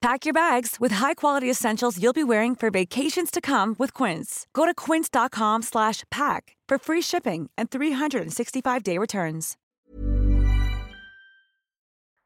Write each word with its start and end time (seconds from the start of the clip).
Pack 0.00 0.24
your 0.24 0.32
bags 0.32 0.76
with 0.80 0.92
high-quality 0.92 1.50
essentials 1.50 2.02
you'll 2.02 2.14
be 2.14 2.24
wearing 2.24 2.54
for 2.54 2.70
vacations 2.70 3.30
to 3.30 3.40
come 3.42 3.76
with 3.78 3.92
Quince. 3.92 4.46
Go 4.54 4.64
to 4.64 4.72
quince.com 4.72 5.60
slash 5.60 6.04
pack 6.10 6.56
for 6.66 6.78
free 6.78 7.02
shipping 7.02 7.50
and 7.58 7.70
365-day 7.70 8.96
returns. 8.96 9.58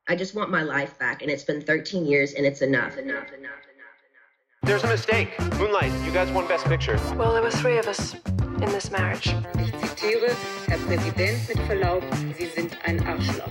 I 0.07 0.15
just 0.15 0.37
want 0.37 0.51
my 0.51 0.63
life 0.63 0.99
back, 1.01 1.23
and 1.23 1.31
it's 1.31 1.45
been 1.45 1.63
13 1.63 2.07
years, 2.07 2.35
and 2.35 2.47
it's 2.47 2.61
enough, 2.63 2.97
enough, 2.97 3.33
enough. 3.33 3.33
Enough. 3.33 3.49
Enough. 3.75 3.99
enough. 4.07 4.63
There's 4.63 4.85
a 4.85 4.89
mistake. 4.89 5.31
Moonlight, 5.59 5.91
you 6.05 6.13
guys 6.13 6.31
won 6.31 6.47
Best 6.47 6.67
Picture. 6.67 7.01
Well, 7.17 7.33
there 7.33 7.43
were 7.43 7.51
three 7.51 7.79
of 7.79 7.89
us 7.89 8.15
in 8.15 8.71
this 8.71 8.91
marriage. 8.93 9.35
Ich 9.59 9.73
zitiere, 9.73 10.37
Herr 10.69 10.79
Präsident, 10.79 11.49
mit 11.49 11.59
Verlaub, 11.67 12.05
Sie 12.39 12.47
sind 12.47 12.77
ein 12.85 13.05
Arschloch. 13.05 13.51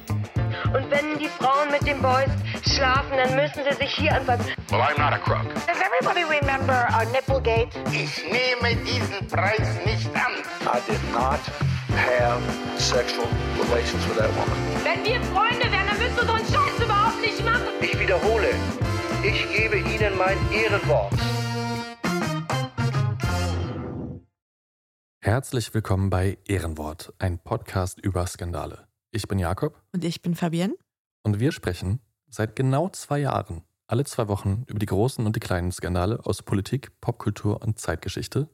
Und 0.74 0.90
wenn 0.90 1.20
die 1.20 1.28
Frauen 1.28 1.72
mit 1.72 1.86
den 1.86 2.02
Boys 2.02 2.30
schlafen, 2.66 3.18
dann 3.18 3.36
müssen 3.36 3.64
sie 3.70 3.76
sich 3.78 3.94
hier 3.96 4.16
anpassen. 4.16 4.46
Well, 4.70 4.82
I'm 4.82 4.98
not 4.98 5.14
a 5.14 5.20
crook. 5.20 5.54
Does 5.68 5.80
everybody 5.82 6.24
remember 6.24 6.88
our 6.94 7.06
Nipplegate? 7.12 7.70
Ich 7.92 8.24
nehme 8.24 8.76
diesen 8.84 9.28
Preis 9.28 9.68
nicht 9.86 10.08
an. 10.16 10.32
I 10.66 10.80
did 10.90 11.02
not 11.12 11.40
have 11.96 12.42
sexual 12.80 13.28
relations 13.60 14.08
with 14.08 14.18
that 14.18 14.30
woman. 14.36 14.58
Wenn 14.84 15.04
wir 15.04 15.22
Freunde 15.34 15.72
wären, 15.72 15.88
dann 15.88 15.98
müsstest 15.98 16.22
du 16.22 16.26
so 16.26 16.34
einen 16.34 16.46
Scheiß 16.46 16.84
überhaupt 16.84 17.22
nicht 17.22 17.44
machen. 17.46 17.68
Ich 17.82 18.00
wiederhole, 18.00 18.50
ich 19.24 19.48
gebe 19.56 19.78
Ihnen 19.78 20.18
mein 20.18 20.38
Ehrenwort. 20.52 21.14
Herzlich 25.22 25.74
willkommen 25.74 26.10
bei 26.10 26.38
Ehrenwort, 26.46 27.14
ein 27.18 27.40
Podcast 27.40 28.00
über 28.00 28.28
Skandale. 28.28 28.88
Ich 29.12 29.28
bin 29.28 29.40
Jakob. 29.40 29.82
Und 29.94 30.04
ich 30.04 30.22
bin 30.22 30.36
Fabienne. 30.36 30.76
Und 31.24 31.40
wir 31.40 31.54
sprechen 31.54 32.02
seit 32.34 32.56
genau 32.56 32.90
zwei 32.90 33.20
Jahren, 33.20 33.62
alle 33.86 34.06
zwei 34.06 34.28
Wochen, 34.28 34.64
über 34.68 34.80
die 34.80 34.88
großen 34.88 35.24
und 35.26 35.36
die 35.36 35.40
kleinen 35.40 35.72
Skandale 35.72 36.20
aus 36.26 36.42
Politik, 36.42 37.00
Popkultur 37.00 37.62
und 37.62 37.80
Zeitgeschichte. 37.80 38.50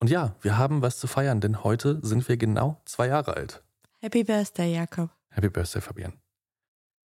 Und 0.00 0.08
ja, 0.08 0.34
wir 0.40 0.56
haben 0.56 0.80
was 0.80 0.98
zu 0.98 1.06
feiern, 1.06 1.40
denn 1.40 1.62
heute 1.62 2.00
sind 2.02 2.26
wir 2.28 2.38
genau 2.38 2.80
zwei 2.86 3.08
Jahre 3.08 3.36
alt. 3.36 3.62
Happy 4.00 4.24
Birthday, 4.24 4.74
Jakob. 4.74 5.10
Happy 5.28 5.50
Birthday, 5.50 5.82
Fabienne. 5.82 6.14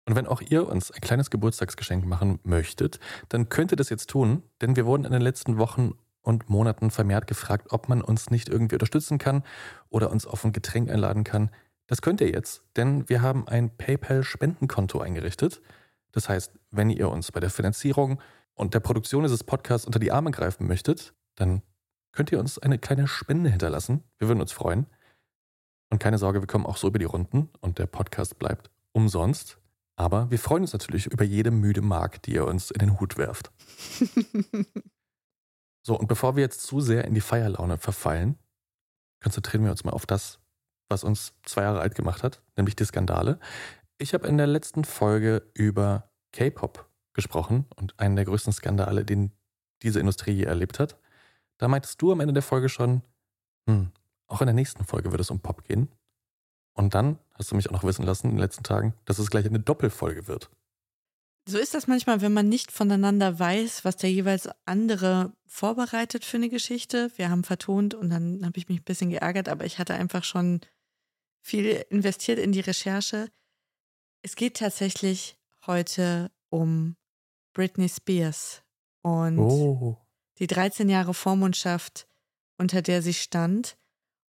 Und 0.06 0.16
wenn 0.16 0.28
auch 0.28 0.42
ihr 0.42 0.70
uns 0.70 0.92
ein 0.92 1.02
kleines 1.02 1.31
Geburtstagsgeschenk 1.31 2.06
machen 2.06 2.40
möchtet, 2.44 3.00
dann 3.30 3.50
könnt 3.50 3.73
ihr 3.73 3.75
das 3.75 3.90
jetzt 3.90 4.08
tun, 4.08 4.44
denn 4.62 4.75
wir 4.75 4.86
wurden 4.86 5.06
in 5.06 5.12
den 5.12 5.23
letzten 5.23 5.58
Wochen 5.58 5.94
und 6.22 6.50
Monaten 6.50 6.92
vermehrt 6.92 7.25
gefragt, 7.25 7.67
ob 7.72 7.90
man 7.90 8.03
uns 8.03 8.30
nicht 8.30 8.47
irgendwie 8.47 8.75
unterstützen 8.75 9.17
kann 9.17 9.44
oder 9.90 10.12
uns 10.12 10.28
auf 10.28 10.45
ein 10.45 10.53
Getränk 10.53 10.92
einladen 10.92 11.23
kann. 11.23 11.50
Das 11.88 12.03
könnt 12.03 12.22
ihr 12.22 12.30
jetzt, 12.30 12.64
denn 12.75 13.09
wir 13.09 13.23
haben 13.23 13.47
ein 13.47 13.75
PayPal-Spendenkonto 13.75 15.00
eingerichtet. 15.00 15.62
Das 16.16 16.30
heißt, 16.30 16.58
wenn 16.71 16.89
ihr 16.89 17.09
uns 17.09 17.33
bei 17.33 17.41
der 17.41 17.49
Finanzierung 17.49 18.21
und 18.53 18.73
der 18.73 18.80
Produktion 18.80 19.23
dieses 19.23 19.44
Podcasts 19.44 19.85
unter 19.85 19.99
die 19.99 20.13
Arme 20.13 20.31
greifen 20.31 20.66
möchtet, 20.66 21.13
dann 21.35 21.61
könnt 22.13 22.31
ihr 22.31 22.39
uns 22.39 22.57
eine 22.57 22.80
kleine 22.80 23.05
Spende 23.05 23.49
hinterlassen. 23.49 24.02
Wir 24.17 24.30
würden 24.30 24.39
uns 24.39 24.53
freuen. 24.53 24.88
Und 25.89 25.99
keine 25.99 26.17
Sorge, 26.17 26.39
wir 26.39 26.47
kommen 26.47 26.66
auch 26.66 26.77
so 26.77 26.88
über 26.88 26.99
die 26.99 27.05
Runden 27.05 27.49
und 27.59 27.80
der 27.80 27.85
Podcast 27.85 28.39
bleibt 28.39 28.72
umsonst. 28.94 29.59
Aber 29.97 30.31
wir 30.31 30.39
freuen 30.39 30.63
uns 30.63 30.72
natürlich 30.72 31.07
über 31.07 31.25
jede 31.25 31.52
müde 31.52 31.81
Mark, 31.81 32.23
die 32.23 32.35
ihr 32.35 32.45
uns 32.45 32.72
in 32.72 32.79
den 32.79 32.97
Hut 32.97 33.17
werft. 33.17 33.52
so, 35.84 36.00
und 36.00 36.07
bevor 36.07 36.38
wir 36.38 36.44
jetzt 36.44 36.63
zu 36.63 36.79
sehr 36.79 37.03
in 37.03 37.13
die 37.13 37.22
Feierlaune 37.22 37.78
verfallen, 37.78 38.40
konzentrieren 39.22 39.66
wir 39.66 39.72
uns 39.72 39.84
mal 39.84 39.91
auf 39.91 40.06
das, 40.06 40.40
was 40.88 41.03
uns 41.03 41.34
zwei 41.44 41.63
Jahre 41.63 41.81
alt 41.81 41.95
gemacht 41.95 42.23
hat, 42.23 42.41
nämlich 42.56 42.78
die 42.78 42.85
Skandale. 42.85 43.38
Ich 43.97 44.13
habe 44.13 44.28
in 44.28 44.38
der 44.38 44.47
letzten 44.47 44.83
Folge 44.83 45.50
über 45.53 46.11
K-Pop 46.33 46.89
gesprochen 47.13 47.66
und 47.75 47.97
einen 48.00 48.17
der 48.17 48.25
größten 48.25 48.51
Skandale, 48.51 49.06
den 49.06 49.31
diese 49.83 50.00
Industrie 50.00 50.31
je 50.31 50.44
erlebt 50.44 50.79
hat. 50.79 50.97
Da 51.57 51.67
meintest 51.67 52.01
du 52.01 52.11
am 52.11 52.19
Ende 52.19 52.34
der 52.34 52.44
Folge 52.44 52.67
schon, 52.67 53.03
hm, 53.67 53.91
auch 54.28 54.41
in 54.41 54.47
der 54.47 54.53
nächsten 54.53 54.84
Folge 54.84 55.11
wird 55.11 55.22
es 55.22 55.31
um 55.31 55.39
Pop 55.39 55.63
gehen. 55.63 55.89
Und 56.73 56.94
dann 56.94 57.19
hast 57.34 57.51
du 57.51 57.55
mich 57.55 57.69
auch 57.69 57.73
noch 57.73 57.84
wissen 57.85 58.05
lassen 58.05 58.28
in 58.28 58.34
den 58.34 58.39
letzten 58.39 58.63
Tagen, 58.63 58.94
dass 59.05 59.17
es 59.17 59.29
gleich 59.29 59.45
eine 59.45 59.61
Doppelfolge 59.61 60.28
wird. 60.28 60.50
So 61.47 61.57
ist 61.57 61.73
das 61.73 61.88
manchmal, 61.88 62.22
wenn 62.22 62.34
man 62.34 62.50
nicht 62.50 62.72
voneinander 62.72 63.39
weiß, 63.39 63.85
was 63.85 63.97
der 63.97 64.11
jeweils 64.11 64.50
andere 64.66 65.31
vorbereitet 65.45 66.25
für 66.25 66.38
eine 66.38 66.50
Geschichte. 66.50 67.11
Wir 67.16 67.29
haben 67.29 67.44
vertont 67.44 67.94
und 67.94 68.09
dann 68.09 68.44
habe 68.44 68.57
ich 68.57 68.67
mich 68.67 68.79
ein 68.79 68.84
bisschen 68.84 69.11
geärgert, 69.11 69.47
aber 69.47 69.63
ich 69.63 69.78
hatte 69.78 69.94
einfach 69.94 70.23
schon 70.23 70.61
viel 71.41 71.85
investiert 71.89 72.39
in 72.39 72.51
die 72.51 72.61
Recherche. 72.61 73.29
Es 74.25 74.36
geht 74.36 74.58
tatsächlich 74.58 75.38
heute 75.68 76.31
um 76.50 76.96
Britney 77.53 77.88
Spears 77.88 78.63
und 79.03 79.38
Oh. 79.38 79.97
die 80.40 80.47
13 80.47 80.90
Jahre 80.90 81.13
Vormundschaft, 81.13 82.08
unter 82.58 82.81
der 82.81 83.03
sie 83.03 83.14
stand. 83.14 83.78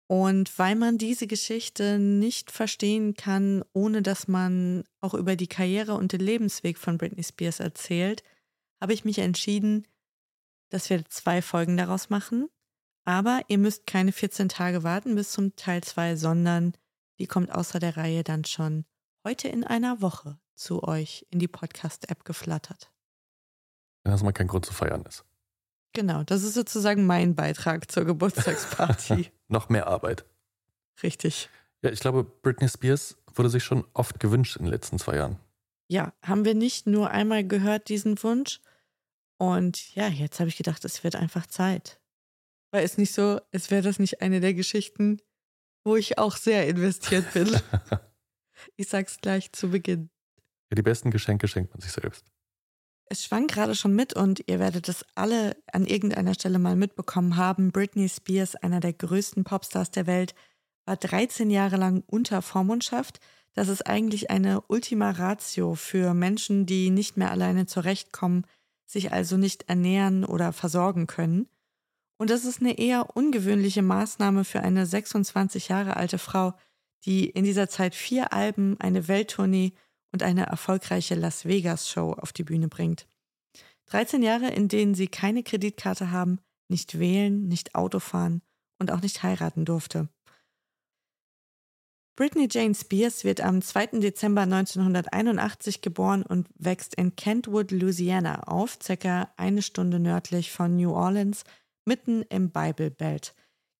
Und 0.08 0.60
weil 0.60 0.76
man 0.76 0.98
diese 0.98 1.26
Geschichte 1.26 2.00
nicht 2.00 2.52
verstehen 2.52 3.14
kann, 3.14 3.64
ohne 3.72 4.02
dass 4.02 4.28
man 4.28 4.84
auch 5.00 5.14
über 5.14 5.38
die 5.38 5.48
Karriere 5.48 5.94
und 5.94 6.12
den 6.12 6.20
Lebensweg 6.20 6.78
von 6.78 6.98
Britney 6.98 7.24
Spears 7.24 7.62
erzählt, 7.62 8.24
habe 8.82 8.92
ich 8.92 9.06
mich 9.06 9.20
entschieden, 9.20 9.88
dass 10.68 10.90
wir 10.90 11.06
zwei 11.06 11.42
Folgen 11.42 11.78
daraus 11.78 12.10
machen. 12.10 12.50
Aber 13.06 13.40
ihr 13.48 13.58
müsst 13.58 13.88
keine 13.88 14.12
14 14.12 14.50
Tage 14.50 14.84
warten 14.84 15.16
bis 15.16 15.32
zum 15.32 15.56
Teil 15.56 15.82
2, 15.82 16.18
sondern 16.18 16.74
die 17.20 17.28
kommt 17.28 17.54
außer 17.54 17.80
der 17.80 17.96
Reihe 17.96 18.26
dann 18.26 18.44
schon 18.44 18.84
heute 19.24 19.48
in 19.48 19.64
einer 19.64 20.02
Woche 20.02 20.40
zu 20.56 20.84
euch 20.84 21.26
in 21.30 21.40
die 21.40 21.48
Podcast-App 21.48 22.26
geflattert. 22.26 22.92
Wenn 24.04 24.12
das 24.12 24.24
mal 24.24 24.32
kein 24.32 24.48
Grund 24.48 24.66
zu 24.66 24.74
feiern 24.74 25.04
ist. 25.04 25.26
Genau, 25.94 26.24
das 26.24 26.44
ist 26.44 26.54
sozusagen 26.54 27.06
mein 27.06 27.36
Beitrag 27.36 27.90
zur 27.92 28.06
Geburtstagsparty. 28.06 29.32
noch 29.48 29.70
mehr 29.70 29.88
Arbeit. 29.88 30.26
Richtig. 31.02 31.50
Ja, 31.82 31.92
ich 31.92 32.00
glaube, 32.00 32.24
Britney 32.24 32.70
Spears 32.70 33.18
wurde 33.34 33.50
sich 33.50 33.64
schon 33.64 33.86
oft 33.94 34.20
gewünscht 34.20 34.58
in 34.58 34.66
den 34.66 34.72
letzten 34.72 35.00
zwei 35.00 35.16
Jahren. 35.16 35.40
Ja, 35.88 36.14
haben 36.22 36.46
wir 36.46 36.56
nicht 36.56 36.88
nur 36.88 37.12
einmal 37.12 37.48
gehört, 37.48 37.90
diesen 37.90 38.22
Wunsch. 38.24 38.60
Und 39.38 39.96
ja, 39.96 40.08
jetzt 40.08 40.40
habe 40.40 40.50
ich 40.50 40.58
gedacht, 40.58 40.84
es 40.86 41.04
wird 41.04 41.16
einfach 41.16 41.46
Zeit. 41.46 42.00
Weil 42.72 42.84
es 42.84 42.98
nicht 42.98 43.14
so, 43.14 43.40
es 43.52 43.72
wäre 43.72 43.84
das 43.84 44.00
nicht 44.00 44.22
eine 44.22 44.40
der 44.40 44.54
Geschichten, 44.54 45.22
wo 45.84 45.96
ich 45.96 46.18
auch 46.18 46.36
sehr 46.36 46.68
investiert 46.68 47.32
bin. 47.34 47.60
ich 48.76 48.88
sag's 48.88 49.18
gleich 49.22 49.52
zu 49.52 49.70
Beginn. 49.70 50.10
Ja, 50.70 50.76
die 50.76 50.82
besten 50.82 51.12
Geschenke 51.12 51.48
schenkt 51.48 51.74
man 51.74 51.82
sich 51.82 51.92
selbst. 51.92 52.26
Es 53.10 53.24
schwang 53.24 53.48
gerade 53.48 53.74
schon 53.74 53.96
mit 53.96 54.14
und 54.14 54.44
ihr 54.48 54.60
werdet 54.60 54.90
es 54.90 55.06
alle 55.16 55.56
an 55.72 55.86
irgendeiner 55.86 56.34
Stelle 56.34 56.60
mal 56.60 56.76
mitbekommen 56.76 57.38
haben. 57.38 57.72
Britney 57.72 58.10
Spears, 58.10 58.56
einer 58.56 58.82
der 58.82 58.94
größten 58.94 59.46
Popstars 59.46 59.92
der 59.92 60.08
Welt, 60.08 60.36
war 60.86 60.98
13 60.98 61.50
Jahre 61.50 61.78
lang 61.78 62.04
unter 62.08 62.42
Vormundschaft. 62.42 63.20
Das 63.54 63.70
ist 63.70 63.88
eigentlich 63.88 64.30
eine 64.30 64.62
Ultima 64.68 65.12
Ratio 65.12 65.76
für 65.76 66.14
Menschen, 66.14 66.66
die 66.66 66.90
nicht 66.90 67.16
mehr 67.16 67.32
alleine 67.32 67.66
zurechtkommen, 67.66 68.46
sich 68.86 69.14
also 69.14 69.38
nicht 69.38 69.70
ernähren 69.70 70.26
oder 70.26 70.52
versorgen 70.52 71.08
können. 71.08 71.48
Und 72.18 72.30
das 72.30 72.46
ist 72.46 72.62
eine 72.62 72.78
eher 72.78 73.16
ungewöhnliche 73.16 73.82
Maßnahme 73.82 74.44
für 74.44 74.62
eine 74.62 74.86
26 74.86 75.70
Jahre 75.70 75.96
alte 75.96 76.18
Frau, 76.18 76.54
die 77.06 77.30
in 77.30 77.44
dieser 77.44 77.70
Zeit 77.70 77.96
vier 77.96 78.34
Alben, 78.34 78.80
eine 78.80 79.08
Welttournee 79.08 79.74
und 80.12 80.24
eine 80.24 80.46
erfolgreiche 80.46 81.16
Las 81.16 81.46
Vegas-Show 81.46 82.14
auf 82.14 82.34
die 82.34 82.44
Bühne 82.44 82.68
bringt. 82.68 83.08
13 83.88 84.22
Jahre, 84.22 84.50
in 84.50 84.68
denen 84.68 84.96
sie 84.96 85.08
keine 85.08 85.44
Kreditkarte 85.44 86.12
haben, 86.12 86.40
nicht 86.70 87.00
wählen, 87.00 87.48
nicht 87.48 87.76
Auto 87.76 88.00
fahren 88.00 88.42
und 88.80 88.92
auch 88.92 89.02
nicht 89.02 89.24
heiraten 89.24 89.66
durfte. 89.66 90.10
Britney 92.18 92.48
Jane 92.50 92.74
Spears 92.74 93.24
wird 93.24 93.42
am 93.42 93.62
2. 93.62 94.00
Dezember 94.00 94.42
1981 94.42 95.82
geboren 95.82 96.24
und 96.24 96.50
wächst 96.56 96.96
in 96.96 97.16
Kentwood, 97.16 97.70
Louisiana 97.70 98.48
auf, 98.48 98.80
circa 98.82 99.32
eine 99.38 99.62
Stunde 99.62 100.00
nördlich 100.00 100.52
von 100.52 100.76
New 100.76 100.94
Orleans, 100.94 101.44
mitten 101.86 102.24
im 102.24 102.50
Bible 102.50 102.90
Belt. 102.90 103.36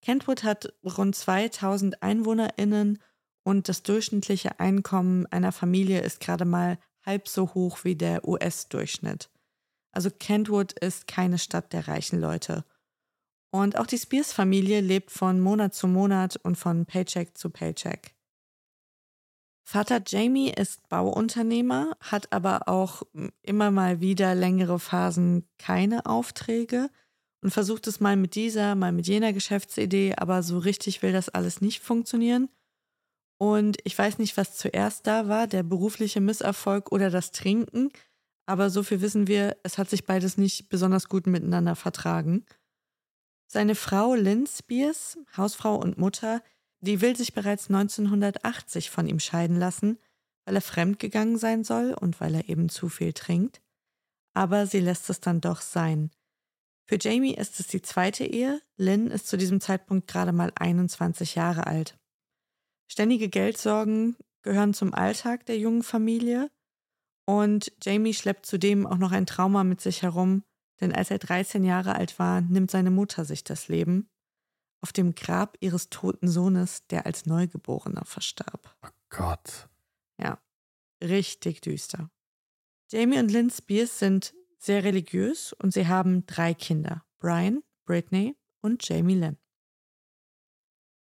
Kentwood 0.08 0.46
hat 0.46 0.74
rund 0.86 1.18
2000 1.18 2.02
EinwohnerInnen 2.02 3.00
und 3.44 3.68
das 3.68 3.84
durchschnittliche 3.84 4.58
Einkommen 4.58 5.26
einer 5.26 5.52
Familie 5.52 6.00
ist 6.00 6.22
gerade 6.22 6.46
mal 6.46 6.80
halb 7.06 7.28
so 7.28 7.54
hoch 7.54 7.80
wie 7.84 7.98
der 7.98 8.26
US-Durchschnitt. 8.26 9.30
Also 9.92 10.10
Kentwood 10.10 10.72
ist 10.72 11.08
keine 11.08 11.38
Stadt 11.38 11.74
der 11.74 11.90
reichen 11.90 12.22
Leute. 12.22 12.64
Und 13.52 13.78
auch 13.78 13.86
die 13.86 13.98
Spears-Familie 13.98 14.80
lebt 14.80 15.12
von 15.12 15.42
Monat 15.42 15.74
zu 15.74 15.90
Monat 15.90 16.38
und 16.38 16.56
von 16.56 16.86
Paycheck 16.86 17.38
zu 17.38 17.50
Paycheck. 17.50 18.16
Vater 19.66 20.02
Jamie 20.08 20.54
ist 20.54 20.88
Bauunternehmer, 20.88 21.98
hat 22.00 22.32
aber 22.32 22.70
auch 22.70 23.04
immer 23.42 23.72
mal 23.72 24.00
wieder 24.00 24.36
längere 24.36 24.80
Phasen 24.80 25.50
keine 25.58 26.06
Aufträge 26.06 26.90
und 27.42 27.52
versucht 27.52 27.88
es 27.88 28.00
mal 28.00 28.16
mit 28.16 28.36
dieser, 28.36 28.76
mal 28.76 28.92
mit 28.92 29.08
jener 29.08 29.34
Geschäftsidee, 29.34 30.16
aber 30.18 30.44
so 30.44 30.58
richtig 30.58 31.02
will 31.02 31.12
das 31.12 31.30
alles 31.30 31.62
nicht 31.62 31.82
funktionieren. 31.82 32.50
Und 33.40 33.78
ich 33.84 33.98
weiß 33.98 34.18
nicht, 34.18 34.36
was 34.38 34.56
zuerst 34.56 35.06
da 35.06 35.28
war, 35.28 35.48
der 35.48 35.64
berufliche 35.64 36.22
Misserfolg 36.22 36.92
oder 36.92 37.10
das 37.10 37.32
Trinken, 37.32 37.92
aber 38.48 38.70
so 38.70 38.82
viel 38.82 39.02
wissen 39.02 39.28
wir, 39.28 39.58
es 39.64 39.78
hat 39.78 39.90
sich 39.90 40.06
beides 40.06 40.38
nicht 40.38 40.70
besonders 40.70 41.10
gut 41.10 41.28
miteinander 41.28 41.76
vertragen. 41.76 42.46
Seine 43.48 43.76
Frau 43.76 44.16
Lynn 44.16 44.48
Spears, 44.48 45.18
Hausfrau 45.36 45.76
und 45.76 45.98
Mutter, 45.98 46.42
die 46.80 47.02
will 47.02 47.16
sich 47.16 47.34
bereits 47.34 47.70
1980 47.70 48.90
von 48.90 49.08
ihm 49.08 49.20
scheiden 49.20 49.58
lassen, 49.58 50.00
weil 50.46 50.56
er 50.56 50.62
fremdgegangen 50.62 51.38
sein 51.38 51.64
soll 51.64 51.94
und 51.94 52.20
weil 52.22 52.36
er 52.36 52.50
eben 52.50 52.70
zu 52.70 52.90
viel 52.90 53.14
trinkt. 53.14 53.62
Aber 54.34 54.66
sie 54.66 54.80
lässt 54.80 55.10
es 55.10 55.20
dann 55.20 55.42
doch 55.42 55.62
sein. 55.62 56.12
Für 56.88 56.98
Jamie 57.00 57.36
ist 57.36 57.60
es 57.60 57.68
die 57.68 57.82
zweite 57.82 58.24
Ehe. 58.24 58.62
Lynn 58.78 59.12
ist 59.12 59.28
zu 59.28 59.38
diesem 59.38 59.60
Zeitpunkt 59.60 60.08
gerade 60.08 60.32
mal 60.32 60.54
21 60.56 61.36
Jahre 61.36 61.68
alt. 61.68 62.00
Ständige 62.88 63.28
Geldsorgen 63.28 64.16
gehören 64.42 64.74
zum 64.74 64.94
Alltag 64.94 65.46
der 65.46 65.58
jungen 65.58 65.84
Familie. 65.84 66.50
Und 67.26 67.74
Jamie 67.84 68.14
schleppt 68.14 68.46
zudem 68.46 68.88
auch 68.88 68.98
noch 68.98 69.12
ein 69.12 69.26
Trauma 69.26 69.66
mit 69.66 69.82
sich 69.82 70.02
herum, 70.02 70.46
denn 70.80 70.94
als 70.94 71.12
er 71.12 71.18
13 71.18 71.66
Jahre 71.66 71.96
alt 71.96 72.20
war, 72.20 72.40
nimmt 72.40 72.72
seine 72.72 72.92
Mutter 72.92 73.26
sich 73.26 73.44
das 73.44 73.68
Leben 73.68 74.10
auf 74.80 74.94
dem 74.94 75.14
Grab 75.14 75.58
ihres 75.60 75.90
toten 75.90 76.30
Sohnes, 76.30 76.88
der 76.88 77.06
als 77.06 77.26
Neugeborener 77.26 78.06
verstarb. 78.06 78.78
Oh 78.86 78.90
Gott. 79.10 79.68
Ja, 80.22 80.40
richtig 81.04 81.60
düster. 81.60 82.10
Jamie 82.90 83.20
und 83.20 83.30
Lynn 83.30 83.50
Spears 83.50 84.00
sind 84.00 84.34
sehr 84.58 84.84
religiös 84.84 85.54
und 85.54 85.74
sie 85.74 85.88
haben 85.88 86.26
drei 86.26 86.54
Kinder: 86.54 87.04
Brian, 87.20 87.64
Brittany 87.86 88.36
und 88.62 88.88
Jamie 88.88 89.16
Lynn. 89.16 89.38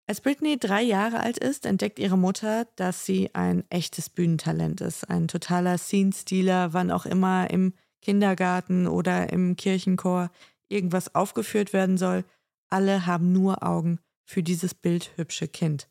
Als 0.08 0.20
Brittany 0.20 0.58
drei 0.60 0.82
Jahre 0.82 1.22
alt 1.22 1.38
ist, 1.38 1.66
entdeckt 1.66 1.98
ihre 1.98 2.18
Mutter, 2.18 2.66
dass 2.76 3.06
sie 3.06 3.34
ein 3.34 3.64
echtes 3.70 4.10
Bühnentalent 4.10 4.82
ist, 4.82 5.10
ein 5.10 5.28
totaler 5.28 5.78
Scene-Stealer, 5.78 6.74
wann 6.74 6.92
auch 6.92 7.06
immer 7.06 7.50
im 7.50 7.74
Kindergarten 8.02 8.88
oder 8.88 9.32
im 9.32 9.56
Kirchenchor 9.56 10.32
irgendwas 10.68 11.16
aufgeführt 11.16 11.72
werden 11.72 11.98
soll, 11.98 12.26
alle 12.70 13.06
haben 13.06 13.32
nur 13.32 13.64
Augen 13.64 14.00
für 14.26 14.44
dieses 14.44 14.74
bildhübsche 14.74 15.48
Kind. 15.48 15.88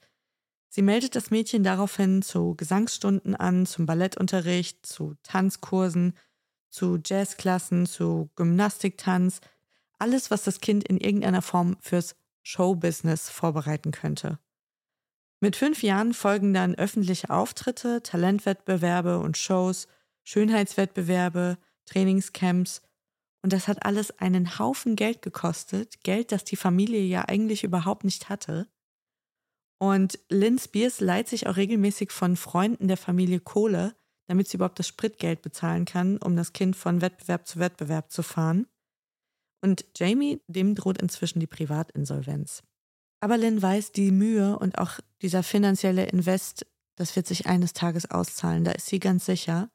Sie 0.68 0.82
meldet 0.82 1.16
das 1.16 1.30
Mädchen 1.30 1.62
daraufhin 1.64 2.22
zu 2.22 2.54
Gesangsstunden 2.56 3.34
an, 3.34 3.66
zum 3.66 3.86
Ballettunterricht, 3.86 4.86
zu 4.86 5.14
Tanzkursen, 5.22 6.14
zu 6.70 6.98
Jazzklassen, 7.04 7.86
zu 7.86 8.30
Gymnastiktanz, 8.36 9.40
alles, 9.98 10.30
was 10.30 10.44
das 10.44 10.60
Kind 10.60 10.84
in 10.84 10.98
irgendeiner 10.98 11.42
Form 11.42 11.76
fürs 11.80 12.16
Showbusiness 12.42 13.28
vorbereiten 13.28 13.90
könnte. 13.90 14.38
Mit 15.40 15.56
fünf 15.56 15.82
Jahren 15.82 16.14
folgen 16.14 16.54
dann 16.54 16.74
öffentliche 16.74 17.30
Auftritte, 17.30 18.02
Talentwettbewerbe 18.02 19.18
und 19.18 19.36
Shows, 19.36 19.88
Schönheitswettbewerbe, 20.24 21.58
Trainingscamps 21.86 22.82
und 23.42 23.52
das 23.52 23.68
hat 23.68 23.84
alles 23.86 24.18
einen 24.18 24.58
Haufen 24.58 24.96
Geld 24.96 25.22
gekostet. 25.22 26.02
Geld, 26.02 26.32
das 26.32 26.44
die 26.44 26.56
Familie 26.56 27.00
ja 27.00 27.24
eigentlich 27.26 27.64
überhaupt 27.64 28.04
nicht 28.04 28.28
hatte. 28.28 28.68
Und 29.78 30.18
Lynn 30.28 30.58
Spears 30.58 31.00
leiht 31.00 31.28
sich 31.28 31.46
auch 31.46 31.56
regelmäßig 31.56 32.10
von 32.10 32.36
Freunden 32.36 32.86
der 32.86 32.98
Familie 32.98 33.40
Kohle, 33.40 33.94
damit 34.30 34.46
sie 34.46 34.58
überhaupt 34.58 34.78
das 34.78 34.86
Spritgeld 34.86 35.42
bezahlen 35.42 35.84
kann, 35.86 36.16
um 36.18 36.36
das 36.36 36.52
Kind 36.52 36.76
von 36.76 37.00
Wettbewerb 37.00 37.48
zu 37.48 37.58
Wettbewerb 37.58 38.12
zu 38.12 38.22
fahren. 38.22 38.68
Und 39.60 39.84
Jamie, 39.96 40.40
dem 40.46 40.76
droht 40.76 41.02
inzwischen 41.02 41.40
die 41.40 41.48
Privatinsolvenz. 41.48 42.62
Aber 43.18 43.36
Lynn 43.36 43.60
weiß, 43.60 43.90
die 43.90 44.12
Mühe 44.12 44.56
und 44.56 44.78
auch 44.78 45.00
dieser 45.20 45.42
finanzielle 45.42 46.06
Invest, 46.06 46.64
das 46.94 47.16
wird 47.16 47.26
sich 47.26 47.46
eines 47.46 47.72
Tages 47.72 48.08
auszahlen, 48.08 48.62
da 48.62 48.70
ist 48.70 48.86
sie 48.86 49.00
ganz 49.00 49.26
sicher. 49.26 49.68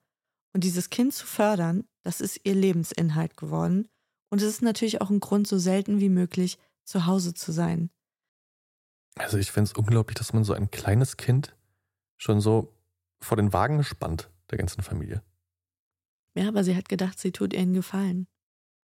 Und 0.54 0.63
dieses 0.63 0.90
Kind 0.90 1.13
zu 1.13 1.25
fördern, 1.25 1.84
das 2.04 2.22
ist 2.22 2.40
ihr 2.46 2.56
Lebensinhalt 2.56 3.36
geworden. 3.36 3.90
Und 4.30 4.42
es 4.42 4.48
ist 4.48 4.62
natürlich 4.62 5.02
auch 5.02 5.10
ein 5.10 5.19
Grund, 5.19 5.48
so 5.48 5.57
selten 5.57 6.00
wie 6.00 6.07
möglich 6.07 6.60
zu 6.86 7.06
Hause 7.06 7.34
zu 7.34 7.52
sein. 7.52 7.90
Also 9.16 9.38
ich 9.38 9.52
finde 9.52 9.69
es 9.69 9.78
unglaublich, 9.78 10.16
dass 10.16 10.31
man 10.31 10.46
so 10.46 10.54
ein 10.54 10.72
kleines 10.72 11.18
Kind 11.18 11.57
schon 12.16 12.40
so 12.40 12.74
vor 13.19 13.36
den 13.36 13.52
Wagen 13.52 13.84
spannt, 13.84 14.30
der 14.51 14.57
ganzen 14.57 14.83
Familie. 14.83 15.24
Ja, 16.36 16.47
aber 16.47 16.63
sie 16.63 16.75
hat 16.75 16.89
gedacht, 16.89 17.19
sie 17.19 17.31
tut 17.31 17.53
ihr 17.53 17.59
einen 17.59 17.74
Gefallen. 17.74 18.27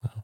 Ja. 0.03 0.23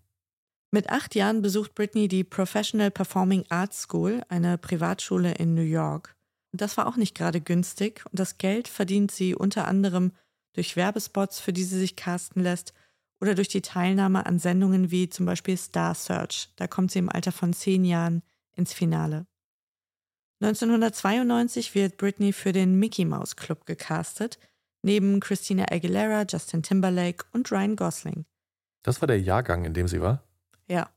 Mit 0.71 0.89
acht 0.89 1.15
Jahren 1.15 1.41
besucht 1.41 1.75
Britney 1.75 2.07
die 2.07 2.23
Professional 2.23 2.91
Performing 2.91 3.45
Arts 3.49 3.83
School, 3.83 4.23
eine 4.27 4.57
Privatschule 4.57 5.33
in 5.35 5.53
New 5.53 5.61
York. 5.61 6.15
Das 6.51 6.77
war 6.77 6.87
auch 6.87 6.97
nicht 6.97 7.15
gerade 7.15 7.41
günstig 7.41 8.03
und 8.05 8.19
das 8.19 8.37
Geld 8.37 8.67
verdient 8.67 9.11
sie 9.11 9.35
unter 9.35 9.67
anderem 9.67 10.11
durch 10.53 10.75
Werbespots, 10.75 11.39
für 11.39 11.53
die 11.53 11.63
sie 11.63 11.79
sich 11.79 11.95
casten 11.95 12.43
lässt, 12.43 12.73
oder 13.19 13.35
durch 13.35 13.47
die 13.47 13.61
Teilnahme 13.61 14.25
an 14.25 14.37
Sendungen 14.37 14.91
wie 14.91 15.09
zum 15.09 15.25
Beispiel 15.25 15.57
Star 15.57 15.95
Search. 15.95 16.49
Da 16.57 16.67
kommt 16.67 16.91
sie 16.91 16.99
im 16.99 17.09
Alter 17.09 17.31
von 17.31 17.53
zehn 17.53 17.85
Jahren 17.85 18.21
ins 18.55 18.73
Finale. 18.73 19.25
1992 20.41 21.73
wird 21.73 21.97
Britney 21.97 22.33
für 22.33 22.51
den 22.51 22.77
Mickey 22.77 23.05
Mouse 23.05 23.35
Club 23.35 23.65
gecastet, 23.65 24.39
neben 24.83 25.19
Christina 25.19 25.65
Aguilera, 25.71 26.25
Justin 26.29 26.61
Timberlake 26.61 27.25
und 27.31 27.51
Ryan 27.51 27.75
Gosling. 27.75 28.25
Das 28.83 29.01
war 29.01 29.07
der 29.07 29.19
Jahrgang, 29.19 29.65
in 29.65 29.73
dem 29.73 29.87
sie 29.87 30.01
war? 30.01 30.23
Ja. 30.67 30.89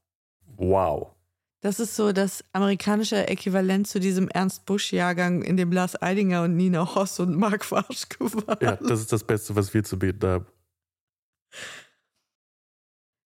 Wow. 0.56 1.12
Das 1.60 1.80
ist 1.80 1.96
so 1.96 2.12
das 2.12 2.44
amerikanische 2.52 3.26
Äquivalent 3.28 3.88
zu 3.88 3.98
diesem 3.98 4.28
Ernst 4.28 4.66
Busch-Jahrgang, 4.66 5.42
in 5.42 5.56
dem 5.56 5.72
Lars 5.72 6.00
Eidinger 6.00 6.42
und 6.42 6.56
Nina 6.56 6.94
Hoss 6.94 7.18
und 7.18 7.34
Mark 7.36 7.70
Warschke 7.70 8.20
waren. 8.20 8.58
Ja, 8.60 8.76
das 8.76 9.00
ist 9.00 9.12
das 9.12 9.24
Beste, 9.24 9.56
was 9.56 9.72
wir 9.72 9.82
zu 9.82 9.98
beten 9.98 10.26
haben. 10.26 10.46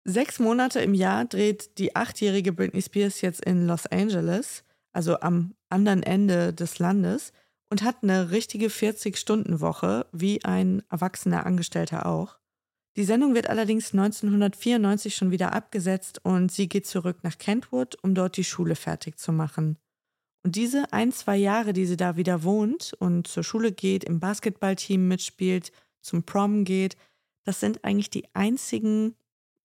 Sechs 0.06 0.40
Monate 0.40 0.80
im 0.80 0.94
Jahr 0.94 1.26
dreht 1.26 1.78
die 1.78 1.96
achtjährige 1.96 2.54
Britney 2.54 2.82
Spears 2.82 3.22
jetzt 3.22 3.44
in 3.46 3.68
Los 3.68 3.86
Angeles, 3.88 4.64
also 4.92 5.20
am 5.20 5.56
anderen 5.70 6.04
Ende 6.04 6.54
des 6.54 6.80
Landes, 6.80 7.32
und 7.70 7.84
hat 7.84 7.98
eine 8.02 8.32
richtige 8.32 8.68
40-Stunden-Woche, 8.68 10.08
wie 10.12 10.44
ein 10.44 10.84
erwachsener 10.90 11.46
Angestellter 11.46 12.06
auch. 12.06 12.40
Die 12.96 13.04
Sendung 13.04 13.36
wird 13.36 13.50
allerdings 13.50 13.94
1994 13.94 15.16
schon 15.16 15.32
wieder 15.32 15.54
abgesetzt 15.54 16.20
und 16.26 16.52
sie 16.52 16.68
geht 16.68 16.88
zurück 16.88 17.20
nach 17.24 17.38
Kentwood, 17.38 17.98
um 18.02 18.16
dort 18.16 18.36
die 18.36 18.44
Schule 18.44 18.76
fertig 18.76 19.18
zu 19.18 19.32
machen. 19.32 19.78
Und 20.44 20.56
diese 20.56 20.92
ein, 20.92 21.12
zwei 21.12 21.38
Jahre, 21.38 21.74
die 21.74 21.86
sie 21.86 21.98
da 21.98 22.16
wieder 22.16 22.44
wohnt 22.44 22.94
und 23.00 23.28
zur 23.28 23.44
Schule 23.44 23.72
geht, 23.72 24.04
im 24.04 24.20
Basketballteam 24.20 25.08
mitspielt, 25.08 25.72
zum 26.02 26.24
Prom 26.24 26.64
geht, 26.64 26.98
das 27.44 27.60
sind 27.60 27.84
eigentlich 27.84 28.10
die 28.10 28.28
einzigen 28.34 29.16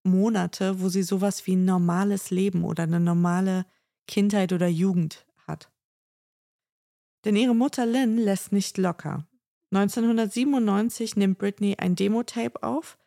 Monate, 0.03 0.79
wo 0.79 0.89
sie 0.89 1.03
sowas 1.03 1.47
wie 1.47 1.55
ein 1.55 1.65
normales 1.65 2.29
Leben 2.29 2.63
oder 2.63 2.83
eine 2.83 2.99
normale 2.99 3.65
Kindheit 4.07 4.53
oder 4.53 4.67
Jugend. 4.67 5.25
Denn 7.25 7.35
ihre 7.35 7.55
Mutter 7.55 7.85
Lynn 7.85 8.17
lässt 8.17 8.51
nicht 8.51 8.77
locker. 8.77 9.27
1997 9.71 11.15
nimmt 11.15 11.39
Britney 11.39 11.75
ein 11.77 11.95
Demo-Tape 11.95 12.61
auf, 12.63 12.97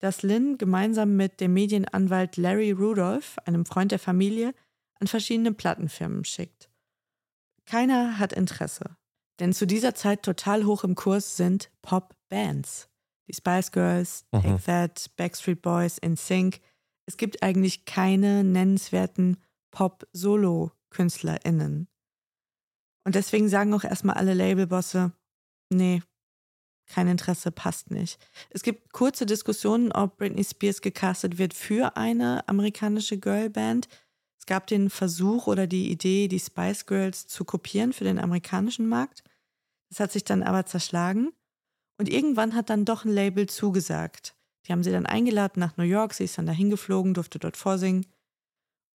das 0.00 0.22
Lynn 0.22 0.58
gemeinsam 0.58 1.16
mit 1.16 1.40
dem 1.40 1.54
Medienanwalt 1.54 2.36
Larry 2.36 2.72
Rudolph, 2.72 3.38
einem 3.46 3.64
Freund 3.64 3.92
der 3.92 3.98
Familie, 3.98 4.54
an 5.00 5.06
verschiedene 5.06 5.52
Plattenfirmen 5.52 6.24
schickt. 6.24 6.68
Keiner 7.66 8.18
hat 8.18 8.32
Interesse, 8.32 8.96
denn 9.38 9.52
zu 9.52 9.64
dieser 9.66 9.94
Zeit 9.94 10.24
total 10.24 10.64
hoch 10.64 10.82
im 10.84 10.94
Kurs 10.94 11.36
sind 11.36 11.70
Pop-Bands. 11.82 12.88
Die 13.28 13.34
Spice 13.34 13.72
Girls, 13.72 14.24
mhm. 14.32 14.42
Take 14.42 14.62
That, 14.64 15.10
Backstreet 15.16 15.60
Boys, 15.62 15.98
NSYNC. 16.04 16.60
Es 17.06 17.16
gibt 17.16 17.42
eigentlich 17.42 17.84
keine 17.84 18.42
nennenswerten 18.42 19.36
Pop-Solo-KünstlerInnen. 19.70 21.86
Und 23.08 23.14
deswegen 23.14 23.48
sagen 23.48 23.72
auch 23.72 23.84
erstmal 23.84 24.16
alle 24.16 24.34
Labelbosse, 24.34 25.12
nee, 25.72 26.02
kein 26.88 27.08
Interesse, 27.08 27.50
passt 27.50 27.90
nicht. 27.90 28.20
Es 28.50 28.62
gibt 28.62 28.92
kurze 28.92 29.24
Diskussionen, 29.24 29.92
ob 29.92 30.18
Britney 30.18 30.44
Spears 30.44 30.82
gecastet 30.82 31.38
wird 31.38 31.54
für 31.54 31.96
eine 31.96 32.46
amerikanische 32.46 33.16
Girlband. 33.16 33.88
Es 34.38 34.44
gab 34.44 34.66
den 34.66 34.90
Versuch 34.90 35.46
oder 35.46 35.66
die 35.66 35.90
Idee, 35.90 36.28
die 36.28 36.38
Spice 36.38 36.84
Girls 36.84 37.26
zu 37.26 37.46
kopieren 37.46 37.94
für 37.94 38.04
den 38.04 38.18
amerikanischen 38.18 38.90
Markt. 38.90 39.24
Das 39.88 40.00
hat 40.00 40.12
sich 40.12 40.24
dann 40.24 40.42
aber 40.42 40.66
zerschlagen. 40.66 41.32
Und 41.96 42.10
irgendwann 42.10 42.54
hat 42.54 42.68
dann 42.68 42.84
doch 42.84 43.06
ein 43.06 43.10
Label 43.10 43.48
zugesagt. 43.48 44.36
Die 44.66 44.72
haben 44.72 44.82
sie 44.82 44.92
dann 44.92 45.06
eingeladen 45.06 45.60
nach 45.60 45.78
New 45.78 45.84
York. 45.84 46.12
Sie 46.12 46.24
ist 46.24 46.36
dann 46.36 46.44
dahin 46.44 46.68
geflogen, 46.68 47.14
durfte 47.14 47.38
dort 47.38 47.56
vorsingen. 47.56 48.04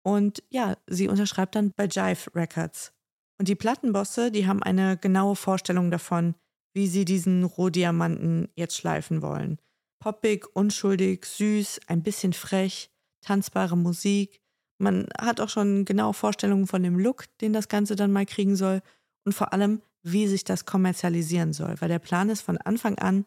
Und 0.04 0.42
ja, 0.50 0.76
sie 0.86 1.08
unterschreibt 1.08 1.54
dann 1.54 1.72
bei 1.74 1.86
Jive 1.86 2.34
Records. 2.34 2.92
Und 3.38 3.48
die 3.48 3.54
Plattenbosse, 3.54 4.30
die 4.30 4.46
haben 4.46 4.62
eine 4.62 4.96
genaue 4.96 5.36
Vorstellung 5.36 5.90
davon, 5.90 6.34
wie 6.74 6.86
sie 6.86 7.04
diesen 7.04 7.44
Rohdiamanten 7.44 8.48
jetzt 8.54 8.76
schleifen 8.76 9.22
wollen. 9.22 9.58
Poppig, 10.00 10.46
unschuldig, 10.54 11.24
süß, 11.26 11.80
ein 11.86 12.02
bisschen 12.02 12.32
frech, 12.32 12.90
tanzbare 13.20 13.76
Musik. 13.76 14.40
Man 14.78 15.06
hat 15.18 15.40
auch 15.40 15.48
schon 15.48 15.84
genaue 15.84 16.14
Vorstellungen 16.14 16.66
von 16.66 16.82
dem 16.82 16.98
Look, 16.98 17.26
den 17.38 17.52
das 17.52 17.68
Ganze 17.68 17.94
dann 17.94 18.12
mal 18.12 18.26
kriegen 18.26 18.56
soll 18.56 18.82
und 19.24 19.32
vor 19.32 19.52
allem, 19.52 19.82
wie 20.02 20.26
sich 20.26 20.44
das 20.44 20.66
kommerzialisieren 20.66 21.52
soll. 21.52 21.76
Weil 21.80 21.88
der 21.88 22.00
Plan 22.00 22.30
ist 22.30 22.40
von 22.40 22.58
Anfang 22.58 22.98
an, 22.98 23.24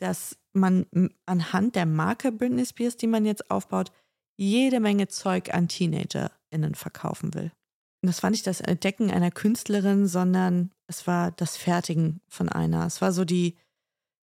dass 0.00 0.36
man 0.52 0.86
anhand 1.26 1.76
der 1.76 1.86
Marke 1.86 2.32
Britney 2.32 2.66
Spears, 2.66 2.96
die 2.96 3.06
man 3.06 3.24
jetzt 3.24 3.50
aufbaut, 3.50 3.90
jede 4.36 4.80
Menge 4.80 5.08
Zeug 5.08 5.54
an 5.54 5.68
TeenagerInnen 5.68 6.74
verkaufen 6.74 7.32
will. 7.34 7.52
Das 8.04 8.22
war 8.24 8.30
nicht 8.30 8.46
das 8.48 8.60
Entdecken 8.60 9.10
einer 9.10 9.30
Künstlerin, 9.30 10.08
sondern 10.08 10.72
es 10.88 11.06
war 11.06 11.30
das 11.30 11.56
Fertigen 11.56 12.20
von 12.28 12.48
einer. 12.48 12.84
Es 12.84 13.00
war 13.00 13.12
so 13.12 13.24
die 13.24 13.56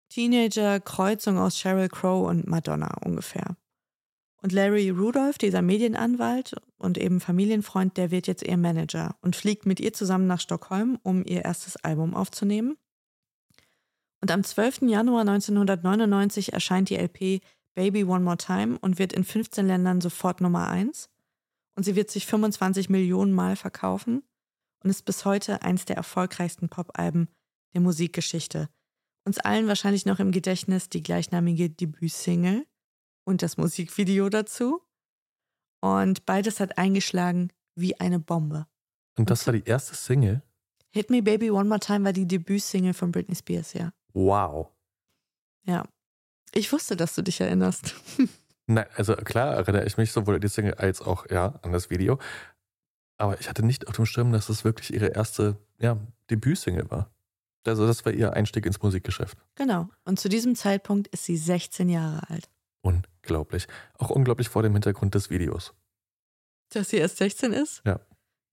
Teenager-Kreuzung 0.09 1.39
aus 1.39 1.59
Sheryl 1.59 1.89
Crow 1.89 2.29
und 2.29 2.49
Madonna 2.49 2.97
ungefähr. 3.05 3.57
Und 4.43 4.53
Larry 4.53 4.91
Rudolph, 4.91 5.39
dieser 5.39 5.63
Medienanwalt 5.63 6.57
und 6.79 6.99
eben 6.99 7.21
Familienfreund, 7.21 7.97
der 7.97 8.11
wird 8.11 8.27
jetzt 8.27 8.43
ihr 8.43 8.57
Manager 8.57 9.17
und 9.21 9.37
fliegt 9.37 9.67
mit 9.67 9.81
ihr 9.81 9.93
zusammen 9.93 10.27
nach 10.27 10.41
Stockholm, 10.41 10.99
um 11.03 11.25
ihr 11.25 11.45
erstes 11.45 11.77
Album 11.77 12.15
aufzunehmen. 12.15 12.77
Und 14.21 14.31
am 14.31 14.43
12. 14.43 14.83
Januar 14.83 15.21
1999 15.21 16.53
erscheint 16.53 16.91
die 16.91 16.97
LP 16.97 17.43
Baby 17.75 18.05
One 18.05 18.25
More 18.25 18.37
Time 18.37 18.79
und 18.81 18.99
wird 18.99 19.13
in 19.13 19.25
15 19.25 19.67
Ländern 19.67 20.01
sofort 20.01 20.41
Nummer 20.41 20.69
1. 20.69 21.09
Und 21.79 21.85
sie 21.85 21.95
wird 21.95 22.11
sich 22.11 22.27
25 22.27 22.89
Millionen 22.89 23.33
Mal 23.33 23.55
verkaufen 23.55 24.25
und 24.83 24.91
ist 24.91 25.05
bis 25.05 25.25
heute 25.25 25.63
eins 25.63 25.85
der 25.85 25.95
erfolgreichsten 25.95 26.69
Pop-Alben 26.69 27.29
der 27.73 27.81
Musikgeschichte. 27.81 28.69
Uns 29.25 29.39
allen 29.39 29.69
wahrscheinlich 29.69 30.05
noch 30.05 30.19
im 30.19 30.33
Gedächtnis 30.33 30.89
die 30.89 31.05
gleichnamige 31.05 31.71
Debütsingle 31.71 32.67
und 33.25 33.43
das 33.43 33.59
Musikvideo 33.59 34.29
dazu. 34.29 34.83
Und 35.81 36.27
beides 36.27 36.59
hat 36.59 36.79
eingeschlagen 36.79 37.53
wie 37.77 38.01
eine 38.01 38.19
Bombe. 38.19 38.67
Und 39.17 39.31
das 39.31 39.47
war 39.47 39.53
die 39.53 39.63
erste 39.63 39.95
Single? 39.95 40.43
Hit 40.91 41.11
Me 41.11 41.23
Baby 41.23 41.53
One 41.53 41.69
More 41.69 41.79
Time 41.79 42.05
war 42.07 42.13
die 42.13 42.27
Debütsingle 42.27 42.93
von 42.93 43.13
Britney 43.13 43.37
Spears, 43.37 43.75
ja. 43.75 43.93
Wow. 44.15 44.73
Ja. 45.65 45.85
Ich 46.53 46.73
wusste, 46.73 46.97
dass 46.97 47.15
du 47.15 47.23
dich 47.23 47.41
erinnerst. 47.41 47.95
Nein, 48.69 48.87
also 48.97 49.17
klar 49.17 49.55
erinnere 49.55 49.87
ich 49.87 49.97
mich 49.97 50.13
sowohl 50.13 50.35
an 50.37 50.41
die 50.43 50.49
Single 50.49 50.75
als 50.75 51.01
auch 51.01 51.29
ja, 51.31 51.59
an 51.63 51.73
das 51.73 51.89
Video. 51.89 52.19
Aber 53.17 53.41
ich 53.41 53.49
hatte 53.49 53.65
nicht 53.65 53.89
auf 53.89 53.97
dem 53.97 54.07
Schirm, 54.07 54.31
dass 54.31 54.47
das 54.47 54.63
wirklich 54.63 54.93
ihre 54.93 55.09
erste 55.09 55.57
ja, 55.79 55.99
Debütsingle 56.31 56.91
war. 56.91 57.11
Also 57.67 57.87
das 57.87 58.05
war 58.05 58.13
ihr 58.13 58.35
Einstieg 58.35 58.67
ins 58.67 58.81
Musikgeschäft. 58.81 59.39
Genau. 59.57 59.89
Und 60.05 60.21
zu 60.21 60.29
diesem 60.29 60.55
Zeitpunkt 60.55 61.09
ist 61.09 61.25
sie 61.25 61.37
16 61.37 61.89
Jahre 61.89 62.29
alt. 62.29 62.49
Unglaublich. 62.83 63.67
Auch 63.99 64.11
unglaublich 64.11 64.49
vor 64.49 64.63
dem 64.63 64.75
Hintergrund 64.75 65.15
des 65.15 65.31
Videos. 65.31 65.75
Dass 66.71 66.91
sie 66.91 66.99
erst 66.99 67.17
16 67.17 67.53
ist? 67.53 67.83
Ja. 67.85 68.01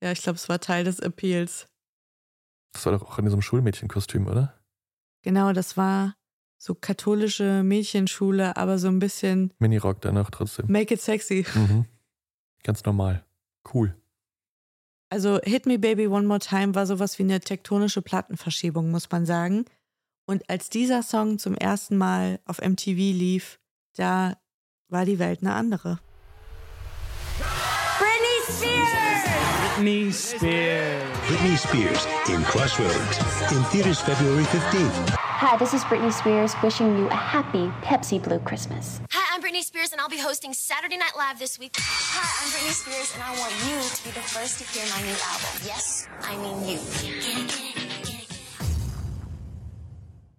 Ja, 0.01 0.11
ich 0.11 0.21
glaube, 0.21 0.37
es 0.37 0.47
war 0.49 0.59
Teil 0.59 0.85
des 0.85 0.99
Appeals. 0.99 1.67
Das 2.73 2.85
war 2.85 2.93
doch 2.93 3.03
auch 3.03 3.19
in 3.19 3.25
diesem 3.25 3.41
Schulmädchenkostüm, 3.41 4.27
oder? 4.27 4.53
Genau, 5.23 5.53
das 5.53 5.77
war 5.77 6.15
so 6.57 6.75
katholische 6.75 7.63
Mädchenschule, 7.63 8.57
aber 8.57 8.79
so 8.79 8.87
ein 8.87 8.99
bisschen. 8.99 9.53
Minirock 9.59 10.01
danach 10.01 10.29
trotzdem. 10.31 10.65
Make 10.67 10.93
it 10.93 11.01
sexy. 11.01 11.45
Mhm. 11.53 11.85
Ganz 12.63 12.83
normal. 12.83 13.23
Cool. 13.73 13.95
Also 15.09 15.39
Hit 15.43 15.65
Me 15.65 15.77
Baby 15.77 16.07
One 16.07 16.27
More 16.27 16.39
Time 16.39 16.75
war 16.75 16.85
sowas 16.85 17.19
wie 17.19 17.23
eine 17.23 17.39
tektonische 17.39 18.01
Plattenverschiebung, 18.01 18.91
muss 18.91 19.09
man 19.11 19.25
sagen. 19.25 19.65
Und 20.25 20.49
als 20.49 20.69
dieser 20.69 21.03
Song 21.03 21.37
zum 21.37 21.55
ersten 21.55 21.97
Mal 21.97 22.39
auf 22.45 22.59
MTV 22.59 22.97
lief, 22.97 23.59
da 23.95 24.37
war 24.89 25.05
die 25.05 25.19
Welt 25.19 25.41
eine 25.41 25.53
andere. 25.53 25.99
Britney 27.99 28.57
Spears! 28.57 29.64
Britney 29.75 30.13
Spears. 30.13 31.03
Britney 31.27 31.57
Spears 31.57 32.07
in 32.29 32.41
Crossroads 32.45 33.51
in 33.51 33.61
theaters 33.65 33.99
February 33.99 34.45
15th. 34.45 35.09
Hi, 35.19 35.57
this 35.57 35.73
is 35.73 35.83
Britney 35.83 36.13
Spears 36.13 36.55
wishing 36.63 36.97
you 36.97 37.09
a 37.09 37.13
happy 37.13 37.67
Pepsi 37.83 38.23
Blue 38.23 38.39
Christmas. 38.39 39.01
Hi, 39.11 39.35
I'm 39.35 39.41
Britney 39.41 39.61
Spears 39.61 39.91
and 39.91 39.99
I'll 39.99 40.07
be 40.07 40.17
hosting 40.17 40.53
Saturday 40.53 40.95
Night 40.95 41.11
Live 41.17 41.39
this 41.39 41.59
week. 41.59 41.75
Hi, 41.77 42.23
I'm 42.23 42.51
Britney 42.53 42.71
Spears 42.71 43.11
and 43.15 43.23
I 43.23 43.37
want 43.37 43.51
you 43.67 43.75
to 43.83 44.03
be 44.05 44.11
the 44.11 44.23
first 44.23 44.59
to 44.59 44.63
hear 44.71 44.87
my 44.95 45.01
new 45.03 45.17
album. 45.27 45.51
Yes, 45.65 46.07
I 46.21 46.37
mean 46.37 46.69
you. 46.69 46.79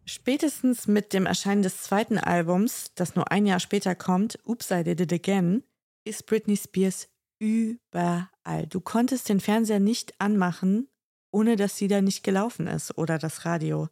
Spätestens 0.06 0.86
mit 0.86 1.12
dem 1.12 1.26
Erscheinen 1.26 1.62
des 1.62 1.82
zweiten 1.82 2.16
Albums, 2.16 2.90
das 2.94 3.14
nur 3.16 3.30
ein 3.30 3.44
Jahr 3.44 3.60
später 3.60 3.94
kommt, 3.94 4.38
Oops, 4.46 4.70
I 4.70 4.82
Did 4.82 5.02
It 5.02 5.12
Again, 5.12 5.62
ist 6.04 6.24
Britney 6.24 6.56
Spears 6.56 7.08
überall. 7.38 8.30
Du 8.68 8.80
konntest 8.80 9.28
den 9.28 9.40
Fernseher 9.40 9.80
nicht 9.80 10.20
anmachen, 10.20 10.88
ohne 11.32 11.56
dass 11.56 11.76
sie 11.76 11.88
da 11.88 12.00
nicht 12.00 12.22
gelaufen 12.22 12.66
ist 12.66 12.96
oder 12.96 13.18
das 13.18 13.44
Radio. 13.44 13.88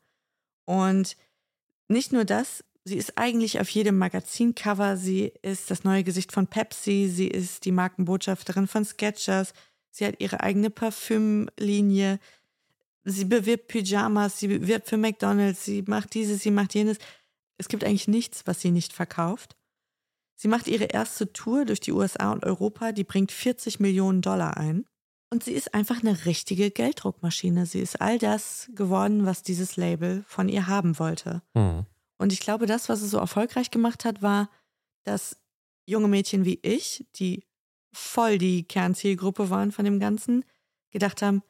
Und 0.64 1.16
nicht 1.88 2.12
nur 2.12 2.24
das, 2.24 2.64
sie 2.84 2.96
ist 2.96 3.18
eigentlich 3.18 3.60
auf 3.60 3.68
jedem 3.68 3.98
Magazincover, 3.98 4.96
sie 4.96 5.32
ist 5.42 5.70
das 5.70 5.84
neue 5.84 6.04
Gesicht 6.04 6.32
von 6.32 6.46
Pepsi, 6.46 7.10
sie 7.12 7.28
ist 7.28 7.64
die 7.64 7.72
Markenbotschafterin 7.72 8.68
von 8.68 8.84
Sketchers, 8.84 9.52
sie 9.90 10.06
hat 10.06 10.20
ihre 10.20 10.40
eigene 10.40 10.70
Parfümlinie, 10.70 12.20
sie 13.04 13.24
bewirbt 13.24 13.68
Pyjamas, 13.68 14.38
sie 14.38 14.48
bewirbt 14.48 14.88
für 14.88 14.96
McDonald's, 14.96 15.64
sie 15.64 15.82
macht 15.82 16.14
dieses, 16.14 16.42
sie 16.42 16.50
macht 16.50 16.74
jenes. 16.74 16.98
Es 17.58 17.68
gibt 17.68 17.84
eigentlich 17.84 18.08
nichts, 18.08 18.46
was 18.46 18.60
sie 18.60 18.70
nicht 18.70 18.92
verkauft. 18.92 19.56
Sie 20.36 20.48
macht 20.48 20.68
ihre 20.68 20.84
erste 20.84 21.32
Tour 21.32 21.64
durch 21.64 21.80
die 21.80 21.92
USA 21.92 22.32
und 22.32 22.44
Europa, 22.44 22.92
die 22.92 23.04
bringt 23.04 23.32
40 23.32 23.80
Millionen 23.80 24.20
Dollar 24.20 24.56
ein. 24.56 24.84
Und 25.30 25.44
sie 25.44 25.52
ist 25.52 25.74
einfach 25.74 26.00
eine 26.00 26.26
richtige 26.26 26.70
Gelddruckmaschine. 26.70 27.66
Sie 27.66 27.80
ist 27.80 28.00
all 28.00 28.18
das 28.18 28.70
geworden, 28.74 29.26
was 29.26 29.42
dieses 29.42 29.76
Label 29.76 30.24
von 30.28 30.48
ihr 30.48 30.66
haben 30.66 30.98
wollte. 30.98 31.42
Mhm. 31.54 31.86
Und 32.18 32.32
ich 32.32 32.40
glaube, 32.40 32.66
das, 32.66 32.88
was 32.88 33.02
es 33.02 33.10
so 33.10 33.18
erfolgreich 33.18 33.70
gemacht 33.70 34.04
hat, 34.04 34.22
war, 34.22 34.48
dass 35.04 35.36
junge 35.86 36.08
Mädchen 36.08 36.44
wie 36.44 36.60
ich, 36.62 37.06
die 37.16 37.44
voll 37.92 38.38
die 38.38 38.64
Kernzielgruppe 38.64 39.50
waren 39.50 39.72
von 39.72 39.84
dem 39.84 39.98
Ganzen, 39.98 40.44
gedacht 40.90 41.22
haben, 41.22 41.42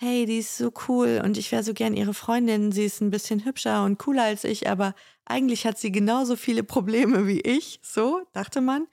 hey, 0.00 0.24
die 0.24 0.38
ist 0.38 0.56
so 0.56 0.72
cool 0.88 1.20
und 1.22 1.36
ich 1.36 1.52
wäre 1.52 1.62
so 1.62 1.74
gern 1.74 1.92
ihre 1.94 2.14
Freundin, 2.14 2.72
sie 2.72 2.86
ist 2.86 3.02
ein 3.02 3.10
bisschen 3.10 3.44
hübscher 3.44 3.84
und 3.84 3.98
cooler 3.98 4.22
als 4.24 4.44
ich, 4.44 4.66
aber 4.66 4.94
eigentlich 5.26 5.66
hat 5.66 5.78
sie 5.78 5.92
genauso 5.92 6.36
viele 6.36 6.64
Probleme 6.64 7.26
wie 7.26 7.40
ich, 7.40 7.80
so 7.82 8.22
dachte 8.32 8.62
man. 8.62 8.86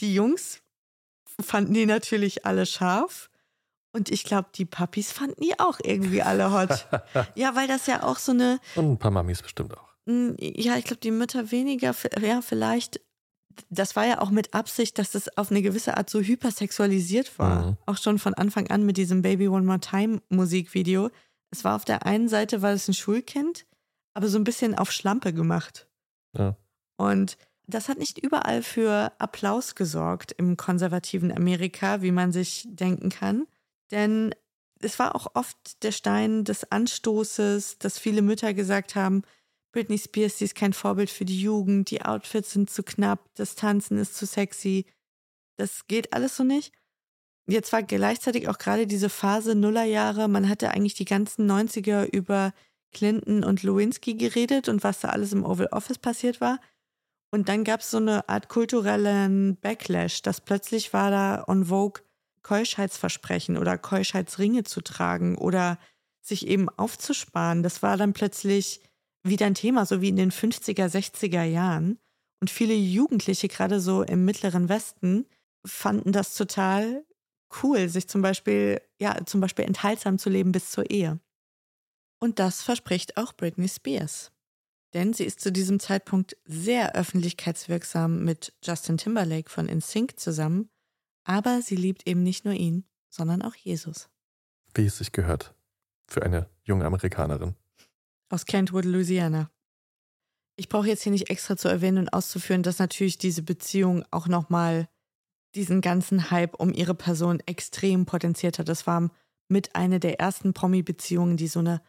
Die 0.00 0.14
Jungs 0.14 0.60
fanden 1.40 1.72
die 1.72 1.86
natürlich 1.86 2.44
alle 2.44 2.66
scharf 2.66 3.30
und 3.92 4.10
ich 4.10 4.22
glaube, 4.22 4.50
die 4.54 4.66
Puppies 4.66 5.12
fanden 5.12 5.40
die 5.40 5.58
auch 5.58 5.80
irgendwie 5.82 6.20
alle 6.20 6.52
hot. 6.52 6.86
ja, 7.34 7.56
weil 7.56 7.66
das 7.66 7.86
ja 7.86 8.02
auch 8.02 8.18
so 8.18 8.32
eine. 8.32 8.60
Und 8.74 8.92
ein 8.92 8.98
paar 8.98 9.10
Mamis 9.10 9.40
bestimmt 9.40 9.74
auch. 9.76 9.88
Ja, 10.06 10.76
ich 10.76 10.84
glaube, 10.84 11.00
die 11.00 11.10
Mütter 11.10 11.50
weniger, 11.50 11.94
ja, 12.20 12.42
vielleicht. 12.42 13.00
Das 13.68 13.96
war 13.96 14.06
ja 14.06 14.20
auch 14.20 14.30
mit 14.30 14.54
Absicht, 14.54 14.98
dass 14.98 15.10
das 15.10 15.36
auf 15.36 15.50
eine 15.50 15.62
gewisse 15.62 15.96
Art 15.96 16.08
so 16.08 16.20
hypersexualisiert 16.20 17.38
war. 17.38 17.66
Mhm. 17.66 17.76
Auch 17.86 17.96
schon 17.96 18.18
von 18.18 18.34
Anfang 18.34 18.68
an 18.68 18.84
mit 18.86 18.96
diesem 18.96 19.22
Baby 19.22 19.48
One 19.48 19.66
More 19.66 19.80
Time 19.80 20.22
Musikvideo. 20.28 21.10
Es 21.50 21.64
war 21.64 21.76
auf 21.76 21.84
der 21.84 22.06
einen 22.06 22.28
Seite, 22.28 22.62
war 22.62 22.72
es 22.72 22.88
ein 22.88 22.94
Schulkind, 22.94 23.66
aber 24.14 24.28
so 24.28 24.38
ein 24.38 24.44
bisschen 24.44 24.76
auf 24.76 24.92
Schlampe 24.92 25.32
gemacht. 25.32 25.88
Ja. 26.36 26.56
Und 26.96 27.36
das 27.66 27.88
hat 27.88 27.98
nicht 27.98 28.18
überall 28.18 28.62
für 28.62 29.12
Applaus 29.18 29.74
gesorgt 29.74 30.32
im 30.32 30.56
konservativen 30.56 31.32
Amerika, 31.32 32.02
wie 32.02 32.12
man 32.12 32.32
sich 32.32 32.66
denken 32.68 33.10
kann. 33.10 33.46
Denn 33.90 34.34
es 34.80 34.98
war 34.98 35.14
auch 35.14 35.28
oft 35.34 35.82
der 35.82 35.92
Stein 35.92 36.44
des 36.44 36.70
Anstoßes, 36.70 37.78
dass 37.78 37.98
viele 37.98 38.22
Mütter 38.22 38.54
gesagt 38.54 38.94
haben, 38.96 39.22
Britney 39.72 39.98
Spears, 39.98 40.38
sie 40.38 40.46
ist 40.46 40.54
kein 40.54 40.72
Vorbild 40.72 41.10
für 41.10 41.24
die 41.24 41.40
Jugend, 41.40 41.90
die 41.90 42.02
Outfits 42.02 42.52
sind 42.52 42.70
zu 42.70 42.82
knapp, 42.82 43.28
das 43.34 43.54
Tanzen 43.54 43.98
ist 43.98 44.16
zu 44.16 44.26
sexy. 44.26 44.86
Das 45.56 45.86
geht 45.86 46.12
alles 46.12 46.36
so 46.36 46.44
nicht. 46.44 46.72
Jetzt 47.46 47.72
war 47.72 47.82
gleichzeitig 47.82 48.48
auch 48.48 48.58
gerade 48.58 48.86
diese 48.86 49.08
Phase 49.08 49.54
Nullerjahre, 49.54 50.28
man 50.28 50.48
hatte 50.48 50.70
eigentlich 50.70 50.94
die 50.94 51.04
ganzen 51.04 51.50
90er 51.50 52.04
über 52.04 52.52
Clinton 52.92 53.44
und 53.44 53.62
Lewinsky 53.62 54.14
geredet 54.14 54.68
und 54.68 54.82
was 54.82 55.00
da 55.00 55.08
alles 55.08 55.32
im 55.32 55.44
Oval 55.44 55.68
Office 55.70 55.98
passiert 55.98 56.40
war. 56.40 56.60
Und 57.32 57.48
dann 57.48 57.62
gab 57.62 57.80
es 57.80 57.90
so 57.90 57.98
eine 57.98 58.28
Art 58.28 58.48
kulturellen 58.48 59.56
Backlash, 59.56 60.22
dass 60.22 60.40
plötzlich 60.40 60.92
war 60.92 61.10
da 61.10 61.44
on 61.46 61.66
Vogue 61.66 62.02
Keuschheitsversprechen 62.42 63.56
oder 63.56 63.78
Keuschheitsringe 63.78 64.64
zu 64.64 64.80
tragen 64.80 65.36
oder 65.36 65.78
sich 66.20 66.46
eben 66.46 66.68
aufzusparen. 66.68 67.62
Das 67.62 67.82
war 67.82 67.96
dann 67.96 68.12
plötzlich 68.12 68.80
wieder 69.22 69.46
ein 69.46 69.54
Thema, 69.54 69.86
so 69.86 70.00
wie 70.00 70.08
in 70.08 70.16
den 70.16 70.30
50er, 70.30 70.86
60er 70.86 71.42
Jahren. 71.44 71.98
Und 72.40 72.50
viele 72.50 72.74
Jugendliche, 72.74 73.48
gerade 73.48 73.80
so 73.80 74.02
im 74.02 74.24
Mittleren 74.24 74.68
Westen, 74.68 75.26
fanden 75.64 76.12
das 76.12 76.34
total 76.34 77.04
cool, 77.62 77.88
sich 77.88 78.08
zum 78.08 78.22
Beispiel, 78.22 78.80
ja, 78.98 79.24
zum 79.26 79.40
Beispiel 79.40 79.64
enthaltsam 79.64 80.18
zu 80.18 80.30
leben 80.30 80.52
bis 80.52 80.70
zur 80.70 80.88
Ehe. 80.90 81.20
Und 82.18 82.38
das 82.38 82.62
verspricht 82.62 83.16
auch 83.16 83.32
Britney 83.32 83.68
Spears. 83.68 84.30
Denn 84.94 85.12
sie 85.12 85.24
ist 85.24 85.40
zu 85.40 85.52
diesem 85.52 85.78
Zeitpunkt 85.78 86.36
sehr 86.44 86.94
öffentlichkeitswirksam 86.94 88.24
mit 88.24 88.52
Justin 88.62 88.98
Timberlake 88.98 89.48
von 89.48 89.68
InSync 89.68 90.18
zusammen, 90.18 90.68
aber 91.24 91.62
sie 91.62 91.76
liebt 91.76 92.06
eben 92.08 92.22
nicht 92.22 92.44
nur 92.44 92.54
ihn, 92.54 92.84
sondern 93.08 93.42
auch 93.42 93.54
Jesus. 93.54 94.08
Wie 94.74 94.86
es 94.86 94.98
sich 94.98 95.12
gehört. 95.12 95.54
Für 96.08 96.22
eine 96.22 96.48
junge 96.64 96.86
Amerikanerin. 96.86 97.54
Aus 98.32 98.46
Kentwood, 98.46 98.84
Louisiana. 98.84 99.50
Ich 100.54 100.68
brauche 100.68 100.86
jetzt 100.86 101.02
hier 101.02 101.10
nicht 101.10 101.30
extra 101.30 101.56
zu 101.56 101.66
erwähnen 101.66 101.98
und 101.98 102.12
auszuführen, 102.12 102.62
dass 102.62 102.78
natürlich 102.78 103.18
diese 103.18 103.42
Beziehung 103.42 104.04
auch 104.12 104.28
nochmal 104.28 104.88
diesen 105.56 105.80
ganzen 105.80 106.30
Hype 106.30 106.54
um 106.54 106.72
ihre 106.72 106.94
Person 106.94 107.40
extrem 107.46 108.06
potenziert 108.06 108.60
hat. 108.60 108.68
Das 108.68 108.86
war 108.86 109.10
mit 109.48 109.74
einer 109.74 109.98
der 109.98 110.20
ersten 110.20 110.54
Promi-Beziehungen, 110.54 111.36
die 111.36 111.48
so 111.48 111.58
eine 111.58 111.82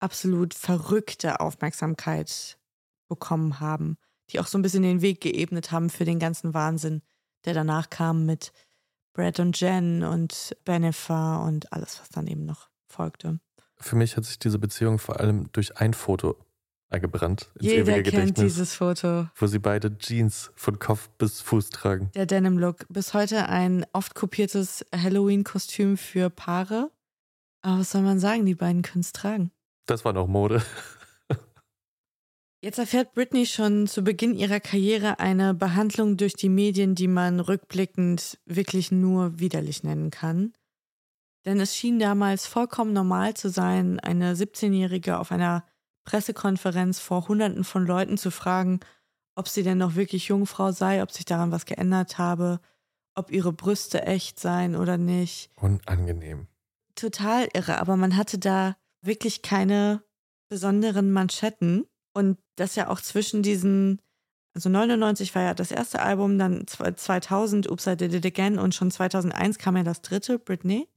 absolut 0.00 0.54
verrückte 0.54 1.40
Aufmerksamkeit 1.40 2.58
bekommen 3.06 3.60
haben, 3.60 3.98
die 4.30 4.40
auch 4.40 4.46
so 4.46 4.56
ein 4.56 4.62
bisschen 4.62 4.84
den 4.84 5.02
Weg 5.02 5.20
geebnet 5.20 5.70
haben 5.70 5.90
für 5.90 6.06
den 6.06 6.18
ganzen 6.18 6.54
Wahnsinn, 6.54 7.02
der 7.44 7.52
danach 7.52 7.90
kam 7.90 8.24
mit 8.24 8.52
Brad 9.12 9.38
und 9.38 9.60
Jen 9.60 10.02
und 10.02 10.56
Benefer 10.64 11.42
und 11.42 11.70
alles, 11.74 12.00
was 12.00 12.08
dann 12.08 12.26
eben 12.26 12.46
noch 12.46 12.70
folgte. 12.86 13.38
Für 13.84 13.96
mich 13.96 14.16
hat 14.16 14.24
sich 14.24 14.38
diese 14.38 14.58
Beziehung 14.58 14.98
vor 14.98 15.20
allem 15.20 15.52
durch 15.52 15.76
ein 15.76 15.92
Foto 15.92 16.38
eingebrannt. 16.88 17.50
Ins 17.56 17.66
Jeder 17.66 18.02
kennt 18.02 18.38
dieses 18.38 18.74
Foto. 18.74 19.28
Wo 19.34 19.46
sie 19.46 19.58
beide 19.58 19.98
Jeans 19.98 20.52
von 20.56 20.78
Kopf 20.78 21.10
bis 21.18 21.42
Fuß 21.42 21.68
tragen. 21.68 22.10
Der 22.14 22.24
Denim-Look. 22.24 22.86
Bis 22.88 23.12
heute 23.12 23.46
ein 23.50 23.84
oft 23.92 24.14
kopiertes 24.14 24.86
Halloween-Kostüm 24.96 25.98
für 25.98 26.30
Paare. 26.30 26.90
Aber 27.60 27.80
was 27.80 27.90
soll 27.90 28.00
man 28.00 28.18
sagen, 28.20 28.46
die 28.46 28.54
beiden 28.54 28.80
können 28.80 29.02
es 29.02 29.12
tragen. 29.12 29.50
Das 29.84 30.02
war 30.06 30.14
noch 30.14 30.28
Mode. 30.28 30.62
Jetzt 32.62 32.78
erfährt 32.78 33.12
Britney 33.12 33.44
schon 33.44 33.86
zu 33.86 34.02
Beginn 34.02 34.34
ihrer 34.34 34.60
Karriere 34.60 35.18
eine 35.18 35.52
Behandlung 35.52 36.16
durch 36.16 36.32
die 36.32 36.48
Medien, 36.48 36.94
die 36.94 37.08
man 37.08 37.38
rückblickend 37.38 38.38
wirklich 38.46 38.90
nur 38.90 39.38
widerlich 39.38 39.82
nennen 39.82 40.10
kann. 40.10 40.54
Denn 41.44 41.60
es 41.60 41.76
schien 41.76 41.98
damals 41.98 42.46
vollkommen 42.46 42.92
normal 42.92 43.34
zu 43.34 43.50
sein, 43.50 44.00
eine 44.00 44.34
17-Jährige 44.34 45.18
auf 45.18 45.30
einer 45.30 45.64
Pressekonferenz 46.04 47.00
vor 47.00 47.28
Hunderten 47.28 47.64
von 47.64 47.86
Leuten 47.86 48.16
zu 48.16 48.30
fragen, 48.30 48.80
ob 49.34 49.48
sie 49.48 49.62
denn 49.62 49.78
noch 49.78 49.94
wirklich 49.94 50.28
Jungfrau 50.28 50.72
sei, 50.72 51.02
ob 51.02 51.10
sich 51.10 51.24
daran 51.24 51.50
was 51.50 51.66
geändert 51.66 52.18
habe, 52.18 52.60
ob 53.14 53.30
ihre 53.30 53.52
Brüste 53.52 54.02
echt 54.02 54.38
seien 54.38 54.76
oder 54.76 54.96
nicht. 54.96 55.50
Unangenehm. 55.56 56.46
Total 56.94 57.48
irre, 57.52 57.80
aber 57.80 57.96
man 57.96 58.16
hatte 58.16 58.38
da 58.38 58.76
wirklich 59.02 59.42
keine 59.42 60.02
besonderen 60.48 61.12
Manschetten. 61.12 61.86
Und 62.12 62.38
das 62.56 62.76
ja 62.76 62.88
auch 62.88 63.00
zwischen 63.00 63.42
diesen, 63.42 64.00
also 64.54 64.68
99 64.68 65.34
war 65.34 65.42
ja 65.42 65.54
das 65.54 65.72
erste 65.72 66.00
Album, 66.00 66.38
dann 66.38 66.64
2000 66.66 67.68
Oops, 67.70 67.86
I 67.86 67.96
Did 67.96 68.14
It 68.14 68.26
Again 68.26 68.58
und 68.58 68.74
schon 68.74 68.90
2001 68.90 69.58
kam 69.58 69.76
ja 69.76 69.82
das 69.82 70.00
dritte, 70.02 70.38
Britney. 70.38 70.88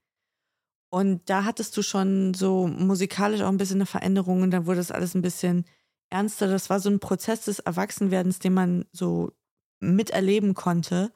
Und 0.90 1.30
da 1.30 1.44
hattest 1.44 1.76
du 1.76 1.82
schon 1.82 2.34
so 2.34 2.68
musikalisch 2.68 3.42
auch 3.42 3.50
ein 3.50 3.58
bisschen 3.58 3.78
eine 3.78 3.86
Veränderung 3.86 4.42
und 4.42 4.52
dann 4.52 4.66
wurde 4.66 4.78
das 4.78 4.92
alles 4.92 5.16
ein 5.16 5.22
bisschen 5.22 5.66
ernster. 6.10 6.48
Das 6.48 6.70
war 6.70 6.80
so 6.80 6.90
ein 6.90 7.00
Prozess 7.00 7.42
des 7.42 7.60
Erwachsenwerdens, 7.60 8.40
den 8.40 8.54
man 8.54 8.86
so 8.92 9.32
miterleben 9.80 10.54
konnte. 10.54 11.12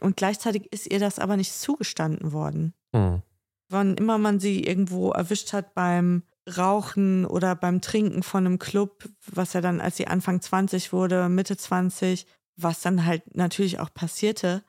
Und 0.00 0.16
gleichzeitig 0.16 0.72
ist 0.72 0.90
ihr 0.90 1.00
das 1.00 1.18
aber 1.18 1.36
nicht 1.36 1.52
zugestanden 1.52 2.32
worden. 2.32 2.74
Mhm. 2.92 3.22
Wann 3.68 3.96
immer 3.96 4.18
man 4.18 4.38
sie 4.38 4.62
irgendwo 4.62 5.10
erwischt 5.10 5.52
hat 5.52 5.74
beim 5.74 6.22
Rauchen 6.56 7.26
oder 7.26 7.56
beim 7.56 7.80
Trinken 7.80 8.22
von 8.22 8.46
einem 8.46 8.60
Club, 8.60 9.08
was 9.26 9.54
ja 9.54 9.60
dann, 9.60 9.80
als 9.80 9.96
sie 9.96 10.06
Anfang 10.06 10.40
20 10.40 10.92
wurde, 10.92 11.28
Mitte 11.28 11.56
20, 11.56 12.26
was 12.56 12.80
dann 12.80 13.04
halt 13.04 13.34
natürlich 13.34 13.80
auch 13.80 13.92
passierte, 13.92 14.62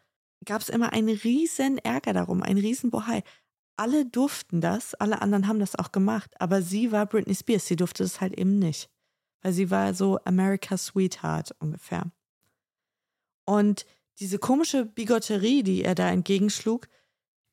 gab 0.45 0.61
es 0.61 0.69
immer 0.69 0.93
einen 0.93 1.09
riesen 1.09 1.77
Ärger 1.77 2.13
darum, 2.13 2.41
einen 2.41 2.59
riesen 2.59 2.89
Bohai 2.89 3.23
alle 3.77 4.05
durften 4.05 4.61
das, 4.61 4.93
alle 4.95 5.21
anderen 5.21 5.47
haben 5.47 5.59
das 5.59 5.75
auch 5.75 5.91
gemacht, 5.91 6.33
aber 6.39 6.61
sie 6.61 6.91
war 6.91 7.05
Britney 7.05 7.35
Spears, 7.35 7.65
sie 7.65 7.75
durfte 7.75 8.03
das 8.03 8.21
halt 8.21 8.37
eben 8.37 8.59
nicht, 8.59 8.89
weil 9.41 9.53
sie 9.53 9.71
war 9.71 9.93
so 9.93 10.19
America's 10.25 10.87
Sweetheart 10.87 11.55
ungefähr. 11.59 12.11
Und 13.45 13.85
diese 14.19 14.39
komische 14.39 14.85
Bigotterie, 14.85 15.63
die 15.63 15.83
er 15.83 15.95
da 15.95 16.09
entgegenschlug, 16.09 16.87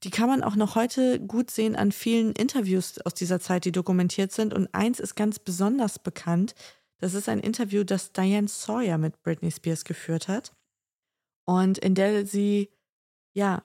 die 0.02 0.10
kann 0.10 0.28
man 0.28 0.42
auch 0.42 0.56
noch 0.56 0.74
heute 0.74 1.18
gut 1.20 1.50
sehen 1.50 1.76
an 1.76 1.92
vielen 1.92 2.32
Interviews 2.32 2.98
aus 3.00 3.14
dieser 3.14 3.40
Zeit, 3.40 3.64
die 3.64 3.72
dokumentiert 3.72 4.32
sind. 4.32 4.52
Und 4.52 4.68
eins 4.74 5.00
ist 5.00 5.14
ganz 5.14 5.38
besonders 5.38 5.98
bekannt. 5.98 6.54
Das 6.98 7.14
ist 7.14 7.28
ein 7.28 7.40
Interview, 7.40 7.84
das 7.84 8.12
Diane 8.12 8.48
Sawyer 8.48 8.98
mit 8.98 9.22
Britney 9.22 9.50
Spears 9.50 9.84
geführt 9.84 10.28
hat. 10.28 10.54
Und 11.46 11.78
in 11.78 11.94
der 11.94 12.26
sie, 12.26 12.70
ja, 13.34 13.62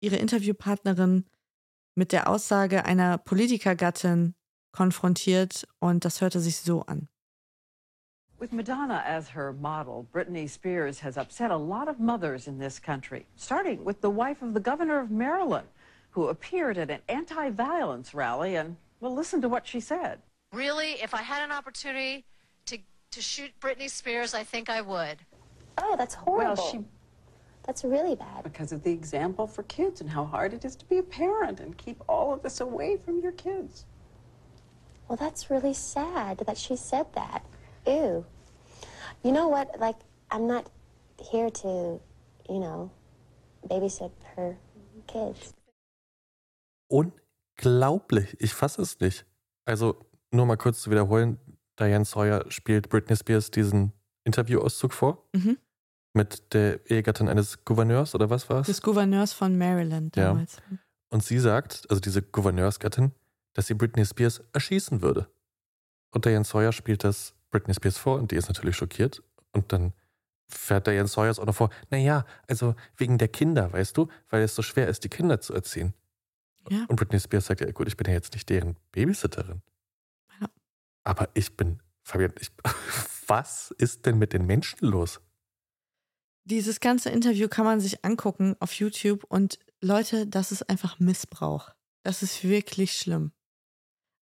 ihre 0.00 0.16
Interviewpartnerin 0.16 1.24
mit 1.94 2.12
der 2.12 2.28
Aussage 2.28 2.84
einer 2.84 3.18
Politikergattin 3.18 4.34
konfrontiert 4.72 5.66
und 5.78 6.04
das 6.04 6.20
hörte 6.20 6.40
sich 6.40 6.58
so 6.58 6.82
an. 6.86 7.08
With 8.38 8.50
Madonna 8.50 9.00
as 9.06 9.28
her 9.34 9.52
model, 9.52 10.06
Britney 10.12 10.48
Spears 10.48 11.00
has 11.04 11.16
upset 11.16 11.52
a 11.52 11.56
lot 11.56 11.88
of 11.88 12.00
mothers 12.00 12.48
in 12.48 12.58
this 12.58 12.80
country, 12.80 13.24
starting 13.36 13.84
with 13.84 14.00
the 14.00 14.10
wife 14.10 14.42
of 14.42 14.52
the 14.54 14.60
governor 14.60 14.98
of 14.98 15.10
Maryland, 15.10 15.68
who 16.10 16.26
appeared 16.26 16.76
at 16.76 16.90
an 16.90 17.00
anti-violence 17.08 18.14
rally 18.14 18.56
and, 18.56 18.76
well, 19.00 19.14
listen 19.14 19.40
to 19.42 19.48
what 19.48 19.66
she 19.66 19.78
said. 19.78 20.18
Really, 20.52 21.00
if 21.00 21.14
I 21.14 21.22
had 21.22 21.44
an 21.44 21.52
opportunity 21.52 22.24
to, 22.66 22.78
to 23.12 23.22
shoot 23.22 23.52
Britney 23.60 23.88
Spears, 23.88 24.34
I 24.34 24.42
think 24.42 24.68
I 24.68 24.80
would. 24.80 25.18
Oh, 25.78 25.94
that's 25.96 26.14
horrible. 26.14 26.54
Well, 26.54 26.70
she 26.72 26.80
that's 27.64 27.84
really 27.84 28.16
bad. 28.16 28.42
Because 28.42 28.72
of 28.72 28.82
the 28.82 28.90
example 28.90 29.46
for 29.46 29.62
kids 29.64 30.00
and 30.00 30.10
how 30.10 30.24
hard 30.24 30.52
it 30.52 30.64
is 30.64 30.76
to 30.76 30.84
be 30.86 30.98
a 30.98 31.02
parent 31.02 31.60
and 31.60 31.76
keep 31.76 32.02
all 32.08 32.32
of 32.32 32.42
this 32.42 32.60
away 32.60 32.96
from 32.96 33.20
your 33.20 33.32
kids. 33.32 33.86
Well, 35.08 35.16
that's 35.16 35.50
really 35.50 35.74
sad 35.74 36.38
that 36.46 36.58
she 36.58 36.76
said 36.76 37.06
that. 37.14 37.44
Ew. 37.86 38.24
You 39.22 39.32
know 39.32 39.48
what? 39.48 39.78
Like, 39.78 39.96
I'm 40.30 40.46
not 40.46 40.70
here 41.18 41.50
to, 41.50 42.00
you 42.48 42.60
know, 42.60 42.90
babysit 43.68 44.10
her 44.36 44.56
kids. 45.06 45.54
Unglaublich. 46.90 48.36
Ich 48.40 48.54
fasse 48.54 48.82
es 48.82 48.98
nicht. 49.00 49.24
Also, 49.66 49.96
nur 50.32 50.46
mal 50.46 50.56
kurz 50.56 50.82
zu 50.82 50.90
wiederholen: 50.90 51.38
Diane 51.78 52.04
Sawyer 52.04 52.44
spielt 52.50 52.88
Britney 52.88 53.16
Spears 53.16 53.50
diesen 53.50 53.92
Interviewauszug 54.24 54.92
vor. 54.92 55.24
Mhm 55.32 55.58
mit 56.12 56.52
der 56.52 56.90
Ehegattin 56.90 57.28
eines 57.28 57.64
Gouverneurs 57.64 58.14
oder 58.14 58.30
was 58.30 58.48
war 58.50 58.60
es? 58.60 58.66
Des 58.66 58.82
Gouverneurs 58.82 59.32
von 59.32 59.56
Maryland 59.56 60.16
damals. 60.16 60.56
Ja. 60.70 60.78
Und 61.10 61.24
sie 61.24 61.38
sagt, 61.38 61.86
also 61.88 62.00
diese 62.00 62.22
Gouverneursgattin, 62.22 63.12
dass 63.54 63.66
sie 63.66 63.74
Britney 63.74 64.04
Spears 64.04 64.42
erschießen 64.52 65.02
würde. 65.02 65.28
Und 66.10 66.24
Diane 66.24 66.44
Sawyer 66.44 66.72
spielt 66.72 67.04
das 67.04 67.34
Britney 67.50 67.74
Spears 67.74 67.98
vor 67.98 68.18
und 68.18 68.30
die 68.30 68.36
ist 68.36 68.48
natürlich 68.48 68.76
schockiert. 68.76 69.22
Und 69.52 69.72
dann 69.72 69.92
fährt 70.48 70.86
Diane 70.86 71.08
Sawyer 71.08 71.38
auch 71.38 71.46
noch 71.46 71.54
vor, 71.54 71.70
naja, 71.90 72.24
also 72.46 72.74
wegen 72.96 73.18
der 73.18 73.28
Kinder, 73.28 73.72
weißt 73.72 73.96
du, 73.96 74.08
weil 74.28 74.42
es 74.42 74.54
so 74.54 74.62
schwer 74.62 74.88
ist, 74.88 75.04
die 75.04 75.08
Kinder 75.08 75.40
zu 75.40 75.54
erziehen. 75.54 75.94
Ja. 76.70 76.84
Und 76.88 76.96
Britney 76.96 77.18
Spears 77.18 77.46
sagt, 77.46 77.60
ja 77.60 77.70
gut, 77.70 77.88
ich 77.88 77.96
bin 77.96 78.06
ja 78.06 78.12
jetzt 78.12 78.34
nicht 78.34 78.48
deren 78.48 78.76
Babysitterin. 78.92 79.62
Ja. 80.40 80.48
Aber 81.04 81.28
ich 81.34 81.56
bin, 81.56 81.82
Fabian, 82.02 82.32
ich, 82.38 82.50
was 83.26 83.70
ist 83.78 84.06
denn 84.06 84.18
mit 84.18 84.32
den 84.32 84.46
Menschen 84.46 84.86
los? 84.86 85.20
Dieses 86.44 86.80
ganze 86.80 87.10
Interview 87.10 87.48
kann 87.48 87.64
man 87.64 87.80
sich 87.80 88.04
angucken 88.04 88.56
auf 88.58 88.72
YouTube 88.74 89.24
und 89.28 89.58
Leute, 89.80 90.26
das 90.26 90.50
ist 90.50 90.68
einfach 90.68 90.98
Missbrauch. 90.98 91.70
Das 92.04 92.22
ist 92.22 92.42
wirklich 92.42 92.96
schlimm. 92.96 93.32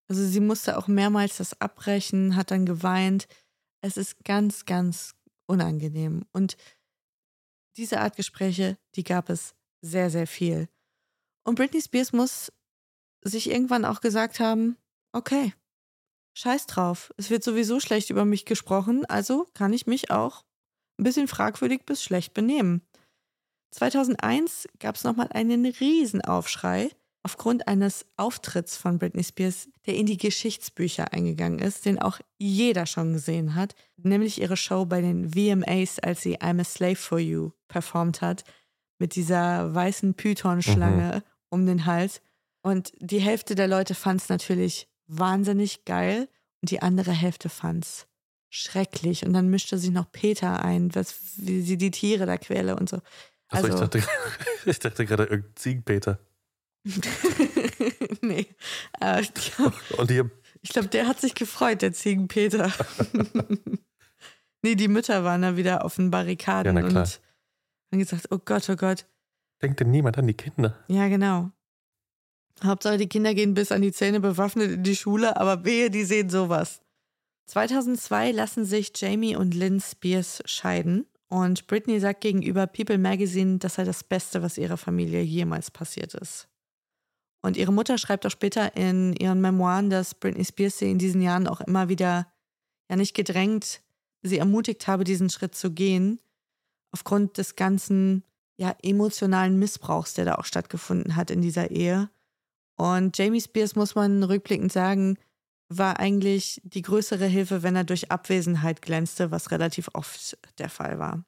Also 0.08 0.26
sie 0.26 0.40
musste 0.40 0.76
auch 0.76 0.88
mehrmals 0.88 1.38
das 1.38 1.60
abbrechen, 1.60 2.36
hat 2.36 2.50
dann 2.50 2.66
geweint. 2.66 3.26
Es 3.80 3.96
ist 3.96 4.24
ganz, 4.24 4.66
ganz 4.66 5.14
unangenehm. 5.46 6.26
Und 6.32 6.56
diese 7.76 8.00
Art 8.00 8.16
Gespräche, 8.16 8.76
die 8.96 9.04
gab 9.04 9.30
es 9.30 9.54
sehr, 9.80 10.10
sehr 10.10 10.26
viel. 10.26 10.68
Und 11.44 11.54
Britney 11.54 11.80
Spears 11.80 12.12
muss 12.12 12.52
sich 13.22 13.50
irgendwann 13.50 13.84
auch 13.84 14.00
gesagt 14.00 14.40
haben, 14.40 14.76
okay, 15.12 15.54
scheiß 16.34 16.66
drauf, 16.66 17.12
es 17.16 17.30
wird 17.30 17.44
sowieso 17.44 17.80
schlecht 17.80 18.10
über 18.10 18.24
mich 18.24 18.44
gesprochen, 18.44 19.04
also 19.06 19.46
kann 19.54 19.72
ich 19.72 19.86
mich 19.86 20.10
auch 20.10 20.44
ein 21.00 21.04
bisschen 21.04 21.28
fragwürdig 21.28 21.84
bis 21.86 22.02
schlecht 22.02 22.34
benehmen. 22.34 22.82
2001 23.72 24.68
gab 24.78 24.96
es 24.96 25.04
nochmal 25.04 25.28
einen 25.32 25.64
Riesenaufschrei 25.64 26.90
aufgrund 27.22 27.68
eines 27.68 28.06
Auftritts 28.16 28.76
von 28.76 28.98
Britney 28.98 29.22
Spears, 29.22 29.68
der 29.86 29.94
in 29.94 30.06
die 30.06 30.16
Geschichtsbücher 30.16 31.12
eingegangen 31.12 31.58
ist, 31.58 31.84
den 31.84 32.00
auch 32.00 32.18
jeder 32.38 32.86
schon 32.86 33.12
gesehen 33.12 33.54
hat, 33.54 33.74
nämlich 33.96 34.40
ihre 34.40 34.56
Show 34.56 34.86
bei 34.86 35.00
den 35.00 35.30
VMAs, 35.32 35.98
als 35.98 36.22
sie 36.22 36.38
I'm 36.38 36.60
a 36.60 36.64
Slave 36.64 36.96
for 36.96 37.18
You 37.18 37.50
performt 37.68 38.22
hat, 38.22 38.44
mit 38.98 39.14
dieser 39.14 39.74
weißen 39.74 40.14
Python-Schlange 40.14 41.16
mhm. 41.16 41.22
um 41.50 41.66
den 41.66 41.86
Hals. 41.86 42.20
Und 42.62 42.92
die 42.98 43.20
Hälfte 43.20 43.54
der 43.54 43.68
Leute 43.68 43.94
fand 43.94 44.22
es 44.22 44.28
natürlich 44.28 44.88
wahnsinnig 45.06 45.84
geil 45.84 46.28
und 46.62 46.70
die 46.70 46.82
andere 46.82 47.12
Hälfte 47.12 47.48
fand's 47.48 48.06
schrecklich. 48.50 49.24
Und 49.24 49.32
dann 49.32 49.48
mischte 49.48 49.78
sie 49.78 49.90
noch 49.90 50.10
Peter 50.12 50.62
ein, 50.64 50.94
was, 50.94 51.14
wie 51.36 51.62
sie 51.62 51.78
die 51.78 51.90
Tiere 51.90 52.26
da 52.26 52.36
quäle 52.36 52.76
und 52.76 52.88
so. 52.90 53.00
Also, 53.48 53.68
Also, 53.68 53.68
ich 53.68 53.80
dachte, 53.90 54.02
ich 54.66 54.78
dachte 54.78 55.06
gerade 55.06 55.24
irgendein 55.24 55.56
Ziegenpeter. 55.56 56.18
nee. 58.22 58.46
Äh, 59.00 59.22
ich 59.22 59.34
glaub- 59.34 59.74
glaube, 60.62 60.88
der 60.88 61.06
hat 61.06 61.20
sich 61.20 61.34
gefreut, 61.34 61.82
der 61.82 61.92
Ziegenpeter. 61.92 62.72
nee, 64.62 64.74
die 64.74 64.88
Mütter 64.88 65.24
waren 65.24 65.42
da 65.42 65.56
wieder 65.56 65.84
auf 65.84 65.96
den 65.96 66.10
Barrikaden 66.10 66.76
Ja, 66.76 66.84
und 66.84 66.94
haben 66.96 67.98
gesagt, 67.98 68.28
oh 68.30 68.38
Gott, 68.38 68.68
oh 68.70 68.76
Gott. 68.76 69.06
denkt 69.62 69.80
denn 69.80 69.90
niemand 69.90 70.18
an 70.18 70.26
die 70.26 70.34
Kinder? 70.34 70.78
Ja, 70.88 71.08
genau. 71.08 71.50
Hauptsache, 72.62 72.98
die 72.98 73.08
Kinder 73.08 73.34
gehen 73.34 73.54
bis 73.54 73.72
an 73.72 73.82
die 73.82 73.92
Zähne 73.92 74.20
bewaffnet 74.20 74.70
in 74.70 74.82
die 74.82 74.96
Schule, 74.96 75.36
aber 75.36 75.64
wehe, 75.64 75.90
die 75.90 76.04
sehen 76.04 76.28
sowas. 76.28 76.82
2002 77.50 78.30
lassen 78.30 78.64
sich 78.64 78.92
Jamie 78.94 79.34
und 79.34 79.54
Lynn 79.54 79.80
Spears 79.80 80.40
scheiden 80.44 81.06
und 81.28 81.66
Britney 81.66 81.98
sagt 81.98 82.20
gegenüber 82.20 82.68
People 82.68 82.96
Magazine, 82.96 83.58
das 83.58 83.74
sei 83.74 83.82
das 83.82 84.04
Beste, 84.04 84.40
was 84.40 84.56
ihrer 84.56 84.76
Familie 84.76 85.22
jemals 85.22 85.72
passiert 85.72 86.14
ist. 86.14 86.46
Und 87.42 87.56
ihre 87.56 87.72
Mutter 87.72 87.98
schreibt 87.98 88.24
auch 88.24 88.30
später 88.30 88.76
in 88.76 89.14
ihren 89.14 89.40
Memoiren, 89.40 89.90
dass 89.90 90.14
Britney 90.14 90.44
Spears 90.44 90.78
sie 90.78 90.92
in 90.92 90.98
diesen 90.98 91.22
Jahren 91.22 91.48
auch 91.48 91.60
immer 91.60 91.88
wieder, 91.88 92.28
ja 92.88 92.94
nicht 92.94 93.14
gedrängt, 93.14 93.80
sie 94.22 94.38
ermutigt 94.38 94.86
habe, 94.86 95.02
diesen 95.02 95.28
Schritt 95.28 95.56
zu 95.56 95.72
gehen, 95.72 96.20
aufgrund 96.92 97.36
des 97.36 97.56
ganzen, 97.56 98.22
ja, 98.58 98.76
emotionalen 98.80 99.58
Missbrauchs, 99.58 100.14
der 100.14 100.24
da 100.24 100.34
auch 100.36 100.44
stattgefunden 100.44 101.16
hat 101.16 101.32
in 101.32 101.42
dieser 101.42 101.72
Ehe. 101.72 102.10
Und 102.76 103.18
Jamie 103.18 103.40
Spears, 103.40 103.74
muss 103.74 103.96
man 103.96 104.22
rückblickend 104.22 104.70
sagen, 104.70 105.16
war 105.70 106.00
eigentlich 106.00 106.60
die 106.64 106.82
größere 106.82 107.26
Hilfe, 107.26 107.62
wenn 107.62 107.76
er 107.76 107.84
durch 107.84 108.10
Abwesenheit 108.10 108.82
glänzte, 108.82 109.30
was 109.30 109.52
relativ 109.52 109.88
oft 109.94 110.36
der 110.58 110.68
Fall 110.68 110.98
war. 110.98 111.24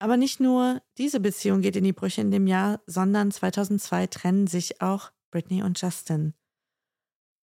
Aber 0.00 0.16
nicht 0.16 0.40
nur 0.40 0.82
diese 0.96 1.20
Beziehung 1.20 1.60
geht 1.60 1.76
in 1.76 1.84
die 1.84 1.92
Brüche 1.92 2.20
in 2.20 2.30
dem 2.30 2.46
Jahr, 2.46 2.80
sondern 2.86 3.30
2002 3.30 4.08
trennen 4.08 4.46
sich 4.46 4.80
auch 4.80 5.12
Britney 5.30 5.62
und 5.62 5.80
Justin. 5.80 6.34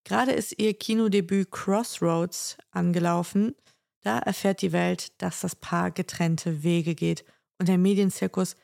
Gerade 0.04 0.32
ist 0.32 0.58
ihr 0.58 0.74
Kinodebüt 0.74 1.50
Crossroads 1.50 2.56
angelaufen. 2.70 3.54
Da 4.02 4.18
erfährt 4.18 4.62
die 4.62 4.72
Welt, 4.72 5.20
dass 5.20 5.40
das 5.40 5.56
Paar 5.56 5.90
getrennte 5.90 6.62
Wege 6.62 6.94
geht 6.94 7.24
und 7.58 7.68
der 7.68 7.78
Medienzirkus 7.78 8.56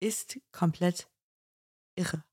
ist 0.00 0.38
komplett 0.52 1.08
irre. 1.96 2.24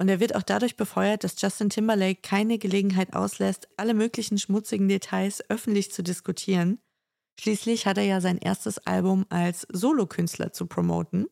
Und 0.00 0.08
er 0.08 0.20
wird 0.20 0.36
auch 0.36 0.42
dadurch 0.42 0.76
befeuert, 0.76 1.24
dass 1.24 1.40
Justin 1.40 1.70
Timberlake 1.70 2.20
keine 2.22 2.58
Gelegenheit 2.58 3.14
auslässt, 3.14 3.68
alle 3.76 3.94
möglichen 3.94 4.38
schmutzigen 4.38 4.88
Details 4.88 5.42
öffentlich 5.50 5.92
zu 5.92 6.02
diskutieren. 6.02 6.78
Schließlich 7.40 7.86
hat 7.86 7.98
er 7.98 8.04
ja 8.04 8.20
sein 8.20 8.38
erstes 8.38 8.78
Album 8.86 9.26
als 9.28 9.66
Solokünstler 9.72 10.52
zu 10.52 10.66
promoten. 10.66 11.26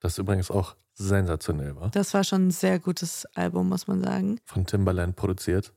Das 0.00 0.18
übrigens 0.18 0.50
auch 0.50 0.76
sensationell 0.94 1.76
war. 1.76 1.90
Das 1.90 2.12
war 2.14 2.24
schon 2.24 2.48
ein 2.48 2.50
sehr 2.50 2.78
gutes 2.80 3.24
Album, 3.34 3.68
muss 3.68 3.86
man 3.86 4.02
sagen. 4.02 4.40
Von 4.44 4.66
Timbaland 4.66 5.16
produziert. 5.16 5.72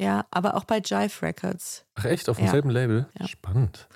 Ja, 0.00 0.26
aber 0.30 0.56
auch 0.56 0.64
bei 0.64 0.78
Jive 0.84 1.22
Records. 1.22 1.84
Ach 1.94 2.04
echt, 2.04 2.28
auf 2.28 2.38
Ja. 2.38 2.44
demselben 2.44 2.70
Label? 2.70 3.08
Ja. 3.18 3.26
Spannend. 3.26 3.88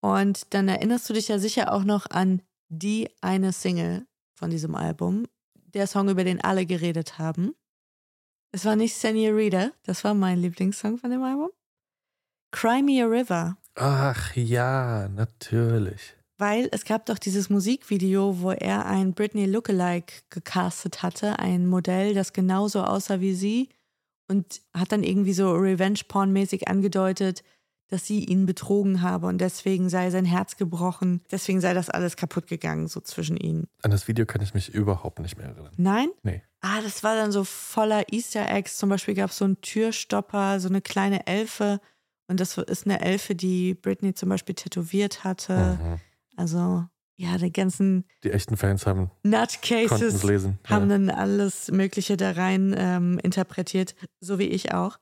Und 0.00 0.52
dann 0.54 0.68
erinnerst 0.68 1.08
du 1.08 1.14
dich 1.14 1.28
ja 1.28 1.38
sicher 1.38 1.72
auch 1.72 1.84
noch 1.84 2.06
an 2.10 2.42
die 2.68 3.08
eine 3.20 3.52
Single 3.52 4.06
von 4.34 4.50
diesem 4.50 4.74
Album, 4.74 5.26
der 5.74 5.86
Song, 5.86 6.08
über 6.08 6.24
den 6.24 6.40
alle 6.40 6.66
geredet 6.66 7.18
haben. 7.18 7.54
Es 8.52 8.64
war 8.64 8.76
nicht 8.76 8.94
Senorita, 8.94 9.70
das 9.84 10.02
war 10.04 10.14
mein 10.14 10.38
Lieblingssong 10.40 10.98
von 10.98 11.10
dem 11.10 11.22
Album. 11.22 11.50
Cry 12.52 12.82
Me 12.82 13.02
a 13.02 13.06
River, 13.06 13.56
Ach 13.76 14.34
ja, 14.34 15.08
natürlich. 15.08 16.16
weil 16.38 16.68
es 16.72 16.84
gab 16.84 17.06
doch 17.06 17.18
dieses 17.18 17.48
Musikvideo, 17.48 18.40
wo 18.40 18.50
er 18.50 18.86
ein 18.86 19.14
Britney 19.14 19.46
Lookalike 19.46 20.14
gecastet 20.30 21.02
hatte, 21.02 21.38
ein 21.38 21.66
Modell, 21.66 22.12
das 22.14 22.32
genauso 22.32 22.82
aussah 22.82 23.20
wie 23.20 23.34
sie 23.34 23.68
und 24.28 24.60
hat 24.74 24.90
dann 24.90 25.04
irgendwie 25.04 25.32
so 25.32 25.52
Revenge-Porn-mäßig 25.52 26.66
angedeutet, 26.68 27.44
dass 27.90 28.06
sie 28.06 28.24
ihn 28.24 28.46
betrogen 28.46 29.02
habe 29.02 29.26
und 29.26 29.38
deswegen 29.38 29.88
sei 29.88 30.10
sein 30.10 30.24
Herz 30.24 30.56
gebrochen, 30.56 31.22
deswegen 31.30 31.60
sei 31.60 31.74
das 31.74 31.90
alles 31.90 32.16
kaputt 32.16 32.46
gegangen, 32.46 32.88
so 32.88 33.00
zwischen 33.00 33.36
ihnen. 33.36 33.66
An 33.82 33.90
das 33.90 34.08
Video 34.08 34.24
kann 34.26 34.40
ich 34.40 34.54
mich 34.54 34.72
überhaupt 34.72 35.18
nicht 35.18 35.36
mehr 35.36 35.48
erinnern. 35.48 35.72
Nein? 35.76 36.08
Nee. 36.22 36.42
Ah, 36.60 36.80
das 36.82 37.02
war 37.02 37.16
dann 37.16 37.32
so 37.32 37.44
voller 37.44 38.12
Easter 38.12 38.48
Eggs. 38.50 38.76
Zum 38.78 38.88
Beispiel 38.88 39.14
gab 39.14 39.30
es 39.30 39.38
so 39.38 39.44
einen 39.44 39.60
Türstopper, 39.60 40.60
so 40.60 40.68
eine 40.68 40.80
kleine 40.80 41.26
Elfe. 41.26 41.80
Und 42.28 42.38
das 42.38 42.56
ist 42.58 42.86
eine 42.86 43.00
Elfe, 43.00 43.34
die 43.34 43.74
Britney 43.74 44.14
zum 44.14 44.28
Beispiel 44.28 44.54
tätowiert 44.54 45.24
hatte. 45.24 45.78
Mhm. 45.82 46.00
Also, 46.36 46.84
ja, 47.16 47.36
die 47.38 47.52
ganzen 47.52 48.04
Die 48.22 48.30
echten 48.30 48.56
Fans 48.56 48.86
haben 48.86 49.10
Nutcases 49.24 50.14
es 50.14 50.22
lesen. 50.22 50.58
haben 50.64 50.88
ja. 50.90 50.96
dann 50.96 51.10
alles 51.10 51.70
Mögliche 51.70 52.16
da 52.16 52.30
rein 52.32 52.74
ähm, 52.78 53.18
interpretiert, 53.22 53.94
so 54.20 54.38
wie 54.38 54.44
ich 54.44 54.72
auch. 54.72 54.98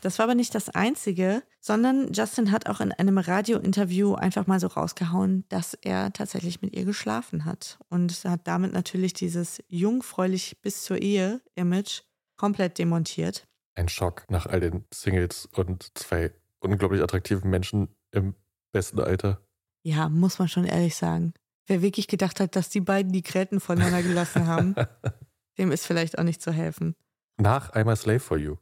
Das 0.00 0.18
war 0.18 0.24
aber 0.24 0.34
nicht 0.34 0.54
das 0.54 0.68
Einzige, 0.68 1.42
sondern 1.60 2.12
Justin 2.12 2.52
hat 2.52 2.68
auch 2.68 2.80
in 2.80 2.92
einem 2.92 3.18
Radiointerview 3.18 4.14
einfach 4.14 4.46
mal 4.46 4.60
so 4.60 4.66
rausgehauen, 4.66 5.44
dass 5.48 5.74
er 5.74 6.12
tatsächlich 6.12 6.60
mit 6.60 6.76
ihr 6.76 6.84
geschlafen 6.84 7.44
hat. 7.44 7.78
Und 7.88 8.24
hat 8.24 8.46
damit 8.46 8.72
natürlich 8.72 9.14
dieses 9.14 9.62
jungfräulich 9.68 10.60
bis 10.60 10.82
zur 10.82 11.00
Ehe-Image 11.00 12.02
komplett 12.36 12.78
demontiert. 12.78 13.46
Ein 13.74 13.88
Schock 13.88 14.24
nach 14.30 14.46
all 14.46 14.60
den 14.60 14.84
Singles 14.92 15.46
und 15.46 15.90
zwei 15.98 16.32
unglaublich 16.60 17.02
attraktiven 17.02 17.50
Menschen 17.50 17.88
im 18.10 18.34
besten 18.72 19.00
Alter. 19.00 19.40
Ja, 19.82 20.08
muss 20.08 20.38
man 20.38 20.48
schon 20.48 20.64
ehrlich 20.64 20.96
sagen. 20.96 21.32
Wer 21.66 21.82
wirklich 21.82 22.08
gedacht 22.08 22.40
hat, 22.40 22.54
dass 22.54 22.68
die 22.68 22.80
beiden 22.80 23.12
die 23.12 23.22
Gräten 23.22 23.60
voneinander 23.60 24.02
gelassen 24.02 24.46
haben, 24.46 24.74
dem 25.58 25.72
ist 25.72 25.86
vielleicht 25.86 26.18
auch 26.18 26.24
nicht 26.24 26.42
zu 26.42 26.52
helfen. 26.52 26.94
Nach 27.38 27.72
I'm 27.72 27.90
a 27.90 27.96
Slave 27.96 28.20
for 28.20 28.38
You. 28.38 28.56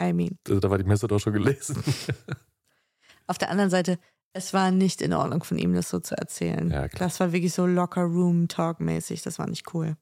I 0.00 0.12
mean. 0.12 0.38
Also, 0.48 0.60
da 0.60 0.70
war 0.70 0.78
die 0.78 0.84
Messe 0.84 1.06
doch 1.06 1.18
schon 1.18 1.32
gelesen. 1.32 1.82
Auf 3.26 3.38
der 3.38 3.50
anderen 3.50 3.70
Seite, 3.70 3.98
es 4.32 4.52
war 4.52 4.70
nicht 4.70 5.02
in 5.02 5.12
Ordnung 5.12 5.42
von 5.42 5.58
ihm, 5.58 5.74
das 5.74 5.90
so 5.90 6.00
zu 6.00 6.16
erzählen. 6.16 6.70
Ja, 6.70 6.88
klar. 6.88 7.08
Das 7.08 7.20
war 7.20 7.32
wirklich 7.32 7.52
so 7.52 7.66
Locker 7.66 8.02
Room 8.02 8.48
Talk 8.48 8.80
mäßig. 8.80 9.22
Das 9.22 9.38
war 9.38 9.48
nicht 9.48 9.74
cool. 9.74 9.96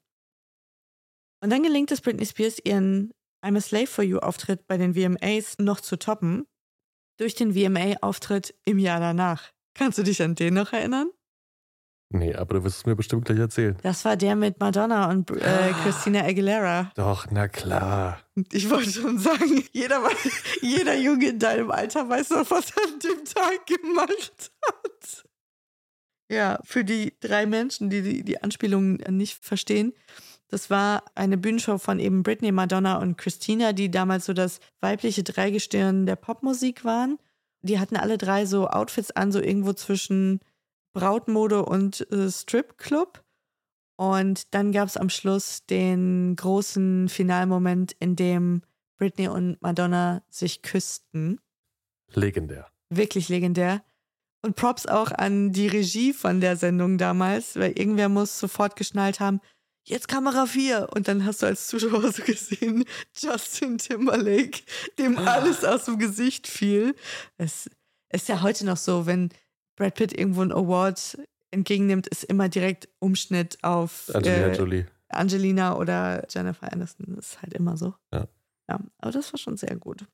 Und 1.41 1.51
dann 1.51 1.63
gelingt 1.63 1.91
es 1.91 2.01
Britney 2.01 2.25
Spears, 2.25 2.57
ihren 2.63 3.11
I'm 3.43 3.57
a 3.57 3.61
Slave 3.61 3.87
for 3.87 4.03
You 4.03 4.19
Auftritt 4.19 4.67
bei 4.67 4.77
den 4.77 4.93
VMAs 4.93 5.57
noch 5.59 5.79
zu 5.79 5.97
toppen. 5.97 6.45
Durch 7.17 7.35
den 7.35 7.53
VMA-Auftritt 7.53 8.55
im 8.65 8.79
Jahr 8.79 8.99
danach. 8.99 9.51
Kannst 9.73 9.97
du 9.97 10.03
dich 10.03 10.21
an 10.21 10.35
den 10.35 10.53
noch 10.53 10.73
erinnern? 10.73 11.09
Nee, 12.09 12.35
aber 12.35 12.55
du 12.55 12.63
wirst 12.63 12.77
es 12.77 12.85
mir 12.85 12.95
bestimmt 12.95 13.25
gleich 13.25 13.39
erzählen. 13.39 13.77
Das 13.83 14.05
war 14.05 14.17
der 14.17 14.35
mit 14.35 14.59
Madonna 14.59 15.09
und 15.09 15.31
äh, 15.31 15.71
Christina 15.83 16.23
Aguilera. 16.23 16.91
Doch, 16.95 17.27
na 17.31 17.47
klar. 17.47 18.19
Ich 18.51 18.69
wollte 18.69 18.91
schon 18.91 19.19
sagen, 19.19 19.63
jeder, 19.71 20.01
jeder 20.61 20.97
Junge 20.97 21.29
in 21.29 21.39
deinem 21.39 21.71
Alter 21.71 22.07
weiß 22.07 22.31
noch, 22.31 22.49
was 22.51 22.71
er 22.71 22.83
an 22.83 22.99
dem 22.99 23.25
Tag 23.25 23.65
gemacht 23.65 24.51
hat. 24.65 25.25
Ja, 26.31 26.59
für 26.63 26.83
die 26.83 27.13
drei 27.19 27.45
Menschen, 27.45 27.89
die 27.89 28.01
die, 28.01 28.23
die 28.23 28.41
Anspielung 28.43 28.95
nicht 29.09 29.43
verstehen, 29.43 29.93
das 30.49 30.69
war 30.69 31.03
eine 31.15 31.37
Bühnenshow 31.37 31.77
von 31.77 31.99
eben 31.99 32.23
Britney, 32.23 32.51
Madonna 32.51 32.97
und 32.97 33.17
Christina, 33.17 33.71
die 33.71 33.91
damals 33.91 34.25
so 34.25 34.33
das 34.33 34.59
weibliche 34.81 35.23
Dreigestirn 35.23 36.05
der 36.05 36.15
Popmusik 36.15 36.83
waren. 36.83 37.19
Die 37.61 37.79
hatten 37.79 37.97
alle 37.97 38.17
drei 38.17 38.45
so 38.45 38.67
Outfits 38.67 39.11
an, 39.11 39.31
so 39.31 39.39
irgendwo 39.39 39.73
zwischen 39.73 40.39
Brautmode 40.99 41.63
und 41.63 42.11
äh, 42.11 42.29
Stripclub. 42.29 43.23
Und 43.95 44.53
dann 44.53 44.73
gab 44.73 44.87
es 44.87 44.97
am 44.97 45.09
Schluss 45.09 45.65
den 45.65 46.35
großen 46.35 47.07
Finalmoment, 47.07 47.93
in 47.99 48.17
dem 48.17 48.63
Britney 48.97 49.29
und 49.29 49.61
Madonna 49.61 50.23
sich 50.29 50.61
küssten. 50.61 51.39
Legendär. 52.11 52.67
Wirklich 52.89 53.29
legendär. 53.29 53.81
Und 54.41 54.57
Props 54.57 54.85
auch 54.87 55.11
an 55.11 55.53
die 55.53 55.67
Regie 55.67 56.11
von 56.11 56.41
der 56.41 56.57
Sendung 56.57 56.97
damals, 56.97 57.55
weil 57.55 57.71
irgendwer 57.77 58.09
muss 58.09 58.39
sofort 58.39 58.75
geschnallt 58.75 59.21
haben, 59.21 59.39
jetzt 59.85 60.07
Kamera 60.09 60.45
4. 60.47 60.89
Und 60.93 61.07
dann 61.07 61.25
hast 61.25 61.41
du 61.41 61.45
als 61.45 61.67
Zuschauer 61.67 62.11
so 62.11 62.23
gesehen, 62.23 62.83
Justin 63.17 63.77
Timberlake, 63.77 64.61
dem 64.97 65.17
alles 65.17 65.63
aus 65.63 65.85
dem 65.85 65.97
Gesicht 65.97 66.47
fiel. 66.47 66.93
Es 67.37 67.69
ist 68.11 68.27
ja 68.27 68.41
heute 68.41 68.65
noch 68.65 68.77
so, 68.77 69.05
wenn 69.05 69.29
Brad 69.79 69.95
Pitt 69.95 70.15
irgendwo 70.15 70.41
einen 70.41 70.51
Award 70.51 71.17
entgegennimmt, 71.51 72.05
ist 72.05 72.25
immer 72.25 72.49
direkt 72.49 72.89
Umschnitt 72.99 73.57
auf 73.63 74.11
Angelina 74.13 74.47
äh, 74.47 74.55
Jolie. 74.55 74.85
Angelina 75.07 75.75
oder 75.75 76.27
Jennifer 76.29 76.71
Aniston. 76.71 77.15
Das 77.15 77.31
ist 77.31 77.41
halt 77.41 77.53
immer 77.53 77.75
so. 77.75 77.95
Ja. 78.13 78.27
Ja, 78.69 78.79
aber 78.99 79.11
das 79.11 79.33
war 79.33 79.39
schon 79.39 79.57
sehr 79.57 79.75
gut. 79.75 80.05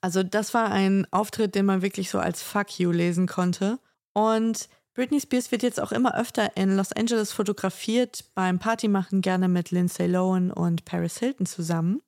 Also, 0.00 0.22
das 0.22 0.54
war 0.54 0.70
ein 0.70 1.06
Auftritt, 1.10 1.54
den 1.54 1.66
man 1.66 1.82
wirklich 1.82 2.08
so 2.08 2.18
als 2.18 2.42
Fuck 2.42 2.78
you 2.78 2.90
lesen 2.90 3.26
konnte. 3.26 3.78
Und 4.14 4.70
Britney 4.94 5.20
Spears 5.20 5.52
wird 5.52 5.62
jetzt 5.62 5.80
auch 5.80 5.92
immer 5.92 6.16
öfter 6.18 6.56
in 6.56 6.76
Los 6.76 6.92
Angeles 6.92 7.32
fotografiert, 7.32 8.24
beim 8.34 8.58
Partymachen 8.58 9.20
gerne 9.20 9.48
mit 9.48 9.70
Lindsay 9.70 10.06
Lohan 10.06 10.50
und 10.50 10.84
Paris 10.84 11.18
Hilton 11.18 11.46
zusammen. 11.46 12.00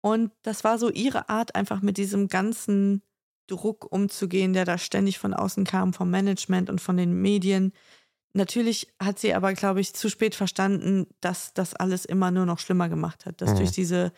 Und 0.00 0.30
das 0.42 0.64
war 0.64 0.78
so 0.78 0.88
ihre 0.88 1.28
Art, 1.28 1.54
einfach 1.54 1.82
mit 1.82 1.98
diesem 1.98 2.28
ganzen 2.28 3.02
Druck 3.48 3.90
umzugehen, 3.90 4.52
der 4.52 4.64
da 4.64 4.78
ständig 4.78 5.18
von 5.18 5.34
außen 5.34 5.64
kam, 5.64 5.92
vom 5.92 6.10
Management 6.10 6.70
und 6.70 6.80
von 6.80 6.96
den 6.96 7.20
Medien. 7.20 7.72
Natürlich 8.34 8.92
hat 9.02 9.18
sie 9.18 9.34
aber, 9.34 9.52
glaube 9.54 9.80
ich, 9.80 9.94
zu 9.94 10.08
spät 10.08 10.34
verstanden, 10.36 11.06
dass 11.20 11.54
das 11.54 11.74
alles 11.74 12.04
immer 12.04 12.30
nur 12.30 12.46
noch 12.46 12.60
schlimmer 12.60 12.88
gemacht 12.88 13.26
hat. 13.26 13.40
Dass 13.40 13.52
Mhm. 13.52 13.56
durch 13.56 13.72
diese 13.72 14.12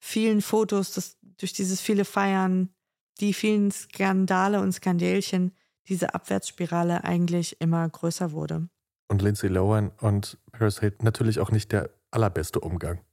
vielen 0.00 0.42
Fotos, 0.42 0.92
dass 0.92 1.18
durch 1.38 1.52
dieses 1.52 1.80
viele 1.80 2.04
Feiern, 2.04 2.74
die 3.20 3.32
vielen 3.32 3.70
Skandale 3.70 4.60
und 4.60 4.72
Skandälchen, 4.72 5.52
diese 5.86 6.14
Abwärtsspirale 6.14 7.04
eigentlich 7.04 7.60
immer 7.60 7.88
größer 7.88 8.32
wurde. 8.32 8.68
Und 9.08 9.22
Lindsay 9.22 9.48
Lohan 9.48 9.90
und 10.00 10.38
Paris 10.50 10.80
Hilton 10.80 11.04
natürlich 11.04 11.38
auch 11.38 11.50
nicht 11.50 11.70
der 11.70 11.90
allerbeste 12.10 12.60
Umgang. 12.60 13.04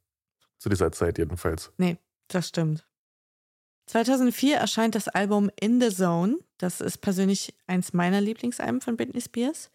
Zu 0.58 0.70
dieser 0.70 0.92
Zeit 0.92 1.18
jedenfalls. 1.18 1.72
Nee, 1.78 1.98
das 2.28 2.48
stimmt. 2.48 2.88
2004 3.88 4.58
erscheint 4.58 4.96
das 4.96 5.08
Album 5.08 5.50
In 5.60 5.82
the 5.82 5.90
Zone. 5.90 6.38
Das 6.58 6.82
ist 6.82 7.00
persönlich 7.00 7.56
eins 7.68 7.94
meiner 7.94 8.22
Lieblingsalben 8.22 8.82
von 8.82 8.96
Britney 8.96 9.22
Spears. 9.22 9.72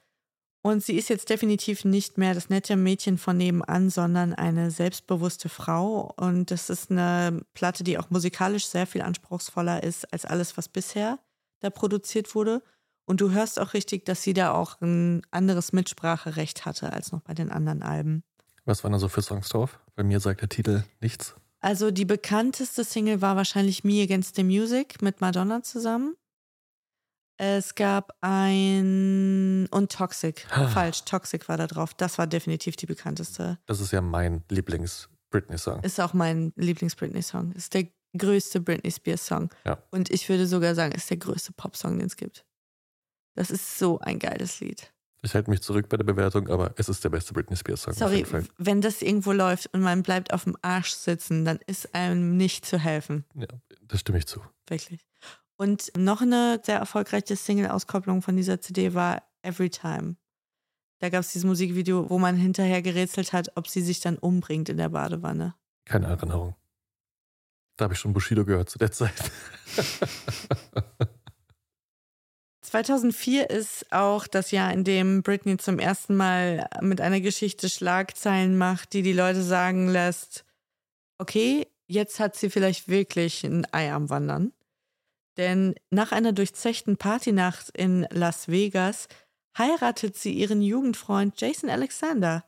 Und 0.63 0.83
sie 0.83 0.97
ist 0.97 1.09
jetzt 1.09 1.31
definitiv 1.31 1.85
nicht 1.85 2.19
mehr 2.19 2.35
das 2.35 2.49
nette 2.49 2.75
Mädchen 2.75 3.19
von 3.19 3.37
nebenan, 3.37 3.89
sondern 3.89 4.35
eine 4.35 4.73
selbstbewusste 4.73 5.49
Frau. 5.49 6.13
Und 6.17 6.51
das 6.51 6.71
ist 6.71 6.91
eine 6.91 7.43
Platte, 7.55 7.85
die 7.85 7.99
auch 7.99 8.11
musikalisch 8.11 8.67
sehr 8.67 8.89
viel 8.89 9.03
anspruchsvoller 9.03 9.85
ist 9.85 10.13
als 10.13 10.25
alles, 10.25 10.57
was 10.57 10.69
bisher 10.69 11.21
da 11.61 11.71
produziert 11.71 12.35
wurde. 12.35 12.63
Und 13.05 13.21
du 13.21 13.31
hörst 13.31 13.61
auch 13.61 13.75
richtig, 13.75 14.05
dass 14.07 14.23
sie 14.23 14.35
da 14.35 14.55
auch 14.55 14.81
ein 14.81 15.23
anderes 15.31 15.73
Mitspracherecht 15.73 16.67
hatte 16.67 16.93
als 16.93 17.13
noch 17.13 17.21
bei 17.21 17.35
den 17.35 17.53
anderen 17.53 17.85
Alben. 17.85 18.25
Was 18.65 18.83
waren 18.83 18.91
da 18.91 18.99
so 18.99 19.09
für 19.09 19.23
Songs 19.23 19.49
drauf? 19.49 19.79
Bei 19.95 20.03
mir 20.03 20.19
sagt 20.19 20.41
der 20.41 20.49
Titel 20.49 20.83
nichts. 21.01 21.37
Also 21.67 21.91
die 21.91 22.05
bekannteste 22.05 22.85
Single 22.85 23.21
war 23.23 23.35
wahrscheinlich 23.35 23.83
Me 23.83 24.01
Against 24.01 24.37
the 24.37 24.45
Music 24.45 25.03
mit 25.03 25.21
Madonna 25.21 25.65
zusammen. 25.65 26.15
Es 27.39 27.75
gab 27.75 28.17
ein 28.21 29.67
und 29.73 29.91
Toxic. 29.91 30.47
Ah. 30.51 30.69
Falsch, 30.69 31.03
Toxic 31.03 31.49
war 31.49 31.57
da 31.57 31.67
drauf. 31.67 31.93
Das 31.93 32.19
war 32.19 32.29
definitiv 32.29 32.77
die 32.77 32.87
bekannteste. 32.87 33.59
Das 33.67 33.81
ist 33.81 33.91
ja 33.91 34.01
mein 34.01 34.45
Lieblings-Britney-Song. 34.49 35.83
Ist 35.83 36.01
auch 36.01 36.13
mein 36.13 36.53
Lieblings-Britney-Song. 36.55 37.51
Ist 37.51 37.75
der 37.75 37.89
größte 38.17 38.61
Britney 38.61 38.93
Spears-Song. 38.93 39.51
Ja. 39.65 39.83
Und 39.91 40.11
ich 40.11 40.29
würde 40.29 40.47
sogar 40.47 40.77
sagen, 40.77 40.93
ist 40.93 41.11
der 41.11 41.17
größte 41.17 41.53
Pop-Song, 41.53 41.99
den 41.99 42.07
es 42.07 42.17
gibt. 42.17 42.47
Das 43.35 43.51
ist 43.51 43.77
so 43.77 43.99
ein 43.99 44.21
geiles 44.21 44.61
Lied. 44.61 44.95
Ich 45.23 45.35
halte 45.35 45.51
mich 45.51 45.61
zurück 45.63 45.89
bei 45.89 45.97
der 45.97 46.05
Bewertung, 46.05 46.49
aber 46.49 46.73
es 46.77 46.89
ist 46.89 47.03
der 47.03 47.09
beste 47.11 47.33
Britney 47.33 47.57
Spears-Song. 47.57 47.93
auf 47.93 47.99
Sorry, 47.99 48.17
jeden 48.19 48.29
Fall. 48.31 48.45
wenn 48.59 48.81
das 48.81 49.03
irgendwo 49.03 49.33
läuft 49.33 49.73
und 49.73 49.81
man 49.81 50.03
bleibt 50.03 50.33
auf 50.33 50.45
dem 50.45 50.57
Arsch 50.63 50.91
sitzen, 50.93 51.45
dann 51.45 51.59
ist 51.67 51.95
einem 51.95 52.37
nicht 52.37 52.65
zu 52.65 52.79
helfen. 52.79 53.25
Ja, 53.35 53.49
das 53.83 54.01
stimme 54.01 54.19
ich 54.19 54.27
zu. 54.27 54.41
Wirklich. 54.69 55.07
Und 55.57 55.91
noch 55.97 56.21
eine 56.21 56.61
sehr 56.65 56.79
erfolgreiche 56.79 57.35
Single-Auskopplung 57.35 58.23
von 58.23 58.37
dieser 58.37 58.61
CD 58.61 58.95
war 58.95 59.23
Every 59.43 59.71
Time. 59.71 60.17
Da 60.99 61.09
gab 61.09 61.21
es 61.21 61.33
dieses 61.33 61.45
Musikvideo, 61.47 62.09
wo 62.11 62.19
man 62.19 62.37
hinterher 62.37 62.83
gerätselt 62.83 63.33
hat, 63.33 63.51
ob 63.57 63.69
sie 63.69 63.81
sich 63.83 64.01
dann 64.01 64.19
umbringt 64.19 64.69
in 64.69 64.77
der 64.77 64.91
Badewanne. 64.91 65.55
Keine 65.87 66.07
Erinnerung. 66.07 66.55
Da 67.77 67.85
habe 67.85 67.95
ich 67.95 68.01
schon 68.01 68.13
Bushido 68.13 68.45
gehört 68.45 68.71
zu 68.71 68.79
der 68.79 68.93
Zeit. 68.93 69.13
2004 72.67 73.51
ist 73.51 73.93
auch 73.93 74.27
das 74.27 74.51
Jahr, 74.51 74.73
in 74.73 74.85
dem 74.85 75.23
Britney 75.23 75.57
zum 75.57 75.79
ersten 75.79 76.17
Mal 76.17 76.69
mit 76.81 77.01
einer 77.01 77.21
Geschichte 77.21 77.69
Schlagzeilen 77.69 78.59
macht, 78.59 78.93
die 78.93 79.03
die 79.03 79.13
Leute 79.13 79.43
sagen 79.43 79.89
lässt, 79.89 80.45
okay, 81.19 81.67
jetzt 81.87 82.21
hat 82.21 82.37
sie 82.37 82.51
vielleicht 82.51 82.89
wirklich 82.89 83.45
ein 83.45 83.67
Ei 83.73 83.93
am 83.93 84.11
Wandern. 84.11 84.53
Denn 85.37 85.75
nach 85.91 86.13
einer 86.13 86.33
durchzechten 86.33 86.97
Partynacht 86.97 87.71
in 87.71 88.07
Las 88.11 88.49
Vegas 88.49 89.09
heiratet 89.57 90.17
sie 90.17 90.33
ihren 90.33 90.63
Jugendfreund 90.63 91.41
Jason 91.41 91.71
Alexander 91.71 92.45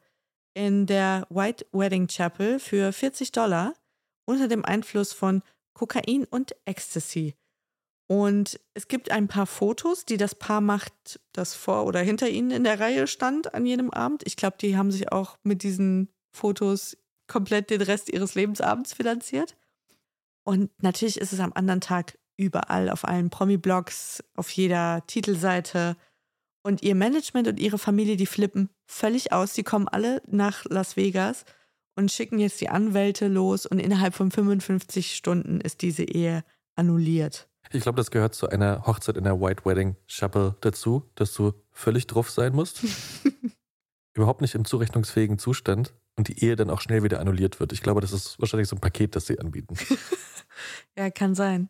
in 0.55 0.87
der 0.87 1.27
White 1.31 1.67
Wedding 1.73 2.09
Chapel 2.09 2.59
für 2.59 2.93
40 2.93 3.33
Dollar 3.33 3.75
unter 4.25 4.49
dem 4.49 4.65
Einfluss 4.65 5.13
von 5.13 5.43
Kokain 5.75 6.25
und 6.25 6.57
Ecstasy. 6.65 7.35
Und 8.09 8.59
es 8.73 8.89
gibt 8.89 9.11
ein 9.11 9.29
paar 9.29 9.47
Fotos, 9.47 10.07
die 10.07 10.17
das 10.17 10.35
Paar 10.35 10.63
macht, 10.63 11.21
das 11.33 11.55
vor 11.55 11.85
oder 11.85 12.01
hinter 12.01 12.29
ihnen 12.29 12.51
in 12.51 12.65
der 12.65 12.81
Reihe 12.81 13.07
stand 13.07 13.55
an 13.55 13.67
jenem 13.67 13.91
Abend. 13.91 14.23
Ich 14.27 14.37
glaube, 14.37 14.57
die 14.59 14.79
haben 14.79 14.91
sich 14.91 15.13
auch 15.13 15.37
mit 15.43 15.63
diesen 15.63 16.09
Fotos 16.33 16.97
komplett 17.27 17.69
den 17.69 17.83
Rest 17.83 18.09
ihres 18.09 18.35
Lebensabends 18.35 18.95
finanziert. 18.95 19.57
Und 20.43 20.71
natürlich 20.83 21.19
ist 21.19 21.35
es 21.35 21.41
am 21.41 21.53
anderen 21.53 21.83
Tag 21.83 22.19
überall, 22.39 22.89
auf 22.89 23.05
allen 23.05 23.29
Promi-Blogs, 23.29 24.25
auf 24.35 24.49
jeder 24.51 25.05
Titelseite. 25.07 25.95
Und 26.63 26.83
ihr 26.83 26.95
Management 26.95 27.47
und 27.47 27.61
ihre 27.61 27.77
Familie, 27.77 28.17
die 28.17 28.25
flippen 28.25 28.71
völlig 28.87 29.33
aus. 29.35 29.53
Die 29.53 29.65
kommen 29.65 29.87
alle 29.87 30.23
nach 30.27 30.65
Las 30.65 30.97
Vegas 30.97 31.45
und 31.95 32.11
schicken 32.11 32.39
jetzt 32.39 32.63
die 32.63 32.71
Anwälte 32.71 33.29
los. 33.29 33.67
Und 33.67 33.81
innerhalb 33.81 34.15
von 34.15 34.31
55 34.31 35.15
Stunden 35.15 35.61
ist 35.61 35.83
diese 35.83 36.05
Ehe 36.05 36.43
annulliert. 36.75 37.51
Ich 37.71 37.83
glaube, 37.83 37.97
das 37.97 38.11
gehört 38.11 38.35
zu 38.35 38.49
einer 38.49 38.87
Hochzeit 38.87 39.17
in 39.17 39.25
der 39.25 39.41
White 39.41 39.65
Wedding 39.65 39.97
Chapel 40.07 40.57
dazu, 40.61 41.11
dass 41.15 41.35
du 41.35 41.53
völlig 41.71 42.07
drauf 42.07 42.31
sein 42.31 42.55
musst. 42.55 42.83
Überhaupt 44.15 44.41
nicht 44.41 44.55
im 44.55 44.65
zurechnungsfähigen 44.65 45.39
Zustand 45.39 45.95
und 46.17 46.29
die 46.29 46.43
Ehe 46.45 46.57
dann 46.57 46.71
auch 46.71 46.81
schnell 46.81 47.03
wieder 47.03 47.21
annulliert 47.21 47.61
wird. 47.61 47.73
Ich 47.73 47.83
glaube, 47.83 48.01
das 48.01 48.13
ist 48.13 48.39
wahrscheinlich 48.41 48.69
so 48.69 48.77
ein 48.77 48.81
Paket, 48.81 49.15
das 49.17 49.27
sie 49.27 49.39
anbieten. 49.39 49.77
Ja, 50.97 51.09
kann 51.09 51.37
sein. 51.37 51.69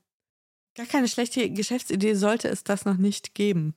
Gar 0.75 0.87
keine 0.87 1.09
schlechte 1.09 1.51
Geschäftsidee 1.51 2.15
sollte 2.15 2.49
es 2.49 2.65
das 2.65 2.87
noch 2.87 2.97
nicht 2.97 3.35
geben. 3.35 3.75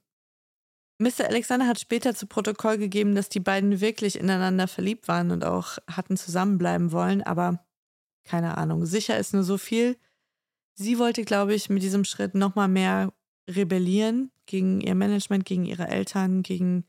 Mr. 1.00 1.26
Alexander 1.28 1.68
hat 1.68 1.80
später 1.80 2.16
zu 2.16 2.28
Protokoll 2.28 2.78
gegeben, 2.78 3.16
dass 3.16 3.28
die 3.28 3.40
beiden 3.40 3.82
wirklich 3.82 4.18
ineinander 4.18 4.68
verliebt 4.70 5.10
waren 5.10 5.32
und 5.32 5.44
auch 5.44 5.80
hatten 5.88 6.16
zusammenbleiben 6.16 6.92
wollen, 6.92 7.22
aber 7.24 7.66
keine 8.24 8.58
Ahnung. 8.58 8.86
Sicher 8.86 9.18
ist 9.18 9.34
nur 9.34 9.44
so 9.44 9.58
viel. 9.58 9.98
Sie 10.82 10.98
wollte, 10.98 11.24
glaube 11.26 11.54
ich, 11.54 11.70
mit 11.70 11.84
diesem 11.84 12.04
Schritt 12.04 12.34
nochmal 12.34 12.68
mehr 12.68 13.14
rebellieren 13.48 14.32
gegen 14.48 14.82
ihr 14.82 14.96
Management, 14.96 15.46
gegen 15.46 15.64
ihre 15.64 15.88
Eltern, 15.88 16.42
gegen 16.42 16.86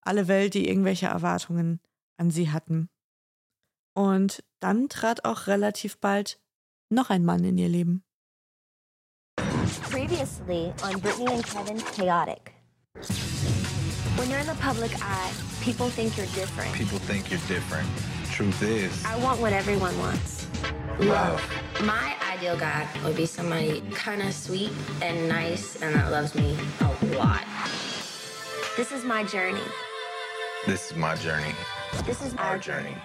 alle 0.00 0.26
Welt, 0.26 0.54
die 0.54 0.68
irgendwelche 0.68 1.06
Erwartungen 1.06 1.78
an 2.16 2.32
sie 2.32 2.50
hatten. 2.50 2.88
Und 3.94 4.42
dann 4.58 4.88
trat 4.88 5.24
auch 5.24 5.46
relativ 5.46 5.98
bald 5.98 6.40
noch 6.90 7.10
ein 7.10 7.24
Mann 7.24 7.44
in 7.44 7.58
ihr 7.58 7.68
Leben. 7.68 8.02
Previously 9.88 10.72
on 10.82 11.00
Brittany 11.00 11.34
and 11.34 11.46
Kevin's 11.46 11.84
Chaotic. 11.94 12.52
When 14.16 14.28
you're 14.28 14.40
in 14.40 14.48
the 14.48 14.60
public 14.60 14.90
eye, 15.00 15.30
people 15.62 15.88
think 15.88 16.16
you're 16.16 16.26
different. 16.34 16.72
People 16.72 16.98
think 16.98 17.30
you're 17.30 17.46
different. 17.46 17.86
Truth 18.32 18.62
is, 18.62 19.04
I 19.04 19.16
want 19.22 19.40
what 19.40 19.52
everyone 19.52 19.96
wants. 20.00 20.37
Love. 21.00 21.40
My 21.84 22.14
ideal 22.32 22.56
guy 22.56 22.86
would 23.04 23.16
be 23.16 23.26
somebody 23.26 23.82
kind 23.92 24.22
of 24.22 24.32
sweet 24.32 24.70
and 25.00 25.28
nice 25.28 25.80
and 25.82 25.94
that 25.94 26.10
loves 26.10 26.34
me 26.34 26.56
a 26.80 27.16
lot. 27.16 27.44
This 28.76 28.92
is 28.92 29.04
my 29.04 29.24
journey. 29.24 29.62
This 30.66 30.90
is 30.90 30.96
my 30.96 31.14
journey. 31.16 31.54
This 32.04 32.20
is 32.20 32.34
our 32.34 32.58
journey. 32.58 32.96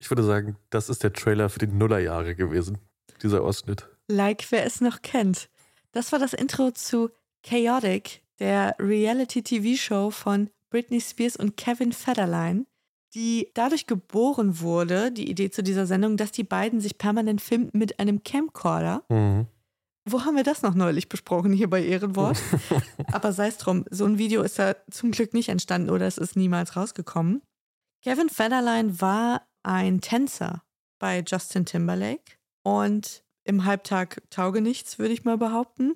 Ich 0.00 0.10
würde 0.10 0.22
sagen, 0.22 0.56
das 0.70 0.88
ist 0.88 1.02
der 1.02 1.12
Trailer 1.12 1.48
für 1.48 1.58
die 1.58 1.66
Nullerjahre 1.66 2.34
gewesen, 2.34 2.78
dieser 3.22 3.42
Ausschnitt. 3.42 3.88
Like 4.08 4.46
wer 4.50 4.66
es 4.66 4.80
noch 4.80 5.00
kennt. 5.02 5.48
Das 5.92 6.12
war 6.12 6.18
das 6.18 6.34
Intro 6.34 6.72
zu 6.72 7.10
Chaotic, 7.42 8.22
der 8.38 8.74
Reality-TV-Show 8.78 10.10
von 10.10 10.50
Britney 10.70 11.00
Spears 11.00 11.36
und 11.36 11.56
Kevin 11.56 11.92
Federline, 11.92 12.66
die 13.14 13.50
dadurch 13.54 13.86
geboren 13.86 14.60
wurde, 14.60 15.12
die 15.12 15.30
Idee 15.30 15.50
zu 15.50 15.62
dieser 15.62 15.86
Sendung, 15.86 16.16
dass 16.16 16.32
die 16.32 16.44
beiden 16.44 16.80
sich 16.80 16.98
permanent 16.98 17.40
filmten 17.40 17.78
mit 17.78 18.00
einem 18.00 18.22
Camcorder. 18.22 19.04
Mhm. 19.08 19.46
Wo 20.06 20.24
haben 20.24 20.36
wir 20.36 20.42
das 20.42 20.62
noch 20.62 20.74
neulich 20.74 21.08
besprochen 21.08 21.52
hier 21.52 21.70
bei 21.70 21.82
Ehrenwort? 21.82 22.38
Aber 23.12 23.32
sei 23.32 23.48
es 23.48 23.56
drum, 23.56 23.86
so 23.90 24.04
ein 24.04 24.18
Video 24.18 24.42
ist 24.42 24.58
da 24.58 24.76
zum 24.90 25.12
Glück 25.12 25.32
nicht 25.32 25.48
entstanden 25.48 25.90
oder 25.90 26.06
es 26.06 26.18
ist 26.18 26.36
niemals 26.36 26.76
rausgekommen. 26.76 27.40
Kevin 28.02 28.28
Federline 28.28 29.00
war 29.00 29.46
ein 29.62 30.02
Tänzer 30.02 30.62
bei 30.98 31.24
Justin 31.26 31.64
Timberlake 31.64 32.32
und 32.62 33.24
im 33.44 33.64
Halbtag 33.64 34.22
Taugenichts, 34.30 34.98
würde 34.98 35.14
ich 35.14 35.24
mal 35.24 35.38
behaupten. 35.38 35.94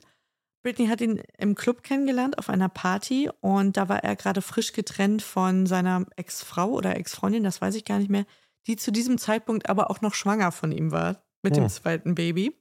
Britney 0.69 0.89
hat 0.89 1.01
ihn 1.01 1.23
im 1.39 1.55
Club 1.55 1.83
kennengelernt 1.83 2.37
auf 2.37 2.51
einer 2.51 2.69
Party 2.69 3.31
und 3.41 3.79
da 3.79 3.89
war 3.89 4.05
er 4.05 4.17
gerade 4.17 4.43
frisch 4.43 4.75
getrennt 4.75 5.23
von 5.23 5.65
seiner 5.65 6.05
Ex-Frau 6.17 6.69
oder 6.73 6.95
Ex-Freundin, 6.97 7.43
das 7.43 7.63
weiß 7.63 7.75
ich 7.75 7.87
gar 7.87 7.99
nicht 7.99 8.11
mehr, 8.11 8.27
die 8.67 8.77
zu 8.77 8.93
diesem 8.93 9.17
Zeitpunkt 9.17 9.71
aber 9.71 9.91
auch 9.91 10.03
noch 10.03 10.13
schwanger 10.13 10.53
von 10.53 10.71
ihm 10.71 10.91
war 10.93 11.23
mit 11.43 11.57
dem 11.57 11.63
Hm. 11.65 11.71
zweiten 11.71 12.15
Baby. 12.15 12.55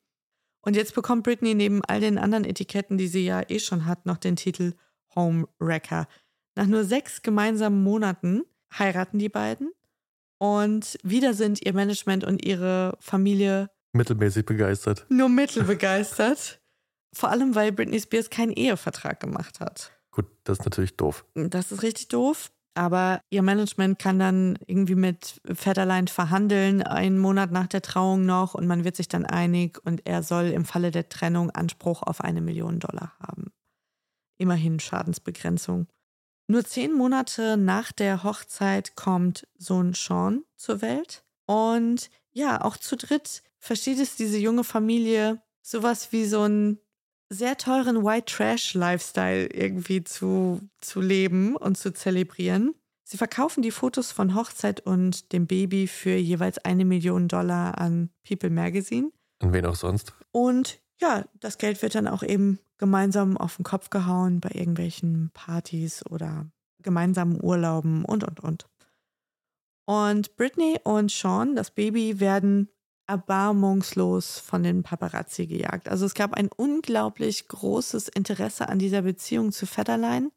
Und 0.61 0.77
jetzt 0.77 0.95
bekommt 0.95 1.23
Britney 1.23 1.53
neben 1.53 1.83
all 1.83 1.99
den 1.99 2.17
anderen 2.17 2.45
Etiketten, 2.45 2.97
die 2.97 3.07
sie 3.09 3.25
ja 3.25 3.41
eh 3.49 3.59
schon 3.59 3.85
hat, 3.85 4.05
noch 4.05 4.17
den 4.17 4.37
Titel 4.37 4.71
Home 5.13 5.49
Wrecker. 5.59 6.07
Nach 6.55 6.65
nur 6.65 6.85
sechs 6.85 7.21
gemeinsamen 7.23 7.83
Monaten 7.83 8.43
heiraten 8.77 9.19
die 9.19 9.27
beiden 9.29 9.71
Und 10.37 10.97
wieder 11.03 11.33
sind 11.33 11.61
ihr 11.65 11.73
Management 11.73 12.23
und 12.23 12.45
ihre 12.45 12.95
Familie 13.01 13.69
Mittelmäßig 13.91 14.45
begeistert. 14.45 15.05
nur 15.09 15.27
mittelbegeistert. 15.27 16.61
Vor 17.17 17.29
allem, 17.29 17.55
weil 17.55 17.71
Britney 17.71 17.99
Spears 17.99 18.29
keinen 18.29 18.51
Ehevertrag 18.51 19.19
gemacht 19.19 19.59
hat. 19.59 19.91
Gut, 20.11 20.27
das 20.43 20.59
ist 20.59 20.65
natürlich 20.65 20.97
doof. 20.97 21.25
Das 21.33 21.71
ist 21.71 21.81
richtig 21.81 22.09
doof. 22.09 22.51
Aber 22.75 23.21
ihr 23.31 23.41
Management 23.41 23.97
kann 23.97 24.19
dann 24.19 24.59
irgendwie 24.67 24.93
mit 24.93 25.41
Federline 25.51 26.05
verhandeln, 26.05 26.83
einen 26.83 27.17
Monat 27.17 27.51
nach 27.51 27.65
der 27.65 27.81
Trauung 27.81 28.27
noch, 28.27 28.53
und 28.53 28.67
man 28.67 28.83
wird 28.83 28.95
sich 28.95 29.07
dann 29.07 29.25
einig 29.25 29.79
und 29.83 30.05
er 30.05 30.21
soll 30.21 30.45
im 30.45 30.63
Falle 30.63 30.91
der 30.91 31.09
Trennung 31.09 31.49
Anspruch 31.49 32.03
auf 32.03 32.21
eine 32.21 32.39
Million 32.39 32.79
Dollar 32.79 33.13
haben. 33.19 33.51
Immerhin 34.37 34.79
Schadensbegrenzung. 34.79 35.87
Nur 36.47 36.65
zehn 36.65 36.93
Monate 36.93 37.57
nach 37.57 37.91
der 37.91 38.23
Hochzeit 38.23 38.95
kommt 38.95 39.47
Sohn 39.57 39.95
Sean 39.95 40.43
zur 40.55 40.83
Welt. 40.83 41.23
Und 41.47 42.11
ja, 42.31 42.61
auch 42.61 42.77
zu 42.77 42.95
dritt 42.95 43.41
versteht 43.57 43.97
es 43.97 44.15
diese 44.15 44.37
junge 44.37 44.63
Familie, 44.63 45.41
sowas 45.63 46.11
wie 46.11 46.25
so 46.25 46.41
einen 46.41 46.77
sehr 47.29 47.57
teuren 47.57 48.03
White 48.03 48.33
Trash 48.33 48.73
Lifestyle 48.73 49.47
irgendwie 49.47 50.03
zu, 50.03 50.61
zu 50.79 51.01
leben 51.01 51.55
und 51.55 51.77
zu 51.77 51.93
zelebrieren. 51.93 52.73
Sie 53.03 53.17
verkaufen 53.17 53.61
die 53.61 53.71
Fotos 53.71 54.11
von 54.11 54.35
Hochzeit 54.35 54.81
und 54.81 55.31
dem 55.31 55.47
Baby 55.47 55.87
für 55.87 56.15
jeweils 56.15 56.57
eine 56.59 56.83
Million 56.83 57.27
Dollar 57.27 57.77
an 57.77 58.09
People 58.27 58.49
Magazine. 58.49 59.11
Und 59.41 59.53
wen 59.53 59.65
auch 59.65 59.75
sonst? 59.75 60.13
Und 60.31 60.81
ja, 60.99 61.25
das 61.39 61.57
Geld 61.57 61.81
wird 61.81 61.95
dann 61.95 62.07
auch 62.07 62.23
eben 62.23 62.59
gemeinsam 62.77 63.37
auf 63.37 63.55
den 63.57 63.63
Kopf 63.63 63.89
gehauen 63.89 64.39
bei 64.39 64.49
irgendwelchen 64.53 65.31
Partys 65.33 66.05
oder 66.05 66.47
gemeinsamen 66.81 67.41
Urlauben 67.41 68.03
und, 68.03 68.23
und, 68.23 68.39
und. 68.39 68.67
Und 69.85 70.35
Britney 70.35 70.79
und 70.83 71.09
Sean, 71.09 71.55
das 71.55 71.71
Baby, 71.71 72.19
werden 72.19 72.69
erbarmungslos 73.07 74.39
von 74.39 74.63
den 74.63 74.83
Paparazzi 74.83 75.47
gejagt. 75.47 75.89
Also 75.89 76.05
es 76.05 76.13
gab 76.13 76.33
ein 76.33 76.49
unglaublich 76.55 77.47
großes 77.47 78.09
Interesse 78.09 78.69
an 78.69 78.79
dieser 78.79 79.01
Beziehung 79.01 79.51
zu 79.51 79.65
Federline, 79.65 80.29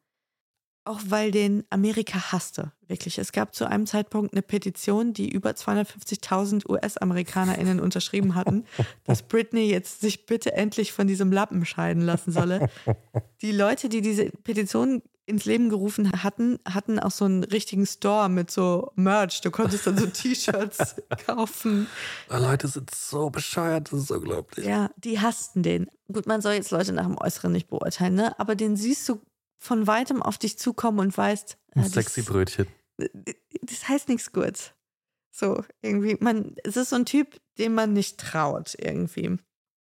auch 0.84 1.00
weil 1.04 1.30
den 1.30 1.64
Amerika 1.68 2.32
hasste, 2.32 2.72
wirklich. 2.86 3.18
Es 3.18 3.32
gab 3.32 3.54
zu 3.54 3.66
einem 3.66 3.86
Zeitpunkt 3.86 4.32
eine 4.32 4.42
Petition, 4.42 5.12
die 5.12 5.28
über 5.28 5.50
250.000 5.50 6.68
US-AmerikanerInnen 6.68 7.80
unterschrieben 7.80 8.34
hatten, 8.34 8.64
dass 9.04 9.22
Britney 9.22 9.68
jetzt 9.68 10.00
sich 10.00 10.26
bitte 10.26 10.52
endlich 10.52 10.92
von 10.92 11.06
diesem 11.06 11.32
Lappen 11.32 11.66
scheiden 11.66 12.02
lassen 12.02 12.32
solle. 12.32 12.70
Die 13.42 13.52
Leute, 13.52 13.88
die 13.88 14.00
diese 14.00 14.30
Petition 14.30 15.02
ins 15.26 15.44
Leben 15.44 15.68
gerufen 15.68 16.10
hatten, 16.24 16.58
hatten 16.66 16.98
auch 16.98 17.10
so 17.10 17.24
einen 17.24 17.44
richtigen 17.44 17.86
Store 17.86 18.28
mit 18.28 18.50
so 18.50 18.90
Merch. 18.96 19.40
Du 19.42 19.50
konntest 19.50 19.86
dann 19.86 19.96
so 19.96 20.06
T-Shirts 20.12 20.96
kaufen. 21.26 21.86
Oh, 22.30 22.36
Leute 22.36 22.66
sind 22.68 22.92
so 22.94 23.30
bescheuert, 23.30 23.92
das 23.92 24.00
ist 24.02 24.10
unglaublich. 24.10 24.66
Ja, 24.66 24.90
die 24.96 25.20
hassten 25.20 25.62
den. 25.62 25.88
Gut, 26.12 26.26
man 26.26 26.40
soll 26.40 26.54
jetzt 26.54 26.70
Leute 26.72 26.92
nach 26.92 27.06
dem 27.06 27.16
Äußeren 27.18 27.52
nicht 27.52 27.68
beurteilen, 27.68 28.14
ne? 28.14 28.38
Aber 28.40 28.56
den 28.56 28.76
siehst 28.76 29.08
du 29.08 29.20
von 29.58 29.86
weitem 29.86 30.22
auf 30.22 30.38
dich 30.38 30.58
zukommen 30.58 30.98
und 30.98 31.16
weißt. 31.16 31.56
Äh, 31.74 31.82
das- 31.82 31.92
sexy 31.92 32.22
Brötchen. 32.22 32.66
Das 33.62 33.88
heißt 33.88 34.08
nichts 34.08 34.32
Gutes. 34.32 34.72
So, 35.30 35.62
irgendwie, 35.80 36.16
man, 36.20 36.56
es 36.64 36.76
ist 36.76 36.90
so 36.90 36.96
ein 36.96 37.06
Typ, 37.06 37.40
dem 37.58 37.74
man 37.74 37.92
nicht 37.92 38.18
traut, 38.18 38.74
irgendwie. 38.78 39.38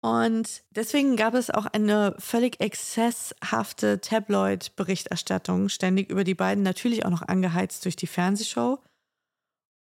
Und 0.04 0.64
deswegen 0.68 1.16
gab 1.16 1.32
es 1.32 1.48
auch 1.48 1.64
eine 1.64 2.14
völlig 2.18 2.60
exzesshafte 2.60 4.02
Tabloid-Berichterstattung 4.02 5.70
ständig 5.70 6.10
über 6.10 6.24
die 6.24 6.34
beiden, 6.34 6.62
natürlich 6.62 7.06
auch 7.06 7.10
noch 7.10 7.22
angeheizt 7.22 7.86
durch 7.86 7.96
die 7.96 8.06
Fernsehshow. 8.06 8.80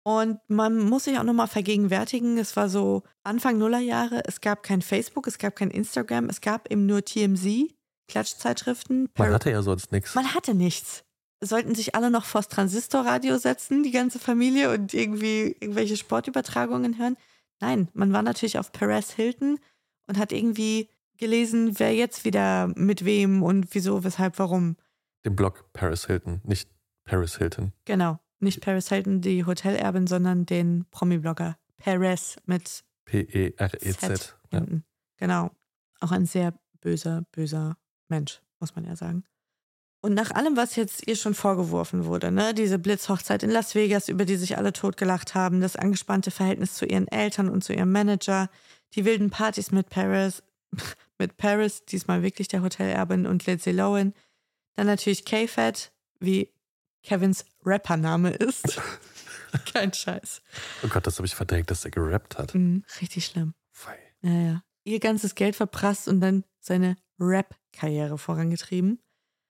Und 0.03 0.37
man 0.47 0.77
muss 0.77 1.05
sich 1.05 1.17
auch 1.17 1.23
nochmal 1.23 1.47
vergegenwärtigen, 1.47 2.37
es 2.37 2.55
war 2.55 2.69
so 2.69 3.01
Anfang 3.23 3.57
Nullerjahre, 3.57 4.21
es 4.25 4.41
gab 4.41 4.61
kein 4.61 4.83
Facebook, 4.83 5.25
es 5.25 5.39
gab 5.39 5.55
kein 5.55 5.71
Instagram, 5.71 6.29
es 6.29 6.39
gab 6.39 6.71
eben 6.71 6.85
nur 6.85 7.03
TMZ, 7.03 7.73
Klatschzeitschriften. 8.07 9.09
Man 9.17 9.33
hatte 9.33 9.49
ja 9.49 9.63
sonst 9.63 9.91
nichts. 9.91 10.13
Man 10.13 10.35
hatte 10.35 10.53
nichts. 10.53 11.03
Sollten 11.43 11.73
sich 11.73 11.95
alle 11.95 12.11
noch 12.11 12.25
vors 12.25 12.47
Transistorradio 12.47 13.39
setzen, 13.39 13.81
die 13.81 13.89
ganze 13.89 14.19
Familie, 14.19 14.71
und 14.71 14.93
irgendwie 14.93 15.55
irgendwelche 15.59 15.97
Sportübertragungen 15.97 16.99
hören? 16.99 17.17
Nein, 17.59 17.87
man 17.93 18.13
war 18.13 18.21
natürlich 18.21 18.59
auf 18.59 18.71
Perez 18.71 19.13
Hilton 19.13 19.57
und 20.07 20.17
hat 20.17 20.31
irgendwie 20.31 20.89
gelesen, 21.17 21.79
wer 21.79 21.93
jetzt 21.93 22.25
wieder 22.25 22.67
mit 22.75 23.05
wem 23.05 23.43
und 23.43 23.73
wieso, 23.73 24.03
weshalb, 24.03 24.39
warum. 24.39 24.75
Den 25.25 25.35
Blog 25.35 25.71
Paris 25.73 26.07
Hilton, 26.07 26.41
nicht 26.43 26.69
Paris 27.03 27.37
Hilton. 27.37 27.73
Genau. 27.85 28.19
Nicht 28.39 28.61
Paris 28.61 28.89
Hilton, 28.89 29.21
die 29.21 29.45
Hotelerbin, 29.45 30.07
sondern 30.07 30.45
den 30.47 30.85
Promi-Blogger 30.89 31.57
Perez 31.77 32.37
mit 32.45 32.83
P-E-R-E-Z. 33.05 34.37
Ja. 34.51 34.65
Genau. 35.17 35.51
Auch 35.99 36.11
ein 36.11 36.25
sehr 36.25 36.53
böser, 36.81 37.23
böser 37.31 37.77
Mensch, 38.07 38.41
muss 38.59 38.75
man 38.75 38.85
ja 38.85 38.95
sagen. 38.95 39.23
Und 40.03 40.15
nach 40.15 40.31
allem, 40.31 40.57
was 40.57 40.75
jetzt 40.75 41.07
ihr 41.07 41.15
schon 41.15 41.35
vorgeworfen 41.35 42.05
wurde, 42.05 42.31
ne, 42.31 42.55
diese 42.55 42.79
Blitzhochzeit 42.79 43.43
in 43.43 43.51
Las 43.51 43.75
Vegas, 43.75 44.09
über 44.09 44.25
die 44.25 44.35
sich 44.35 44.57
alle 44.57 44.73
totgelacht 44.73 45.35
haben, 45.35 45.61
das 45.61 45.75
angespannte 45.75 46.31
Verhältnis 46.31 46.73
zu 46.73 46.85
ihren 46.85 47.07
Eltern 47.07 47.49
und 47.49 47.63
zu 47.63 47.73
ihrem 47.73 47.91
Manager, 47.91 48.49
die 48.95 49.05
wilden 49.05 49.29
Partys 49.29 49.71
mit 49.71 49.89
Paris, 49.89 50.43
mit 51.17 51.37
Paris, 51.37 51.85
diesmal 51.85 52.23
wirklich 52.23 52.47
der 52.47 52.61
Hotelerbin 52.61 53.25
und 53.25 53.45
Lindsay 53.45 53.73
Lohan, 53.73 54.13
dann 54.75 54.87
natürlich 54.87 55.25
K-Fed, 55.25 55.91
wie 56.19 56.51
Kevins 57.03 57.45
Rappername 57.65 58.31
ist. 58.31 58.79
Kein 59.73 59.93
Scheiß. 59.93 60.41
Oh 60.83 60.87
Gott, 60.87 61.05
das 61.05 61.17
habe 61.17 61.25
ich 61.25 61.35
verdrängt, 61.35 61.69
dass 61.71 61.83
er 61.83 61.91
gerappt 61.91 62.37
hat. 62.37 62.53
Mhm, 62.55 62.83
richtig 63.01 63.25
schlimm. 63.25 63.53
Fei. 63.71 63.97
Naja. 64.21 64.63
Ihr 64.83 64.99
ganzes 64.99 65.35
Geld 65.35 65.55
verprasst 65.55 66.07
und 66.07 66.21
dann 66.21 66.43
seine 66.59 66.95
Rap-Karriere 67.19 68.17
vorangetrieben. 68.17 68.99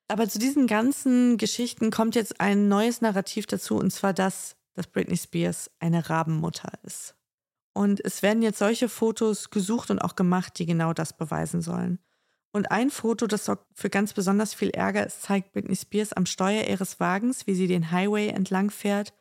Aber 0.08 0.28
zu 0.28 0.40
diesen 0.40 0.68
ganzen 0.68 1.38
Geschichten 1.38 1.90
kommt 1.90 2.16
jetzt 2.16 2.42
ein 2.42 2.68
neues 2.68 3.00
Narrativ 3.00 3.46
dazu, 3.46 3.78
und 3.78 3.92
zwar 3.92 4.14
das, 4.14 4.58
dass 4.74 4.88
Britney 4.88 5.16
Spears 5.16 5.72
eine 5.80 6.10
Rabenmutter 6.10 6.74
ist. 6.84 7.16
Und 7.74 8.04
es 8.04 8.22
werden 8.22 8.44
jetzt 8.44 8.60
solche 8.60 8.90
Fotos 8.90 9.50
gesucht 9.50 9.92
und 9.92 10.00
auch 10.00 10.16
gemacht, 10.16 10.60
die 10.60 10.66
genau 10.66 10.94
das 10.94 11.16
beweisen 11.16 11.62
sollen. 11.62 12.00
Und 12.54 12.70
ein 12.70 12.90
Foto, 12.90 13.28
das 13.28 13.46
sorgt 13.46 13.66
für 13.74 13.90
ganz 13.90 14.14
besonders 14.14 14.54
viel 14.54 14.72
Ärger, 14.72 15.06
es 15.06 15.22
zeigt 15.22 15.54
Britney 15.54 15.76
Spears 15.76 16.12
am 16.12 16.26
Steuer 16.26 16.66
ihres 16.66 17.00
Wagens, 17.00 17.48
wie 17.48 17.56
sie 17.56 17.68
den 17.68 17.92
Highway 17.92 18.28
entlang 18.28 18.72
fährt 18.72 19.14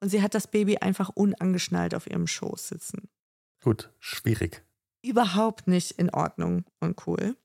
und 0.00 0.10
sie 0.10 0.20
hat 0.20 0.34
das 0.34 0.48
Baby 0.48 0.76
einfach 0.76 1.08
unangeschnallt 1.08 1.94
auf 1.94 2.06
ihrem 2.06 2.26
Schoß 2.26 2.68
sitzen. 2.68 3.08
Gut, 3.62 3.90
schwierig. 4.00 4.62
Überhaupt 5.02 5.66
nicht 5.66 5.92
in 5.92 6.10
Ordnung 6.10 6.66
und 6.80 7.06
cool. 7.06 7.36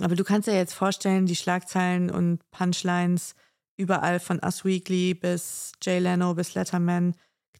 Aber 0.00 0.16
du 0.16 0.24
kannst 0.24 0.48
dir 0.48 0.54
jetzt 0.54 0.72
vorstellen, 0.72 1.26
die 1.26 1.36
Schlagzeilen 1.36 2.10
und 2.10 2.40
Punchlines 2.50 3.34
überall 3.76 4.20
von 4.20 4.40
Us 4.42 4.64
Weekly 4.64 5.12
bis 5.12 5.72
Jay 5.82 5.98
Leno 5.98 6.32
bis 6.32 6.54
Letterman, 6.54 7.14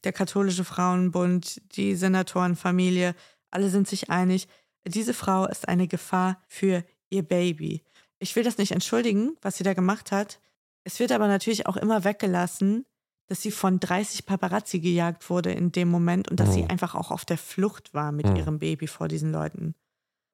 der 0.05 0.13
katholische 0.13 0.65
Frauenbund, 0.65 1.61
die 1.77 1.95
Senatorenfamilie, 1.95 3.15
alle 3.51 3.69
sind 3.69 3.89
sich 3.89 4.11
einig, 4.11 4.49
diese 4.87 5.15
Frau 5.15 5.47
ist 5.47 5.69
eine 5.69 5.89
Gefahr 5.89 6.41
für 6.49 6.85
ihr 7.11 7.23
Baby. 7.23 7.83
Ich 8.19 8.35
will 8.37 8.43
das 8.45 8.59
nicht 8.59 8.73
entschuldigen, 8.73 9.37
was 9.43 9.57
sie 9.57 9.65
da 9.65 9.75
gemacht 9.75 10.13
hat. 10.13 10.41
Es 10.85 10.99
wird 11.01 11.13
aber 11.13 11.29
natürlich 11.29 11.67
auch 11.67 11.77
immer 11.77 12.05
weggelassen, 12.05 12.85
dass 13.27 13.43
sie 13.43 13.51
von 13.51 13.79
30 13.79 14.25
Paparazzi 14.25 14.81
gejagt 14.81 15.29
wurde 15.29 15.53
in 15.53 15.71
dem 15.73 15.89
Moment 15.89 16.31
und 16.31 16.41
dass 16.41 16.55
sie 16.55 16.63
Mhm. 16.63 16.71
einfach 16.71 16.95
auch 16.95 17.11
auf 17.11 17.25
der 17.27 17.37
Flucht 17.39 17.93
war 17.93 18.11
mit 18.13 18.27
Mhm. 18.27 18.37
ihrem 18.37 18.59
Baby 18.59 18.87
vor 18.87 19.09
diesen 19.09 19.33
Leuten. 19.33 19.75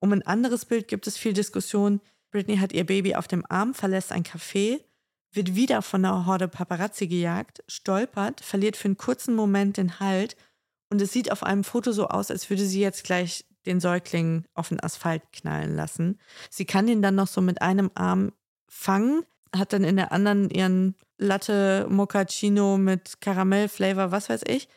Um 0.01 0.13
ein 0.13 0.23
anderes 0.23 0.65
Bild 0.65 0.87
gibt 0.87 1.07
es 1.07 1.17
viel 1.19 1.33
Diskussion. 1.33 2.01
Britney 2.31 2.59
hat 2.59 2.73
ihr 2.73 2.85
Baby 2.87 3.17
auf 3.17 3.27
dem 3.27 3.45
Arm, 3.49 3.75
verlässt 3.75 4.13
ein 4.13 4.23
Café, 4.23 4.81
wird 5.35 5.55
wieder 5.55 5.83
von 5.83 6.05
einer 6.05 6.27
Horde 6.27 6.49
Paparazzi 6.49 7.07
gejagt, 7.07 7.63
stolpert, 7.69 8.41
verliert 8.41 8.77
für 8.77 8.87
einen 8.87 8.97
kurzen 8.97 9.35
Moment 9.35 9.77
den 9.77 10.01
Halt 10.01 10.37
und 10.91 11.01
es 11.01 11.13
sieht 11.13 11.33
auf 11.33 11.43
einem 11.43 11.65
Foto 11.65 11.93
so 11.93 12.09
aus, 12.09 12.31
als 12.31 12.49
würde 12.51 12.65
sie 12.65 12.81
jetzt 12.81 13.05
gleich 13.05 13.45
den 13.67 13.81
Säugling 13.81 14.45
auf 14.55 14.69
den 14.69 14.81
Asphalt 14.81 15.23
knallen 15.33 15.75
lassen. 15.75 16.19
Sie 16.51 16.65
kann 16.65 16.87
den 16.87 17.03
dann 17.03 17.15
noch 17.15 17.27
so 17.27 17.41
mit 17.41 17.63
einem 17.63 17.91
Arm 17.95 18.33
fangen, 18.69 19.23
hat 19.55 19.73
dann 19.73 19.85
in 19.85 19.97
der 19.97 20.13
anderen 20.13 20.51
ihren 20.51 20.95
Latte 21.17 21.87
Moccacino 21.89 22.77
mit 22.77 23.21
Karamellflavor, 23.21 24.11
was 24.11 24.29
weiß 24.29 24.43
ich. 24.47 24.69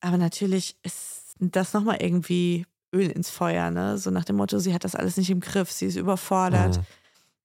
Aber 0.00 0.16
natürlich 0.16 0.76
ist 0.82 1.34
das 1.38 1.72
nochmal 1.72 1.98
irgendwie 2.00 2.66
Öl 2.92 3.10
ins 3.10 3.30
Feuer, 3.30 3.70
ne? 3.70 3.98
So 3.98 4.10
nach 4.10 4.24
dem 4.24 4.36
Motto, 4.36 4.58
sie 4.58 4.74
hat 4.74 4.84
das 4.84 4.94
alles 4.94 5.16
nicht 5.16 5.30
im 5.30 5.40
Griff, 5.40 5.70
sie 5.70 5.86
ist 5.86 5.96
überfordert. 5.96 6.78
Mhm. 6.78 6.84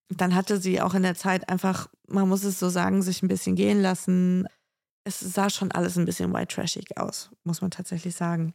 Dann 0.08 0.34
hatte 0.34 0.58
sie 0.58 0.80
auch 0.80 0.94
in 0.94 1.02
der 1.02 1.14
Zeit 1.14 1.48
einfach, 1.48 1.88
man 2.06 2.28
muss 2.28 2.44
es 2.44 2.58
so 2.58 2.68
sagen, 2.68 3.02
sich 3.02 3.22
ein 3.22 3.28
bisschen 3.28 3.56
gehen 3.56 3.80
lassen. 3.80 4.46
Es 5.04 5.20
sah 5.20 5.50
schon 5.50 5.72
alles 5.72 5.96
ein 5.98 6.04
bisschen 6.04 6.32
white 6.32 6.54
trashig 6.54 6.96
aus, 6.96 7.30
muss 7.44 7.60
man 7.60 7.70
tatsächlich 7.70 8.14
sagen. 8.14 8.54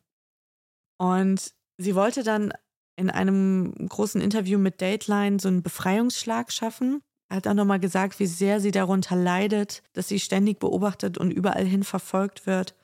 Und 0.97 1.54
sie 1.78 1.95
wollte 1.95 2.24
dann 2.24 2.54
in 2.95 3.10
einem 3.10 3.74
großen 3.89 4.22
Interview 4.22 4.60
mit 4.60 4.82
Dateline 4.82 5.39
so 5.39 5.47
einen 5.47 5.64
Befreiungsschlag 5.64 6.51
schaffen. 6.51 7.01
Er 7.30 7.38
hat 7.38 7.47
auch 7.47 7.54
nochmal 7.54 7.80
gesagt, 7.80 8.20
wie 8.20 8.28
sehr 8.28 8.60
sie 8.60 8.72
darunter 8.72 9.16
leidet, 9.16 9.82
dass 9.93 10.08
sie 10.08 10.20
ständig 10.20 10.60
beobachtet 10.60 11.18
und 11.18 11.32
überall 11.32 11.66
hin 11.66 11.84
verfolgt 11.84 12.45
wird 12.45 12.76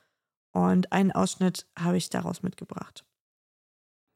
Und 0.52 0.92
einen 0.92 1.12
Ausschnitt 1.12 1.66
habe 1.78 1.96
ich 1.96 2.10
daraus 2.10 2.42
mitgebracht. 2.42 3.04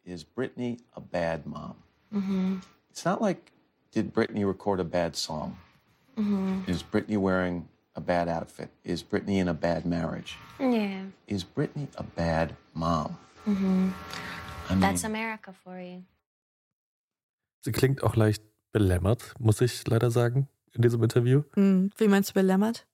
Is 0.03 0.25
Britney 0.25 0.79
a 0.93 1.01
bad 1.01 1.47
mom? 1.47 1.77
Mm-hmm. 2.13 2.61
It's 2.91 3.05
not 3.05 3.21
like 3.21 3.53
did 3.95 4.13
Britney 4.13 4.45
record 4.45 4.81
a 4.81 4.85
bad 4.85 5.17
song? 5.17 5.57
Mm-hmm. 6.19 6.71
Is 6.71 6.83
Britney 6.83 7.17
wearing 7.17 7.69
a 7.95 8.01
bad 8.01 8.29
outfit? 8.29 8.71
Is 8.85 9.03
Britney 9.03 9.39
in 9.39 9.49
a 9.49 9.55
bad 9.55 9.87
marriage? 9.87 10.37
Yeah. 10.59 11.05
Is 11.29 11.45
Britney 11.45 11.87
a 11.97 12.03
bad 12.03 12.55
mom? 12.75 13.17
Mm-hmm. 13.47 13.91
I 14.69 14.73
mean, 14.73 14.81
That's 14.81 15.05
America 15.05 15.53
for 15.53 15.79
you. 15.79 16.03
Sie 17.65 17.73
klingt 17.73 18.03
auch 18.03 18.17
leicht 18.17 18.43
belämmert, 18.73 19.35
muss 19.39 19.61
ich 19.61 19.87
leider 19.87 20.11
sagen, 20.11 20.49
in 20.73 20.83
diesem 20.83 21.03
Interview. 21.03 21.45
Hm, 21.55 21.91
wie 21.97 22.09
meinst 22.09 22.31
du 22.31 22.35
belämmert? 22.35 22.87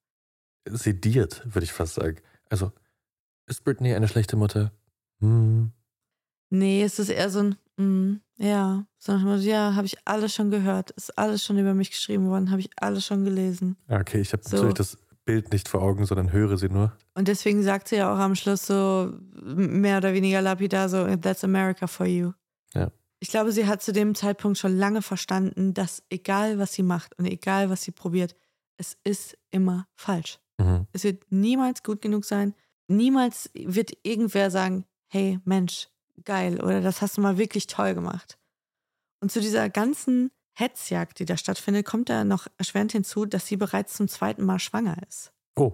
Sediert, 0.68 1.42
würde 1.44 1.64
ich 1.64 1.72
fast 1.72 1.94
sagen. 1.94 2.18
Also, 2.50 2.72
ist 3.46 3.64
Britney 3.64 3.94
eine 3.94 4.06
schlechte 4.06 4.36
Mutter? 4.36 4.70
Hm. 5.20 5.72
Nee, 6.50 6.82
es 6.82 6.98
ist 6.98 7.08
eher 7.08 7.30
so 7.30 7.40
ein, 7.40 7.56
mm, 7.80 8.20
ja, 8.38 8.86
so 8.98 9.12
nach 9.12 9.20
dem 9.20 9.28
Motto, 9.28 9.42
ja, 9.42 9.74
habe 9.74 9.86
ich 9.86 9.96
alles 10.04 10.34
schon 10.34 10.50
gehört, 10.50 10.90
ist 10.92 11.16
alles 11.18 11.44
schon 11.44 11.58
über 11.58 11.74
mich 11.74 11.90
geschrieben 11.90 12.28
worden, 12.28 12.50
habe 12.50 12.60
ich 12.60 12.70
alles 12.76 13.06
schon 13.06 13.24
gelesen. 13.24 13.76
Okay, 13.88 14.20
ich 14.20 14.32
habe 14.32 14.42
So. 14.44 14.56
natürlich 14.56 14.74
das 14.74 14.98
Bild 15.24 15.52
nicht 15.52 15.68
vor 15.68 15.82
Augen, 15.82 16.06
sondern 16.06 16.32
höre 16.32 16.56
sie 16.56 16.68
nur. 16.68 16.92
Und 17.14 17.28
deswegen 17.28 17.62
sagt 17.62 17.88
sie 17.88 17.96
ja 17.96 18.12
auch 18.12 18.18
am 18.18 18.34
Schluss 18.34 18.66
so 18.66 19.12
mehr 19.32 19.98
oder 19.98 20.12
weniger 20.14 20.40
lapidar 20.40 20.88
so, 20.88 21.04
that's 21.16 21.44
America 21.44 21.86
for 21.86 22.06
you. 22.06 22.32
Ja. 22.74 22.90
Ich 23.20 23.28
glaube, 23.28 23.52
sie 23.52 23.66
hat 23.66 23.82
zu 23.82 23.92
dem 23.92 24.14
Zeitpunkt 24.14 24.56
schon 24.56 24.76
lange 24.76 25.02
verstanden, 25.02 25.74
dass 25.74 26.02
egal 26.08 26.58
was 26.58 26.72
sie 26.72 26.82
macht 26.82 27.18
und 27.18 27.26
egal 27.26 27.68
was 27.68 27.82
sie 27.82 27.92
probiert, 27.92 28.34
es 28.78 28.96
ist 29.04 29.36
immer 29.50 29.86
falsch. 29.94 30.38
Mhm. 30.58 30.86
Es 30.92 31.04
wird 31.04 31.24
niemals 31.30 31.82
gut 31.82 32.00
genug 32.00 32.24
sein. 32.24 32.54
Niemals 32.88 33.50
wird 33.54 33.92
irgendwer 34.02 34.50
sagen, 34.50 34.86
hey 35.08 35.38
Mensch, 35.44 35.89
geil 36.24 36.60
oder 36.60 36.80
das 36.80 37.02
hast 37.02 37.16
du 37.16 37.20
mal 37.20 37.38
wirklich 37.38 37.66
toll 37.66 37.94
gemacht. 37.94 38.38
Und 39.20 39.30
zu 39.30 39.40
dieser 39.40 39.68
ganzen 39.68 40.30
Hetzjagd, 40.54 41.18
die 41.18 41.24
da 41.24 41.36
stattfindet, 41.36 41.86
kommt 41.86 42.08
da 42.08 42.24
noch 42.24 42.46
erschwerend 42.58 42.92
hinzu, 42.92 43.24
dass 43.24 43.46
sie 43.46 43.56
bereits 43.56 43.94
zum 43.94 44.08
zweiten 44.08 44.44
Mal 44.44 44.58
schwanger 44.58 44.96
ist. 45.08 45.32
Oh. 45.56 45.72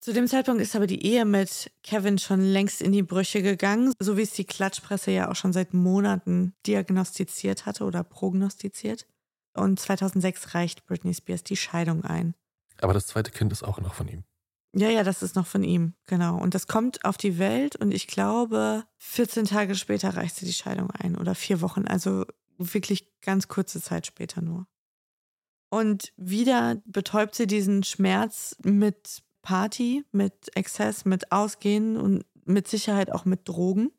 Zu 0.00 0.14
dem 0.14 0.26
Zeitpunkt 0.26 0.62
ist 0.62 0.74
aber 0.74 0.86
die 0.86 1.04
Ehe 1.04 1.26
mit 1.26 1.70
Kevin 1.82 2.16
schon 2.18 2.40
längst 2.40 2.80
in 2.80 2.92
die 2.92 3.02
Brüche 3.02 3.42
gegangen, 3.42 3.92
so 3.98 4.16
wie 4.16 4.22
es 4.22 4.32
die 4.32 4.46
Klatschpresse 4.46 5.10
ja 5.10 5.30
auch 5.30 5.36
schon 5.36 5.52
seit 5.52 5.74
Monaten 5.74 6.54
diagnostiziert 6.66 7.66
hatte 7.66 7.84
oder 7.84 8.02
prognostiziert. 8.02 9.06
Und 9.54 9.78
2006 9.78 10.54
reicht 10.54 10.86
Britney 10.86 11.12
Spears 11.12 11.44
die 11.44 11.56
Scheidung 11.56 12.04
ein. 12.04 12.34
Aber 12.80 12.94
das 12.94 13.06
zweite 13.06 13.30
Kind 13.30 13.52
ist 13.52 13.62
auch 13.62 13.78
noch 13.78 13.92
von 13.92 14.08
ihm. 14.08 14.24
Ja, 14.72 14.88
ja, 14.88 15.02
das 15.02 15.22
ist 15.22 15.34
noch 15.34 15.46
von 15.46 15.64
ihm, 15.64 15.94
genau. 16.06 16.38
Und 16.38 16.54
das 16.54 16.68
kommt 16.68 17.04
auf 17.04 17.16
die 17.16 17.38
Welt 17.38 17.74
und 17.76 17.92
ich 17.92 18.06
glaube, 18.06 18.84
14 18.98 19.46
Tage 19.46 19.74
später 19.74 20.16
reicht 20.16 20.36
sie 20.36 20.46
die 20.46 20.52
Scheidung 20.52 20.90
ein 20.92 21.16
oder 21.16 21.34
vier 21.34 21.60
Wochen, 21.60 21.86
also 21.88 22.24
wirklich 22.56 23.08
ganz 23.20 23.48
kurze 23.48 23.80
Zeit 23.80 24.06
später 24.06 24.42
nur. 24.42 24.66
Und 25.70 26.12
wieder 26.16 26.80
betäubt 26.84 27.34
sie 27.34 27.46
diesen 27.46 27.82
Schmerz 27.82 28.56
mit 28.62 29.22
Party, 29.42 30.04
mit 30.12 30.54
Exzess, 30.56 31.04
mit 31.04 31.32
Ausgehen 31.32 31.96
und 31.96 32.24
mit 32.44 32.68
Sicherheit 32.68 33.10
auch 33.10 33.24
mit 33.24 33.48
Drogen. 33.48 33.90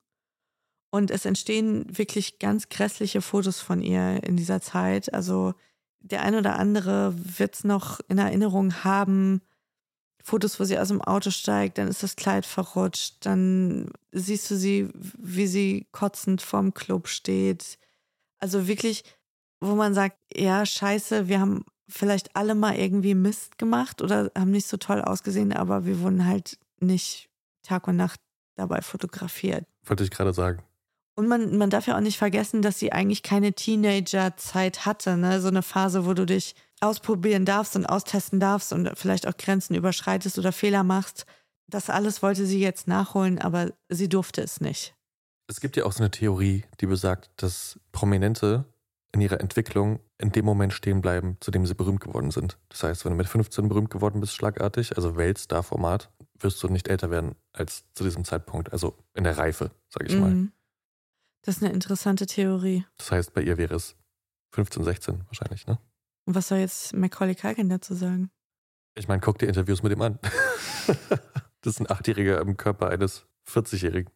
Und 0.91 1.11
es 1.11 1.25
entstehen 1.25 1.85
wirklich 1.97 2.39
ganz 2.39 2.69
grässliche 2.69 3.21
Fotos 3.21 3.61
von 3.61 3.81
ihr 3.81 4.21
in 4.23 4.35
dieser 4.35 4.61
Zeit. 4.61 5.13
Also 5.13 5.53
der 5.99 6.21
ein 6.23 6.35
oder 6.35 6.59
andere 6.59 7.13
wird 7.15 7.55
es 7.55 7.63
noch 7.63 8.01
in 8.09 8.17
Erinnerung 8.17 8.83
haben. 8.83 9.41
Fotos, 10.23 10.59
wo 10.59 10.63
sie 10.63 10.77
aus 10.77 10.89
dem 10.89 11.01
Auto 11.01 11.31
steigt, 11.31 11.77
dann 11.77 11.87
ist 11.87 12.03
das 12.03 12.15
Kleid 12.15 12.45
verrutscht, 12.45 13.17
dann 13.21 13.91
siehst 14.11 14.49
du 14.51 14.55
sie, 14.55 14.89
wie 14.93 15.47
sie 15.47 15.87
kotzend 15.91 16.41
vorm 16.41 16.73
Club 16.73 17.07
steht. 17.07 17.77
Also 18.39 18.67
wirklich, 18.67 19.03
wo 19.59 19.75
man 19.75 19.93
sagt, 19.93 20.17
ja, 20.33 20.65
scheiße, 20.65 21.27
wir 21.27 21.39
haben 21.39 21.65
vielleicht 21.87 22.35
alle 22.35 22.55
mal 22.55 22.75
irgendwie 22.75 23.15
Mist 23.15 23.57
gemacht 23.57 24.01
oder 24.01 24.31
haben 24.37 24.51
nicht 24.51 24.67
so 24.67 24.77
toll 24.77 25.01
ausgesehen, 25.01 25.53
aber 25.53 25.85
wir 25.85 25.99
wurden 25.99 26.25
halt 26.25 26.57
nicht 26.79 27.29
Tag 27.63 27.87
und 27.87 27.97
Nacht 27.97 28.19
dabei 28.55 28.81
fotografiert. 28.81 29.65
Wollte 29.85 30.03
ich 30.03 30.11
gerade 30.11 30.33
sagen. 30.33 30.63
Und 31.15 31.27
man, 31.27 31.57
man 31.57 31.69
darf 31.69 31.87
ja 31.87 31.95
auch 31.95 32.01
nicht 32.01 32.17
vergessen, 32.17 32.61
dass 32.61 32.79
sie 32.79 32.91
eigentlich 32.91 33.21
keine 33.21 33.53
Teenager-Zeit 33.53 34.85
hatte, 34.85 35.17
ne? 35.17 35.41
So 35.41 35.49
eine 35.49 35.61
Phase, 35.61 36.05
wo 36.05 36.13
du 36.13 36.25
dich 36.25 36.55
ausprobieren 36.79 37.45
darfst 37.45 37.75
und 37.75 37.85
austesten 37.85 38.39
darfst 38.39 38.73
und 38.73 38.89
vielleicht 38.95 39.27
auch 39.27 39.37
Grenzen 39.37 39.75
überschreitest 39.75 40.39
oder 40.39 40.51
Fehler 40.51 40.83
machst. 40.83 41.25
Das 41.67 41.89
alles 41.89 42.21
wollte 42.23 42.45
sie 42.45 42.59
jetzt 42.59 42.87
nachholen, 42.87 43.39
aber 43.39 43.71
sie 43.89 44.09
durfte 44.09 44.41
es 44.41 44.61
nicht. 44.61 44.95
Es 45.47 45.59
gibt 45.59 45.77
ja 45.77 45.85
auch 45.85 45.91
so 45.91 45.99
eine 45.99 46.11
Theorie, 46.11 46.63
die 46.79 46.87
besagt, 46.87 47.29
dass 47.37 47.79
Prominente 47.91 48.65
in 49.13 49.21
ihrer 49.21 49.41
Entwicklung 49.41 49.99
in 50.17 50.31
dem 50.31 50.45
Moment 50.45 50.73
stehen 50.73 51.01
bleiben, 51.01 51.37
zu 51.41 51.51
dem 51.51 51.65
sie 51.65 51.75
berühmt 51.75 51.99
geworden 51.99 52.31
sind. 52.31 52.57
Das 52.69 52.83
heißt, 52.83 53.05
wenn 53.05 53.11
du 53.11 53.17
mit 53.17 53.27
15 53.27 53.67
berühmt 53.67 53.89
geworden 53.89 54.21
bist, 54.21 54.33
schlagartig, 54.33 54.95
also 54.95 55.17
Weltstar-Format, 55.17 56.09
wirst 56.39 56.63
du 56.63 56.67
nicht 56.67 56.87
älter 56.87 57.11
werden 57.11 57.35
als 57.53 57.83
zu 57.93 58.03
diesem 58.03 58.23
Zeitpunkt, 58.23 58.71
also 58.71 58.97
in 59.13 59.23
der 59.25 59.37
Reife, 59.37 59.71
sage 59.89 60.07
ich 60.07 60.17
mal. 60.17 60.47
Das 61.43 61.57
ist 61.57 61.63
eine 61.63 61.73
interessante 61.73 62.25
Theorie. 62.25 62.85
Das 62.97 63.11
heißt, 63.11 63.33
bei 63.33 63.41
ihr 63.41 63.57
wäre 63.57 63.75
es 63.75 63.95
15, 64.51 64.83
16 64.83 65.25
wahrscheinlich, 65.27 65.65
ne? 65.65 65.79
Und 66.25 66.35
was 66.35 66.47
soll 66.47 66.59
jetzt 66.59 66.93
Macaulay 66.93 67.35
Culkin 67.35 67.69
dazu 67.69 67.95
sagen? 67.95 68.29
Ich 68.95 69.07
meine, 69.07 69.21
guck 69.21 69.39
dir 69.39 69.47
Interviews 69.47 69.81
mit 69.81 69.91
ihm 69.91 70.01
an. 70.01 70.19
das 71.61 71.73
ist 71.73 71.79
ein 71.79 71.89
Achtjähriger 71.89 72.39
im 72.41 72.57
Körper 72.57 72.89
eines 72.89 73.25
40-Jährigen. 73.47 74.11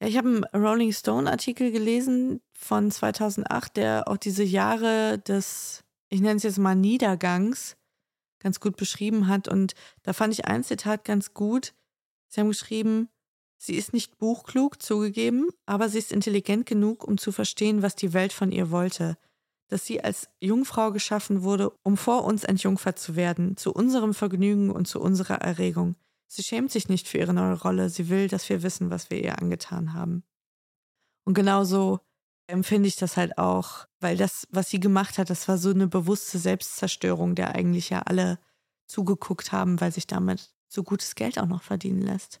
Ja, 0.00 0.08
ich 0.08 0.16
habe 0.16 0.28
einen 0.28 0.64
Rolling 0.64 0.92
Stone 0.92 1.30
Artikel 1.30 1.70
gelesen 1.70 2.40
von 2.52 2.90
2008, 2.90 3.76
der 3.76 4.08
auch 4.08 4.16
diese 4.16 4.42
Jahre 4.42 5.18
des, 5.18 5.84
ich 6.08 6.20
nenne 6.20 6.36
es 6.36 6.42
jetzt 6.42 6.58
mal 6.58 6.74
Niedergangs, 6.74 7.76
ganz 8.40 8.58
gut 8.58 8.76
beschrieben 8.76 9.28
hat. 9.28 9.46
Und 9.46 9.74
da 10.02 10.12
fand 10.12 10.34
ich 10.34 10.46
ein 10.46 10.64
Zitat 10.64 11.04
ganz 11.04 11.34
gut. 11.34 11.74
Sie 12.28 12.40
haben 12.40 12.48
geschrieben, 12.48 13.10
sie 13.62 13.76
ist 13.76 13.92
nicht 13.92 14.18
buchklug, 14.18 14.82
zugegeben, 14.82 15.48
aber 15.66 15.88
sie 15.88 15.98
ist 15.98 16.10
intelligent 16.10 16.66
genug, 16.66 17.04
um 17.04 17.16
zu 17.16 17.30
verstehen, 17.30 17.82
was 17.82 17.94
die 17.94 18.12
Welt 18.12 18.32
von 18.32 18.50
ihr 18.50 18.70
wollte. 18.70 19.16
Dass 19.68 19.86
sie 19.86 20.02
als 20.02 20.28
Jungfrau 20.40 20.90
geschaffen 20.90 21.42
wurde, 21.42 21.70
um 21.82 21.96
vor 21.96 22.24
uns 22.24 22.42
entjungfert 22.42 22.98
zu 22.98 23.14
werden, 23.14 23.56
zu 23.56 23.72
unserem 23.72 24.14
Vergnügen 24.14 24.70
und 24.70 24.88
zu 24.88 25.00
unserer 25.00 25.36
Erregung. 25.36 25.94
Sie 26.26 26.42
schämt 26.42 26.72
sich 26.72 26.88
nicht 26.88 27.06
für 27.08 27.18
ihre 27.18 27.32
neue 27.32 27.54
Rolle. 27.54 27.88
Sie 27.88 28.08
will, 28.08 28.26
dass 28.26 28.48
wir 28.48 28.62
wissen, 28.62 28.90
was 28.90 29.10
wir 29.10 29.22
ihr 29.22 29.38
angetan 29.38 29.94
haben. 29.94 30.24
Und 31.24 31.34
genauso 31.34 32.00
empfinde 32.48 32.88
ich 32.88 32.96
das 32.96 33.16
halt 33.16 33.38
auch, 33.38 33.86
weil 34.00 34.16
das, 34.16 34.48
was 34.50 34.70
sie 34.70 34.80
gemacht 34.80 35.18
hat, 35.18 35.30
das 35.30 35.46
war 35.46 35.56
so 35.56 35.70
eine 35.70 35.86
bewusste 35.86 36.38
Selbstzerstörung, 36.38 37.36
der 37.36 37.54
eigentlich 37.54 37.90
ja 37.90 38.00
alle 38.00 38.40
zugeguckt 38.86 39.52
haben, 39.52 39.80
weil 39.80 39.92
sich 39.92 40.08
damit 40.08 40.52
so 40.68 40.82
gutes 40.82 41.14
Geld 41.14 41.38
auch 41.38 41.46
noch 41.46 41.62
verdienen 41.62 42.02
lässt. 42.02 42.40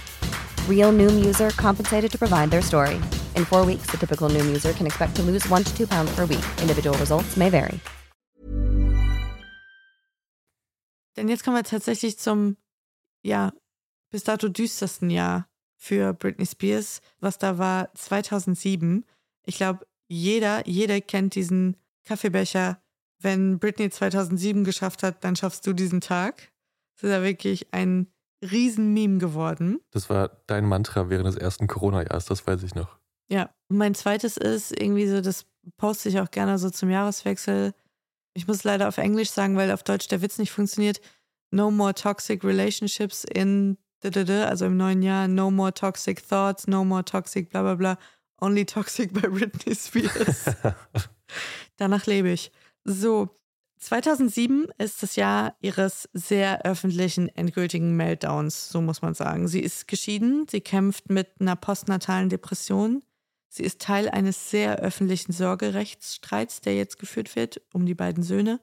Real 0.67 0.91
Noom 0.91 1.23
user 1.23 1.51
compensated 1.51 2.11
to 2.11 2.17
provide 2.17 2.49
their 2.49 2.63
story. 2.63 2.99
In 3.35 3.45
four 3.45 3.63
weeks, 3.65 3.85
the 3.91 3.97
typical 3.97 4.27
Noom 4.29 4.47
user 4.47 4.73
can 4.73 4.87
expect 4.87 5.15
to 5.17 5.21
lose 5.21 5.47
one 5.49 5.63
to 5.63 5.77
two 5.77 5.85
pounds 5.85 6.11
per 6.15 6.25
week. 6.25 6.43
Individual 6.61 6.97
results 6.97 7.37
may 7.37 7.51
vary. 7.51 7.79
Denn 11.17 11.27
jetzt 11.27 11.43
kommen 11.43 11.57
wir 11.57 11.63
tatsächlich 11.63 12.17
zum, 12.17 12.57
ja, 13.21 13.51
bis 14.11 14.23
dato 14.23 14.47
düstersten 14.47 15.09
Jahr 15.09 15.47
für 15.77 16.13
Britney 16.13 16.45
Spears, 16.45 17.01
was 17.19 17.37
da 17.37 17.57
war 17.57 17.93
2007. 17.95 19.05
Ich 19.45 19.57
glaube, 19.57 19.85
jeder, 20.07 20.67
jeder 20.67 21.01
kennt 21.01 21.35
diesen 21.35 21.75
Kaffeebecher. 22.05 22.81
Wenn 23.19 23.59
Britney 23.59 23.89
2007 23.89 24.63
geschafft 24.63 25.03
hat, 25.03 25.23
dann 25.23 25.35
schaffst 25.35 25.65
du 25.67 25.73
diesen 25.73 26.01
Tag. 26.01 26.51
Das 26.95 27.03
ist 27.03 27.09
ja 27.09 27.23
wirklich 27.23 27.73
ein 27.73 28.07
Riesenmeme 28.41 29.19
geworden. 29.19 29.79
Das 29.91 30.09
war 30.09 30.41
dein 30.47 30.65
Mantra 30.65 31.09
während 31.09 31.27
des 31.27 31.35
ersten 31.35 31.67
Corona-Jahres, 31.67 32.25
das 32.25 32.45
weiß 32.45 32.63
ich 32.63 32.75
noch. 32.75 32.97
Ja, 33.29 33.49
und 33.69 33.77
mein 33.77 33.95
zweites 33.95 34.37
ist 34.37 34.71
irgendwie 34.77 35.07
so, 35.07 35.21
das 35.21 35.45
poste 35.77 36.09
ich 36.09 36.19
auch 36.19 36.31
gerne 36.31 36.57
so 36.57 36.69
zum 36.69 36.89
Jahreswechsel. 36.89 37.73
Ich 38.33 38.47
muss 38.47 38.63
leider 38.63 38.87
auf 38.87 38.97
Englisch 38.97 39.29
sagen, 39.29 39.55
weil 39.57 39.71
auf 39.71 39.83
Deutsch 39.83 40.07
der 40.07 40.21
Witz 40.21 40.37
nicht 40.37 40.51
funktioniert. 40.51 41.01
No 41.51 41.69
more 41.69 41.93
toxic 41.93 42.43
relationships 42.43 43.23
in 43.23 43.77
also 44.03 44.65
im 44.65 44.77
neuen 44.77 45.03
Jahr, 45.03 45.27
no 45.27 45.51
more 45.51 45.73
toxic 45.73 46.27
thoughts, 46.27 46.67
no 46.67 46.83
more 46.83 47.05
toxic 47.05 47.51
bla 47.51 47.61
bla 47.61 47.75
bla, 47.75 47.97
only 48.41 48.65
toxic 48.65 49.13
bei 49.21 49.27
Britney 49.27 49.75
Spears. 49.75 50.45
Danach 51.77 52.05
lebe 52.05 52.29
ich. 52.29 52.51
So, 52.83 53.29
2007 53.81 54.67
ist 54.77 55.01
das 55.01 55.15
Jahr 55.15 55.55
ihres 55.59 56.07
sehr 56.13 56.65
öffentlichen 56.65 57.29
endgültigen 57.29 57.95
Meltdowns, 57.97 58.69
so 58.69 58.79
muss 58.79 59.01
man 59.01 59.15
sagen. 59.15 59.47
Sie 59.47 59.59
ist 59.59 59.87
geschieden, 59.87 60.45
sie 60.49 60.61
kämpft 60.61 61.09
mit 61.09 61.29
einer 61.39 61.55
postnatalen 61.55 62.29
Depression. 62.29 63.01
Sie 63.49 63.63
ist 63.63 63.81
Teil 63.81 64.07
eines 64.07 64.51
sehr 64.51 64.77
öffentlichen 64.77 65.33
Sorgerechtsstreits, 65.33 66.61
der 66.61 66.75
jetzt 66.75 66.99
geführt 66.99 67.35
wird 67.35 67.61
um 67.73 67.85
die 67.85 67.95
beiden 67.95 68.23
Söhne. 68.23 68.61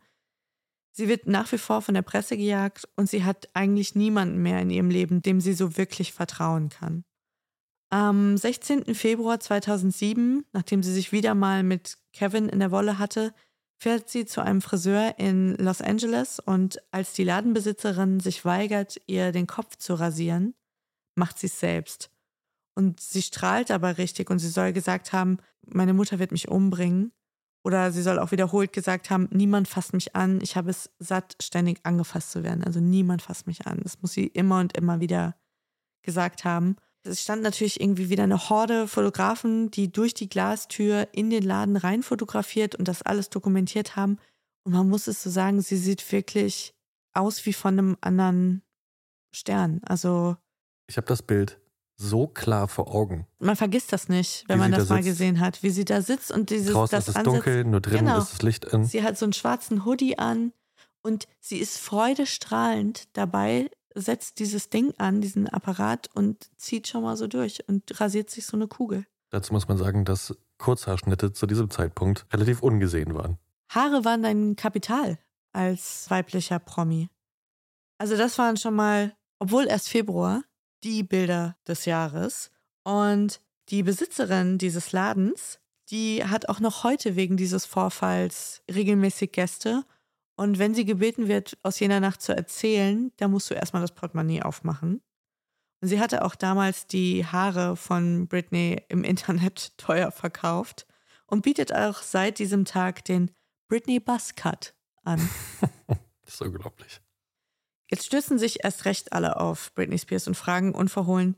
Sie 0.93 1.09
wird 1.09 1.27
nach 1.27 1.51
wie 1.53 1.59
vor 1.59 1.83
von 1.83 1.95
der 1.95 2.03
Presse 2.03 2.37
gejagt 2.37 2.89
und 2.97 3.11
sie 3.11 3.25
hat 3.25 3.49
eigentlich 3.55 3.97
niemanden 3.97 4.39
mehr 4.39 4.63
in 4.63 4.71
ihrem 4.71 4.91
Leben, 4.91 5.21
dem 5.21 5.41
sie 5.41 5.53
so 5.53 5.77
wirklich 5.77 6.13
vertrauen 6.13 6.71
kann. 6.71 7.05
Am 7.91 8.37
16. 8.37 8.95
Februar 8.95 9.41
2007, 9.41 10.45
nachdem 10.53 10.83
sie 10.83 10.93
sich 10.93 11.11
wieder 11.11 11.35
mal 11.35 11.63
mit 11.63 11.99
Kevin 12.13 12.49
in 12.49 12.61
der 12.61 12.71
Wolle 12.71 12.99
hatte, 12.99 13.35
fährt 13.79 14.09
sie 14.09 14.27
zu 14.27 14.43
einem 14.43 14.61
Friseur 14.61 15.15
in 15.19 15.55
Los 15.57 15.81
Angeles 15.81 16.41
und 16.41 16.83
als 16.91 17.13
die 17.13 17.25
Ladenbesitzerin 17.25 18.21
sich 18.21 18.45
weigert, 18.45 19.01
ihr 19.07 19.33
den 19.33 19.47
Kopf 19.47 19.77
zu 19.77 19.95
rasieren, 19.95 20.55
macht 21.15 21.39
sie 21.39 21.47
es 21.47 21.61
selbst. 21.61 22.11
Und 22.75 23.01
sie 23.01 23.23
strahlt 23.23 23.71
aber 23.71 23.99
richtig 23.99 24.31
und 24.31 24.39
sie 24.41 24.49
soll 24.49 24.73
gesagt 24.73 25.13
haben, 25.13 25.39
meine 25.67 25.95
Mutter 25.95 26.19
wird 26.19 26.33
mich 26.33 26.49
umbringen. 26.49 27.13
Oder 27.65 27.91
sie 27.91 28.03
soll 28.03 28.19
auch 28.19 28.31
wiederholt 28.31 28.73
gesagt 28.73 29.11
haben, 29.11 29.29
niemand 29.33 29.69
fasst 29.69 29.93
mich 29.93 30.15
an. 30.15 30.41
Ich 30.43 30.57
habe 30.57 30.71
es 30.71 30.91
satt, 30.99 31.37
ständig 31.43 31.81
angefasst 31.83 32.31
zu 32.31 32.45
werden. 32.45 32.63
Also 32.65 32.81
niemand 32.81 33.21
fasst 33.21 33.47
mich 33.47 33.67
an. 33.67 33.81
Das 33.83 34.01
muss 34.01 34.13
sie 34.13 34.27
immer 34.27 34.61
und 34.61 34.77
immer 34.77 35.01
wieder 35.01 35.35
gesagt 36.03 36.45
haben. 36.45 36.77
Es 37.09 37.23
stand 37.23 37.43
natürlich 37.43 37.81
irgendwie 37.81 38.11
wieder 38.11 38.25
eine 38.25 38.49
Horde 38.49 38.87
Fotografen, 38.87 39.71
die 39.71 39.91
durch 39.91 40.15
die 40.15 40.29
Glastür 40.29 41.09
in 41.13 41.31
den 41.31 41.43
Laden 41.43 41.77
rein 41.77 42.03
fotografiert 42.03 42.75
und 42.75 42.87
das 42.87 43.03
alles 43.03 43.31
dokumentiert 43.31 43.97
haben. 43.97 44.19
Und 44.65 44.73
man 44.73 44.89
muss 44.89 45.07
es 45.07 45.23
so 45.23 45.31
sagen, 45.31 45.61
sie 45.61 45.77
sieht 45.77 46.13
wirklich 46.13 46.75
aus 47.15 47.47
wie 47.47 47.53
von 47.53 47.79
einem 47.79 47.97
anderen 48.01 48.63
Stern. 49.35 49.81
Also. 49.85 50.37
Ich 50.87 50.97
habe 50.97 51.07
das 51.07 51.23
Bild 51.23 51.59
so 51.97 52.29
klar 52.29 52.69
vor 52.69 52.95
Augen. 52.95 53.27
Man 53.41 53.57
vergisst 53.57 53.93
das 53.93 54.09
nicht, 54.09 54.45
wenn 54.47 54.59
wie 54.59 54.61
man 54.61 54.73
das 54.73 54.89
da 54.89 54.95
mal 54.95 55.03
gesehen 55.03 55.41
hat, 55.41 55.63
wie 55.63 55.71
sie 55.71 55.85
da 55.85 56.01
sitzt 56.01 56.31
und 56.31 56.51
dieses 56.51 56.73
Draußen 56.73 56.97
das 56.97 57.09
ist 57.09 57.17
es 57.17 57.23
dunkel, 57.25 57.65
nur 57.65 57.81
drinnen 57.81 58.07
genau. 58.07 58.19
ist 58.19 58.35
das 58.35 58.43
Licht 58.43 58.73
an. 58.73 58.85
Sie 58.85 59.03
hat 59.03 59.19
so 59.19 59.27
einen 59.27 59.33
schwarzen 59.33 59.85
Hoodie 59.85 60.17
an 60.17 60.53
und 61.03 61.27
sie 61.41 61.59
ist 61.59 61.79
freudestrahlend 61.79 63.09
dabei, 63.15 63.69
setzt 63.95 64.39
dieses 64.39 64.69
Ding 64.69 64.93
an, 64.99 65.21
diesen 65.21 65.49
Apparat 65.49 66.09
und 66.15 66.51
zieht 66.57 66.89
schon 66.89 67.03
mal 67.03 67.17
so 67.17 67.27
durch 67.27 67.67
und 67.69 68.01
rasiert 68.01 68.31
sich 68.31 68.47
so 68.47 68.57
eine 68.57 68.69
Kugel. 68.69 69.07
Dazu 69.31 69.53
muss 69.53 69.69
man 69.69 69.79
sagen, 69.79 70.05
dass 70.05 70.37
Kurzhaarschnitte 70.59 71.33
zu 71.33 71.47
diesem 71.47 71.71
Zeitpunkt 71.71 72.27
relativ 72.33 72.63
ungesehen 72.63 73.15
waren. 73.15 73.39
Haare 73.71 74.05
waren 74.05 74.25
ein 74.25 74.57
Kapital 74.57 75.19
als 75.53 76.11
weiblicher 76.11 76.59
Promi. 76.59 77.09
Also 77.99 78.17
das 78.17 78.39
waren 78.39 78.57
schon 78.57 78.75
mal, 78.75 79.15
obwohl 79.39 79.67
erst 79.67 79.89
Februar, 79.89 80.43
die 80.85 81.03
Bilder 81.03 81.57
des 81.67 81.85
Jahres. 81.85 82.51
Und 82.85 83.41
die 83.69 83.83
Besitzerin 83.83 84.59
dieses 84.59 84.93
Ladens, 84.93 85.61
die 85.91 86.25
hat 86.25 86.49
auch 86.49 86.61
noch 86.61 86.85
heute 86.85 87.17
wegen 87.17 87.37
dieses 87.37 87.67
Vorfalls 87.67 88.63
regelmäßig 88.73 89.33
Gäste. 89.33 89.85
Und 90.39 90.61
wenn 90.61 90.73
sie 90.73 90.85
gebeten 90.85 91.27
wird, 91.27 91.59
aus 91.65 91.81
jener 91.81 91.99
Nacht 91.99 92.23
zu 92.23 92.33
erzählen, 92.33 93.11
dann 93.17 93.33
musst 93.33 93.51
du 93.51 93.55
erstmal 93.55 93.83
das 93.83 93.93
Portemonnaie 93.93 94.43
aufmachen. 94.43 95.03
Und 95.83 95.89
sie 95.89 95.99
hatte 95.99 96.25
auch 96.25 96.37
damals 96.37 96.87
die 96.87 97.27
Haare 97.27 97.77
von 97.77 98.29
Britney 98.29 98.81
im 98.89 99.03
Internet 99.03 99.73
teuer 99.79 100.13
verkauft 100.13 100.87
und 101.27 101.43
bietet 101.43 101.75
auch 101.75 102.03
seit 102.03 102.39
diesem 102.39 102.65
Tag 102.65 103.05
den 103.05 103.33
Britney 103.69 103.99
Buzz 103.99 104.37
Cut 104.37 104.77
an. 105.03 105.29
das 106.23 106.35
ist 106.35 106.41
unglaublich. 106.41 107.01
Jetzt 107.91 108.07
stürzen 108.07 108.39
sich 108.39 108.63
erst 108.63 108.85
recht 108.85 109.13
alle 109.13 109.41
auf 109.41 109.75
Britney 109.75 109.99
Spears 109.99 110.29
und 110.29 110.37
fragen 110.37 110.73
unverhohlen, 110.73 111.35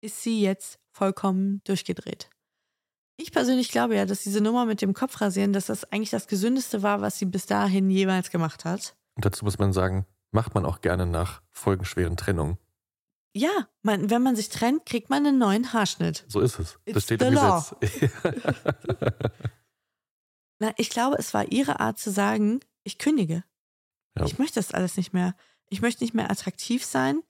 ist 0.00 0.22
sie 0.22 0.40
jetzt 0.40 0.80
vollkommen 0.92 1.60
durchgedreht? 1.64 2.30
Ich 3.20 3.32
persönlich 3.32 3.70
glaube 3.70 3.96
ja, 3.96 4.06
dass 4.06 4.22
diese 4.22 4.40
Nummer 4.40 4.64
mit 4.64 4.80
dem 4.80 4.94
Kopfrasieren, 4.94 5.52
dass 5.52 5.66
das 5.66 5.84
eigentlich 5.92 6.08
das 6.08 6.26
Gesündeste 6.26 6.82
war, 6.82 7.02
was 7.02 7.18
sie 7.18 7.26
bis 7.26 7.44
dahin 7.44 7.90
jemals 7.90 8.30
gemacht 8.30 8.64
hat. 8.64 8.96
Und 9.14 9.26
dazu 9.26 9.44
muss 9.44 9.58
man 9.58 9.74
sagen, 9.74 10.06
macht 10.30 10.54
man 10.54 10.64
auch 10.64 10.80
gerne 10.80 11.04
nach 11.04 11.42
folgenschweren 11.50 12.16
Trennungen. 12.16 12.56
Ja, 13.34 13.68
man, 13.82 14.08
wenn 14.08 14.22
man 14.22 14.36
sich 14.36 14.48
trennt, 14.48 14.86
kriegt 14.86 15.10
man 15.10 15.26
einen 15.26 15.36
neuen 15.36 15.74
Haarschnitt. 15.74 16.24
So 16.28 16.40
ist 16.40 16.58
es. 16.58 16.78
It's 16.86 16.94
das 16.94 17.02
steht 17.04 17.20
im 17.20 17.34
law. 17.34 17.62
Gesetz. 17.78 18.10
Na, 20.58 20.72
ich 20.78 20.88
glaube, 20.88 21.16
es 21.18 21.34
war 21.34 21.52
ihre 21.52 21.78
Art 21.78 21.98
zu 21.98 22.10
sagen, 22.10 22.60
ich 22.84 22.96
kündige. 22.96 23.44
Ja. 24.18 24.24
Ich 24.24 24.38
möchte 24.38 24.58
das 24.58 24.72
alles 24.72 24.96
nicht 24.96 25.12
mehr. 25.12 25.34
Ich 25.68 25.82
möchte 25.82 26.02
nicht 26.02 26.14
mehr 26.14 26.30
attraktiv 26.30 26.86
sein. 26.86 27.20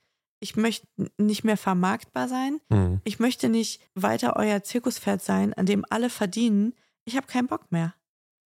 Ich 0.41 0.57
möchte 0.57 0.87
nicht 1.19 1.45
mehr 1.45 1.59
vermarktbar 1.59 2.27
sein. 2.27 2.61
Mhm. 2.71 3.01
Ich 3.05 3.19
möchte 3.19 3.49
nicht 3.49 3.83
weiter 3.95 4.37
euer 4.37 4.63
Zirkuspferd 4.63 5.23
sein, 5.23 5.53
an 5.55 5.67
dem 5.67 5.85
alle 5.89 6.11
verdienen. 6.11 6.75
Ich 7.05 7.17
habe 7.17 7.27
keinen 7.27 7.47
Bock 7.47 7.71
mehr. 7.71 7.95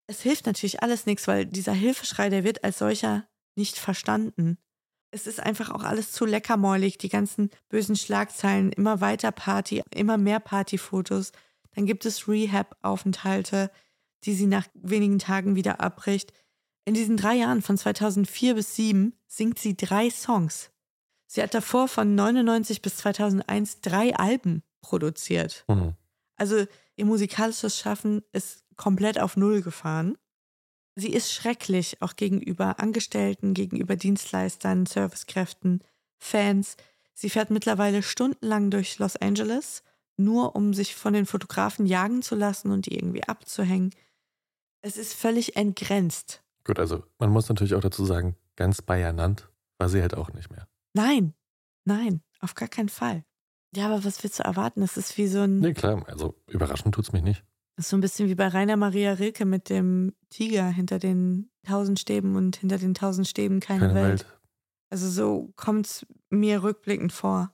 Es 0.06 0.20
hilft 0.20 0.46
natürlich 0.46 0.82
alles 0.82 1.06
nichts, 1.06 1.26
weil 1.28 1.46
dieser 1.46 1.72
Hilfeschrei, 1.72 2.28
der 2.28 2.44
wird 2.44 2.64
als 2.64 2.78
solcher 2.78 3.26
nicht 3.56 3.78
verstanden. 3.78 4.58
Es 5.12 5.28
ist 5.28 5.40
einfach 5.40 5.70
auch 5.70 5.84
alles 5.84 6.10
zu 6.10 6.26
leckermäulig, 6.26 6.98
die 6.98 7.08
ganzen 7.08 7.50
bösen 7.68 7.94
Schlagzeilen, 7.94 8.72
immer 8.72 9.00
weiter 9.00 9.30
Party, 9.30 9.82
immer 9.94 10.18
mehr 10.18 10.40
Partyfotos. 10.40 11.30
Dann 11.74 11.86
gibt 11.86 12.04
es 12.04 12.26
Rehab-Aufenthalte, 12.26 13.70
die 14.24 14.34
sie 14.34 14.46
nach 14.46 14.66
wenigen 14.74 15.20
Tagen 15.20 15.54
wieder 15.54 15.80
abbricht. 15.80 16.32
In 16.84 16.94
diesen 16.94 17.16
drei 17.16 17.36
Jahren 17.36 17.62
von 17.62 17.78
2004 17.78 18.54
bis 18.54 18.74
2007 18.74 19.14
singt 19.26 19.58
sie 19.60 19.76
drei 19.76 20.10
Songs. 20.10 20.70
Sie 21.34 21.42
hat 21.42 21.52
davor 21.52 21.88
von 21.88 22.14
99 22.14 22.80
bis 22.80 22.98
2001 22.98 23.80
drei 23.80 24.14
Alben 24.14 24.62
produziert. 24.82 25.64
Mhm. 25.66 25.94
Also 26.36 26.64
ihr 26.94 27.04
musikalisches 27.06 27.76
Schaffen 27.76 28.22
ist 28.30 28.62
komplett 28.76 29.18
auf 29.18 29.36
Null 29.36 29.60
gefahren. 29.60 30.16
Sie 30.94 31.12
ist 31.12 31.32
schrecklich, 31.32 32.00
auch 32.02 32.14
gegenüber 32.14 32.78
Angestellten, 32.78 33.52
gegenüber 33.52 33.96
Dienstleistern, 33.96 34.86
Servicekräften, 34.86 35.82
Fans. 36.18 36.76
Sie 37.14 37.30
fährt 37.30 37.50
mittlerweile 37.50 38.04
stundenlang 38.04 38.70
durch 38.70 39.00
Los 39.00 39.16
Angeles, 39.16 39.82
nur 40.16 40.54
um 40.54 40.72
sich 40.72 40.94
von 40.94 41.14
den 41.14 41.26
Fotografen 41.26 41.86
jagen 41.86 42.22
zu 42.22 42.36
lassen 42.36 42.70
und 42.70 42.86
die 42.86 42.94
irgendwie 42.94 43.24
abzuhängen. 43.24 43.90
Es 44.82 44.96
ist 44.96 45.14
völlig 45.14 45.56
entgrenzt. 45.56 46.44
Gut, 46.62 46.78
also 46.78 47.02
man 47.18 47.30
muss 47.30 47.48
natürlich 47.48 47.74
auch 47.74 47.80
dazu 47.80 48.04
sagen, 48.04 48.36
ganz 48.54 48.82
bei 48.82 49.00
ernannt 49.00 49.48
war 49.78 49.88
sie 49.88 50.00
halt 50.00 50.14
auch 50.14 50.32
nicht 50.32 50.52
mehr. 50.52 50.68
Nein, 50.94 51.34
nein, 51.84 52.22
auf 52.40 52.54
gar 52.54 52.68
keinen 52.68 52.88
Fall. 52.88 53.24
Ja, 53.74 53.86
aber 53.86 54.04
was 54.04 54.22
willst 54.22 54.38
du 54.38 54.44
erwarten? 54.44 54.80
Das 54.80 54.96
ist 54.96 55.18
wie 55.18 55.26
so 55.26 55.40
ein. 55.40 55.58
Nee, 55.58 55.74
klar, 55.74 56.08
also 56.08 56.40
überraschend 56.46 56.94
tut's 56.94 57.12
mich 57.12 57.22
nicht. 57.22 57.44
Das 57.76 57.86
ist 57.86 57.90
so 57.90 57.96
ein 57.96 58.00
bisschen 58.00 58.28
wie 58.28 58.36
bei 58.36 58.46
Rainer 58.46 58.76
Maria 58.76 59.14
Rilke 59.14 59.44
mit 59.44 59.68
dem 59.68 60.14
Tiger 60.30 60.68
hinter 60.68 61.00
den 61.00 61.50
tausend 61.66 61.98
Stäben 61.98 62.36
und 62.36 62.56
hinter 62.56 62.78
den 62.78 62.94
tausend 62.94 63.26
Stäben 63.26 63.58
keine, 63.58 63.88
Keine 63.88 63.94
Welt. 63.94 64.20
Welt. 64.20 64.40
Also 64.90 65.08
so 65.10 65.52
kommt's 65.56 66.06
mir 66.30 66.62
rückblickend 66.62 67.12
vor. 67.12 67.52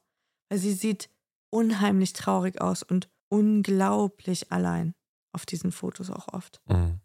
Weil 0.50 0.58
sie 0.58 0.72
sieht 0.74 1.08
unheimlich 1.50 2.12
traurig 2.12 2.60
aus 2.60 2.82
und 2.82 3.08
unglaublich 3.30 4.52
allein 4.52 4.94
auf 5.32 5.46
diesen 5.46 5.72
Fotos 5.72 6.10
auch 6.10 6.28
oft. 6.28 6.60
Mhm. 6.68 7.00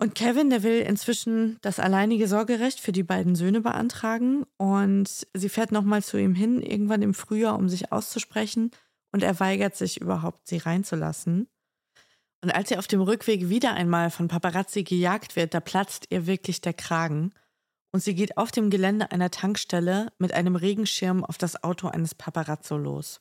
Und 0.00 0.14
Kevin, 0.14 0.48
der 0.48 0.62
will 0.62 0.80
inzwischen 0.80 1.58
das 1.60 1.80
alleinige 1.80 2.28
Sorgerecht 2.28 2.78
für 2.78 2.92
die 2.92 3.02
beiden 3.02 3.34
Söhne 3.34 3.60
beantragen 3.60 4.46
und 4.56 5.26
sie 5.34 5.48
fährt 5.48 5.72
nochmal 5.72 6.04
zu 6.04 6.16
ihm 6.16 6.36
hin, 6.36 6.62
irgendwann 6.62 7.02
im 7.02 7.14
Frühjahr, 7.14 7.56
um 7.56 7.68
sich 7.68 7.90
auszusprechen 7.90 8.70
und 9.10 9.24
er 9.24 9.40
weigert 9.40 9.74
sich 9.74 10.00
überhaupt, 10.00 10.46
sie 10.46 10.58
reinzulassen. 10.58 11.48
Und 12.44 12.54
als 12.54 12.68
sie 12.68 12.76
auf 12.76 12.86
dem 12.86 13.00
Rückweg 13.00 13.48
wieder 13.48 13.74
einmal 13.74 14.12
von 14.12 14.28
Paparazzi 14.28 14.84
gejagt 14.84 15.34
wird, 15.34 15.52
da 15.52 15.58
platzt 15.58 16.06
ihr 16.10 16.28
wirklich 16.28 16.60
der 16.60 16.74
Kragen 16.74 17.32
und 17.90 18.00
sie 18.00 18.14
geht 18.14 18.36
auf 18.36 18.52
dem 18.52 18.70
Gelände 18.70 19.10
einer 19.10 19.32
Tankstelle 19.32 20.12
mit 20.18 20.32
einem 20.32 20.54
Regenschirm 20.54 21.24
auf 21.24 21.38
das 21.38 21.64
Auto 21.64 21.88
eines 21.88 22.14
Paparazzo 22.14 22.76
los. 22.76 23.20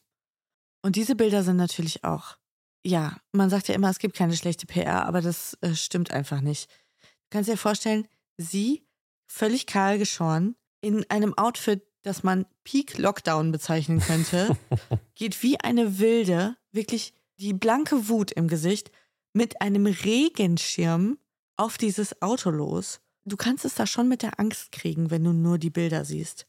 Und 0.84 0.96
diese 0.96 1.16
Bilder 1.16 1.42
sind 1.42 1.58
natürlich 1.58 2.04
auch 2.04 2.38
ja, 2.86 3.18
man 3.32 3.50
sagt 3.50 3.68
ja 3.68 3.76
immer, 3.76 3.90
es 3.90 4.00
gibt 4.00 4.16
keine 4.16 4.36
schlechte 4.36 4.66
PR, 4.66 5.06
aber 5.06 5.22
das 5.22 5.58
äh, 5.62 5.76
stimmt 5.76 6.12
einfach 6.12 6.42
nicht. 6.42 6.70
Du 7.02 7.30
kannst 7.32 7.50
dir 7.50 7.58
vorstellen, 7.58 8.08
sie, 8.38 8.86
völlig 9.28 9.66
kahl 9.66 9.98
geschoren, 9.98 10.56
in 10.82 11.10
einem 11.10 11.38
Outfit, 11.38 11.84
das 12.04 12.24
man 12.24 12.46
Peak 12.64 12.98
Lockdown 12.98 13.52
bezeichnen 13.52 14.00
könnte, 14.00 14.58
geht 15.16 15.44
wie 15.44 15.60
eine 15.60 16.00
Wilde, 16.00 16.56
wirklich 16.72 17.14
die 17.40 17.54
blanke 17.54 18.08
Wut 18.08 18.32
im 18.32 18.48
Gesicht, 18.48 18.92
mit 19.34 19.62
einem 19.62 19.86
Regenschirm 19.86 21.18
auf 21.58 21.78
dieses 21.78 22.22
Auto 22.22 22.50
los. 22.50 23.02
Du 23.26 23.36
kannst 23.36 23.66
es 23.66 23.76
da 23.76 23.86
schon 23.86 24.08
mit 24.08 24.22
der 24.22 24.40
Angst 24.40 24.72
kriegen, 24.72 25.12
wenn 25.12 25.24
du 25.24 25.34
nur 25.34 25.58
die 25.58 25.70
Bilder 25.70 26.06
siehst. 26.06 26.48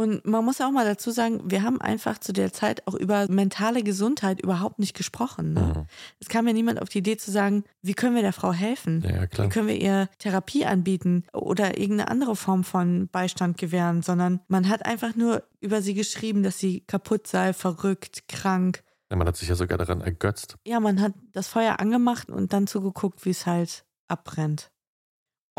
Und 0.00 0.24
man 0.24 0.42
muss 0.46 0.62
auch 0.62 0.70
mal 0.70 0.86
dazu 0.86 1.10
sagen, 1.10 1.42
wir 1.44 1.62
haben 1.62 1.78
einfach 1.78 2.16
zu 2.16 2.32
der 2.32 2.54
Zeit 2.54 2.86
auch 2.86 2.94
über 2.94 3.26
mentale 3.28 3.82
Gesundheit 3.82 4.40
überhaupt 4.40 4.78
nicht 4.78 4.96
gesprochen. 4.96 5.52
Ne? 5.52 5.74
Mhm. 5.76 5.86
Es 6.20 6.30
kam 6.30 6.46
ja 6.46 6.54
niemand 6.54 6.80
auf 6.80 6.88
die 6.88 7.00
Idee 7.00 7.18
zu 7.18 7.30
sagen, 7.30 7.64
wie 7.82 7.92
können 7.92 8.14
wir 8.14 8.22
der 8.22 8.32
Frau 8.32 8.50
helfen? 8.50 9.04
Ja. 9.06 9.24
Wie 9.24 9.50
können 9.50 9.68
wir 9.68 9.78
ihr 9.78 10.08
Therapie 10.18 10.64
anbieten 10.64 11.24
oder 11.34 11.76
irgendeine 11.76 12.10
andere 12.10 12.34
Form 12.34 12.64
von 12.64 13.08
Beistand 13.08 13.58
gewähren, 13.58 14.00
sondern 14.00 14.40
man 14.48 14.70
hat 14.70 14.86
einfach 14.86 15.16
nur 15.16 15.42
über 15.60 15.82
sie 15.82 15.92
geschrieben, 15.92 16.42
dass 16.42 16.58
sie 16.58 16.80
kaputt 16.80 17.26
sei, 17.26 17.52
verrückt, 17.52 18.26
krank. 18.26 18.82
Ja, 19.10 19.16
man 19.18 19.26
hat 19.26 19.36
sich 19.36 19.50
ja 19.50 19.54
sogar 19.54 19.76
daran 19.76 20.00
ergötzt. 20.00 20.56
Ja, 20.66 20.80
man 20.80 20.98
hat 21.02 21.12
das 21.32 21.46
Feuer 21.46 21.78
angemacht 21.78 22.30
und 22.30 22.54
dann 22.54 22.66
zugeguckt, 22.66 23.26
wie 23.26 23.30
es 23.30 23.44
halt 23.44 23.84
abbrennt. 24.08 24.70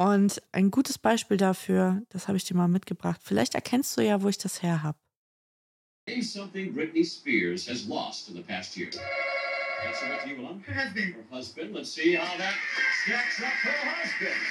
Und 0.02 0.42
ein 0.52 0.72
gutes 0.72 0.98
Beispiel 0.98 1.38
dafür, 1.38 2.02
das 2.10 2.28
habe 2.28 2.36
ich 2.36 2.44
dir 2.44 2.56
mal 2.56 2.68
mitgebracht. 2.68 3.22
Vielleicht 3.24 3.54
erkennst 3.54 3.96
du 3.96 4.02
ja, 4.02 4.24
wo 4.24 4.30
ich 4.30 4.38
das 4.40 4.64
her 4.64 4.82
habe. 4.82 4.98
Something 6.22 6.74
Britney 6.74 7.06
Spears 7.06 7.70
has 7.70 7.86
lost 7.86 8.28
in 8.30 8.36
the 8.36 8.42
past 8.42 8.76
year. 8.76 8.90
Answer 9.86 10.10
what 10.10 10.28
you 10.28 10.42
want. 10.42 10.66
Her 10.66 10.74
husband. 10.74 11.14
Her 11.14 11.38
husband. 11.38 11.76
Let's 11.76 11.92
see 11.92 12.16
how 12.16 12.36
that 12.40 12.56
stacks 13.04 13.44
up 13.44 13.54
her 13.62 13.92
husband. 13.92 14.42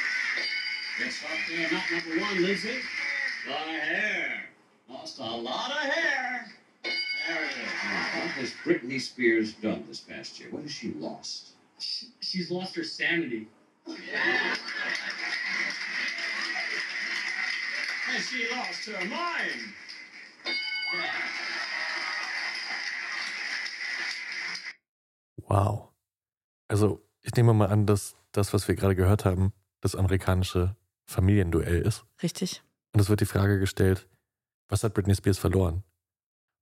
Guess 1.00 1.20
what? 1.24 1.32
They're 1.48 1.72
not 1.72 1.82
number 1.90 2.20
one, 2.24 2.42
Lizzie. 2.42 2.82
The 3.44 3.52
hair. 3.52 4.44
Lost 4.88 5.18
a 5.18 5.24
lot 5.24 5.72
of 5.72 5.90
hair. 5.90 6.46
There 6.84 7.44
it 7.44 7.50
is. 7.50 7.72
Now, 7.84 8.20
what 8.20 8.30
has 8.38 8.52
Britney 8.64 9.00
Spears 9.00 9.54
done 9.54 9.82
this 9.88 9.98
past 9.98 10.38
year? 10.38 10.50
What 10.52 10.62
has 10.62 10.72
she 10.72 10.92
lost? 10.92 11.48
She's 12.20 12.52
lost 12.52 12.76
her 12.76 12.84
sanity. 12.84 13.48
Has 18.12 18.28
she 18.28 18.48
lost 18.48 18.88
her 18.88 19.04
mind? 19.04 19.72
Wow. 25.46 25.90
Also, 26.68 27.00
ich 27.22 27.32
nehme 27.34 27.54
mal 27.54 27.68
an, 27.68 27.86
dass 27.86 28.16
das, 28.32 28.52
was 28.52 28.66
wir 28.66 28.74
gerade 28.74 28.96
gehört 28.96 29.24
haben, 29.24 29.52
das 29.80 29.94
amerikanische 29.94 30.76
Familienduell 31.06 31.82
ist. 31.82 32.04
Richtig. 32.22 32.62
Und 32.92 33.00
es 33.00 33.08
wird 33.08 33.20
die 33.20 33.26
Frage 33.26 33.60
gestellt, 33.60 34.08
was 34.68 34.82
hat 34.82 34.94
Britney 34.94 35.14
Spears 35.14 35.38
verloren? 35.38 35.84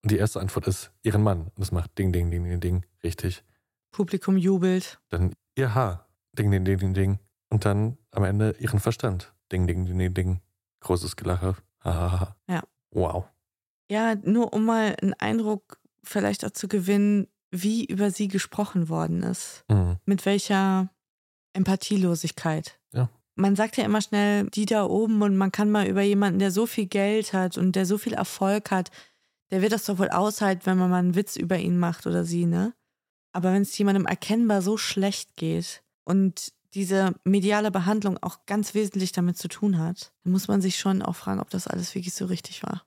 Und 0.03 0.11
die 0.11 0.19
erste 0.19 0.41
Antwort 0.41 0.67
ist 0.67 0.93
ihren 1.03 1.23
Mann. 1.23 1.51
Und 1.55 1.63
es 1.63 1.73
macht 1.73 1.97
Ding, 1.99 2.13
Ding, 2.13 2.31
Ding, 2.31 2.45
Ding, 2.45 2.61
Ding. 2.61 2.87
Richtig. 3.03 3.43
Publikum 3.91 4.37
jubelt. 4.37 5.01
Dann 5.09 5.35
ihr 5.55 5.75
Haar. 5.75 6.09
Ding, 6.39 6.51
Ding, 6.51 6.65
Ding, 6.65 6.79
Ding, 6.79 6.95
Ding. 6.95 7.19
Und 7.49 7.65
dann 7.65 7.97
am 8.11 8.25
Ende 8.25 8.55
ihren 8.59 8.81
Verstand. 8.81 9.33
Ding, 9.51 9.67
Ding, 9.67 9.87
Ding, 9.87 9.99
Ding, 9.99 10.15
Ding. 10.15 10.41
Großes 10.81 11.17
Gelache. 11.17 11.57
Ja. 11.85 12.63
Wow. 12.91 13.25
Ja, 13.91 14.15
nur 14.17 14.53
um 14.53 14.65
mal 14.65 14.97
einen 15.01 15.15
Eindruck 15.15 15.79
vielleicht 16.03 16.45
auch 16.45 16.51
zu 16.51 16.69
gewinnen, 16.69 17.29
wie 17.51 17.85
über 17.85 18.11
sie 18.11 18.29
gesprochen 18.29 18.89
worden 18.89 19.23
ist. 19.23 19.65
Mhm. 19.69 19.97
Mit 20.05 20.27
welcher 20.27 20.91
Empathielosigkeit. 21.55 22.79
Ja. 22.93 23.09
Man 23.35 23.57
sagt 23.57 23.77
ja 23.77 23.85
immer 23.85 24.03
schnell, 24.03 24.49
die 24.51 24.67
da 24.67 24.85
oben 24.85 25.23
und 25.23 25.37
man 25.37 25.53
kann 25.53 25.71
mal 25.71 25.87
über 25.87 26.03
jemanden, 26.03 26.39
der 26.39 26.51
so 26.51 26.67
viel 26.67 26.87
Geld 26.87 27.33
hat 27.33 27.57
und 27.57 27.77
der 27.77 27.87
so 27.87 27.97
viel 27.97 28.15
Erfolg 28.15 28.71
hat, 28.71 28.91
der 29.51 29.63
wird 29.63 29.73
das 29.73 29.85
doch 29.85 29.99
wohl 29.99 30.11
aushalten, 30.11 30.67
wenn 30.67 30.79
man 30.79 30.91
mal 30.91 30.99
einen 30.99 31.15
Witz 31.15 31.37
über 31.37 31.57
ihn 31.57 31.79
macht 31.79 32.07
oder 32.07 32.25
sie, 32.25 32.45
ne? 32.45 32.75
Aber 33.33 33.53
wenn 33.53 33.63
es 33.63 33.77
jemandem 33.79 34.07
erkennbar 34.07 34.63
so 34.63 34.77
schlecht 34.77 35.37
geht 35.37 35.83
und 36.05 36.53
diese 36.75 37.15
mediale 37.25 37.71
Behandlung 37.71 38.19
auch 38.19 38.47
ganz 38.47 38.75
wesentlich 38.75 39.13
damit 39.13 39.39
zu 39.39 39.49
tun 39.49 39.79
hat, 39.79 40.13
dann 40.25 40.33
muss 40.33 40.49
man 40.49 40.61
sich 40.61 40.79
schon 40.79 41.03
auch 41.03 41.17
fragen, 41.17 41.41
ob 41.41 41.51
das 41.51 41.67
alles 41.67 41.95
wirklich 41.95 42.15
so 42.15 42.27
richtig 42.27 42.63
war. 42.63 42.85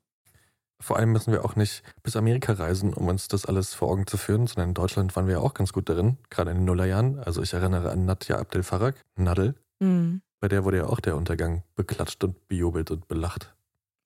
Vor 0.80 0.98
allem 0.98 1.12
müssen 1.12 1.32
wir 1.32 1.46
auch 1.46 1.56
nicht 1.56 1.84
bis 2.02 2.16
Amerika 2.16 2.54
reisen, 2.54 2.94
um 2.94 3.08
uns 3.08 3.28
das 3.28 3.46
alles 3.46 3.74
vor 3.74 3.90
Augen 3.90 4.08
zu 4.08 4.18
führen, 4.18 4.48
sondern 4.48 4.70
in 4.70 4.74
Deutschland 4.74 5.16
waren 5.16 5.28
wir 5.28 5.36
ja 5.36 5.40
auch 5.40 5.54
ganz 5.54 5.74
gut 5.74 5.90
darin, 5.90 6.18
gerade 6.30 6.52
in 6.52 6.58
den 6.58 6.66
Nullerjahren. 6.66 7.20
Also 7.20 7.42
ich 7.44 7.54
erinnere 7.54 7.92
an 7.92 8.06
Nadja 8.06 8.40
Abdel 8.40 8.64
Farag, 8.64 8.96
Nadel. 9.16 9.56
Mhm. 9.80 10.22
Bei 10.40 10.48
der 10.48 10.64
wurde 10.64 10.78
ja 10.78 10.86
auch 10.88 11.00
der 11.00 11.16
Untergang 11.16 11.64
beklatscht 11.76 12.24
und 12.24 12.48
bejubelt 12.48 12.90
und 12.90 13.08
belacht. 13.08 13.56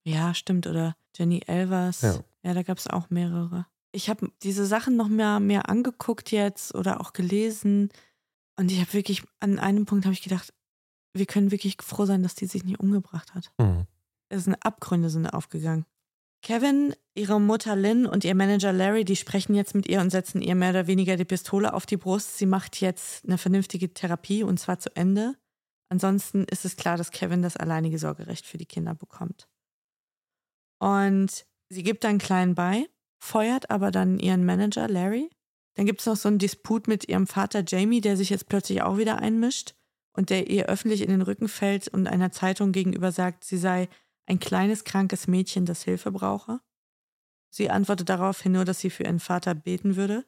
Ja, 0.03 0.33
stimmt. 0.33 0.67
Oder 0.67 0.95
Jenny 1.15 1.41
Elvers. 1.47 2.01
Ja. 2.01 2.19
Ja, 2.43 2.53
da 2.53 2.61
gab 2.61 2.77
es 2.77 2.87
auch 2.87 3.09
mehrere. 3.09 3.65
Ich 3.93 4.09
habe 4.09 4.29
diese 4.43 4.65
Sachen 4.65 4.97
noch 4.97 5.07
mehr, 5.07 5.39
mehr 5.39 5.69
angeguckt 5.69 6.31
jetzt 6.31 6.75
oder 6.75 6.99
auch 6.99 7.13
gelesen. 7.13 7.89
Und 8.57 8.71
ich 8.71 8.79
habe 8.79 8.93
wirklich, 8.93 9.23
an 9.39 9.59
einem 9.59 9.85
Punkt 9.85 10.05
habe 10.05 10.13
ich 10.13 10.21
gedacht, 10.21 10.53
wir 11.13 11.25
können 11.25 11.51
wirklich 11.51 11.77
froh 11.81 12.05
sein, 12.05 12.23
dass 12.23 12.35
die 12.35 12.45
sich 12.45 12.63
nicht 12.63 12.79
umgebracht 12.79 13.33
hat. 13.33 13.51
Mhm. 13.57 13.87
Es 14.29 14.45
sind 14.45 14.55
Abgründe 14.65 15.09
sind 15.09 15.27
aufgegangen. 15.27 15.85
Kevin, 16.41 16.93
ihre 17.15 17.41
Mutter 17.41 17.75
Lynn 17.75 18.05
und 18.05 18.23
ihr 18.23 18.35
Manager 18.35 18.71
Larry, 18.71 19.03
die 19.03 19.15
sprechen 19.15 19.55
jetzt 19.55 19.73
mit 19.73 19.87
ihr 19.87 19.99
und 19.99 20.11
setzen 20.11 20.41
ihr 20.41 20.53
mehr 20.53 20.69
oder 20.69 20.87
weniger 20.87 21.15
die 21.15 21.25
Pistole 21.25 21.73
auf 21.73 21.85
die 21.85 21.97
Brust. 21.97 22.37
Sie 22.37 22.45
macht 22.45 22.81
jetzt 22.81 23.25
eine 23.25 23.37
vernünftige 23.37 23.93
Therapie 23.93 24.43
und 24.43 24.59
zwar 24.59 24.77
zu 24.77 24.95
Ende. 24.95 25.35
Ansonsten 25.89 26.43
ist 26.43 26.65
es 26.65 26.75
klar, 26.75 26.97
dass 26.97 27.11
Kevin 27.11 27.41
das 27.41 27.57
alleinige 27.57 27.97
Sorgerecht 27.97 28.45
für 28.45 28.57
die 28.57 28.65
Kinder 28.65 28.93
bekommt. 28.93 29.47
Und 30.79 31.45
sie 31.69 31.83
gibt 31.83 32.03
dann 32.03 32.19
klein 32.19 32.53
bei, 32.53 32.87
feuert 33.19 33.69
aber 33.71 33.89
dann 33.89 34.19
ihren 34.19 34.45
Manager 34.45 34.87
Larry. 34.87 35.31
Dann 35.75 35.85
gibt 35.85 35.99
es 35.99 36.05
noch 36.05 36.15
so 36.15 36.27
einen 36.27 36.39
Disput 36.39 36.87
mit 36.87 37.07
ihrem 37.07 37.27
Vater 37.27 37.63
Jamie, 37.65 38.01
der 38.01 38.17
sich 38.17 38.29
jetzt 38.29 38.47
plötzlich 38.47 38.81
auch 38.81 38.97
wieder 38.97 39.19
einmischt 39.19 39.75
und 40.13 40.29
der 40.29 40.49
ihr 40.49 40.67
öffentlich 40.67 41.01
in 41.01 41.09
den 41.09 41.21
Rücken 41.21 41.47
fällt 41.47 41.87
und 41.89 42.07
einer 42.07 42.31
Zeitung 42.31 42.71
gegenüber 42.71 43.11
sagt, 43.11 43.43
sie 43.43 43.57
sei 43.57 43.89
ein 44.25 44.39
kleines, 44.39 44.83
krankes 44.85 45.27
Mädchen, 45.27 45.65
das 45.65 45.83
Hilfe 45.83 46.11
brauche. 46.11 46.61
Sie 47.49 47.69
antwortet 47.69 48.09
daraufhin 48.09 48.53
nur, 48.53 48.65
dass 48.65 48.79
sie 48.79 48.89
für 48.89 49.03
ihren 49.03 49.19
Vater 49.19 49.53
beten 49.53 49.95
würde. 49.95 50.25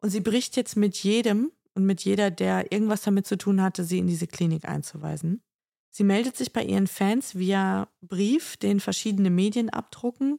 Und 0.00 0.10
sie 0.10 0.20
bricht 0.20 0.56
jetzt 0.56 0.76
mit 0.76 0.96
jedem 1.02 1.52
und 1.74 1.84
mit 1.84 2.04
jeder, 2.04 2.30
der 2.30 2.72
irgendwas 2.72 3.02
damit 3.02 3.26
zu 3.26 3.38
tun 3.38 3.62
hatte, 3.62 3.84
sie 3.84 3.98
in 3.98 4.06
diese 4.06 4.26
Klinik 4.26 4.64
einzuweisen. 4.66 5.42
Sie 5.90 6.04
meldet 6.04 6.36
sich 6.36 6.52
bei 6.52 6.62
ihren 6.62 6.86
Fans 6.86 7.36
via 7.36 7.88
Brief, 8.00 8.56
den 8.56 8.80
verschiedene 8.80 9.30
Medien 9.30 9.70
abdrucken. 9.70 10.38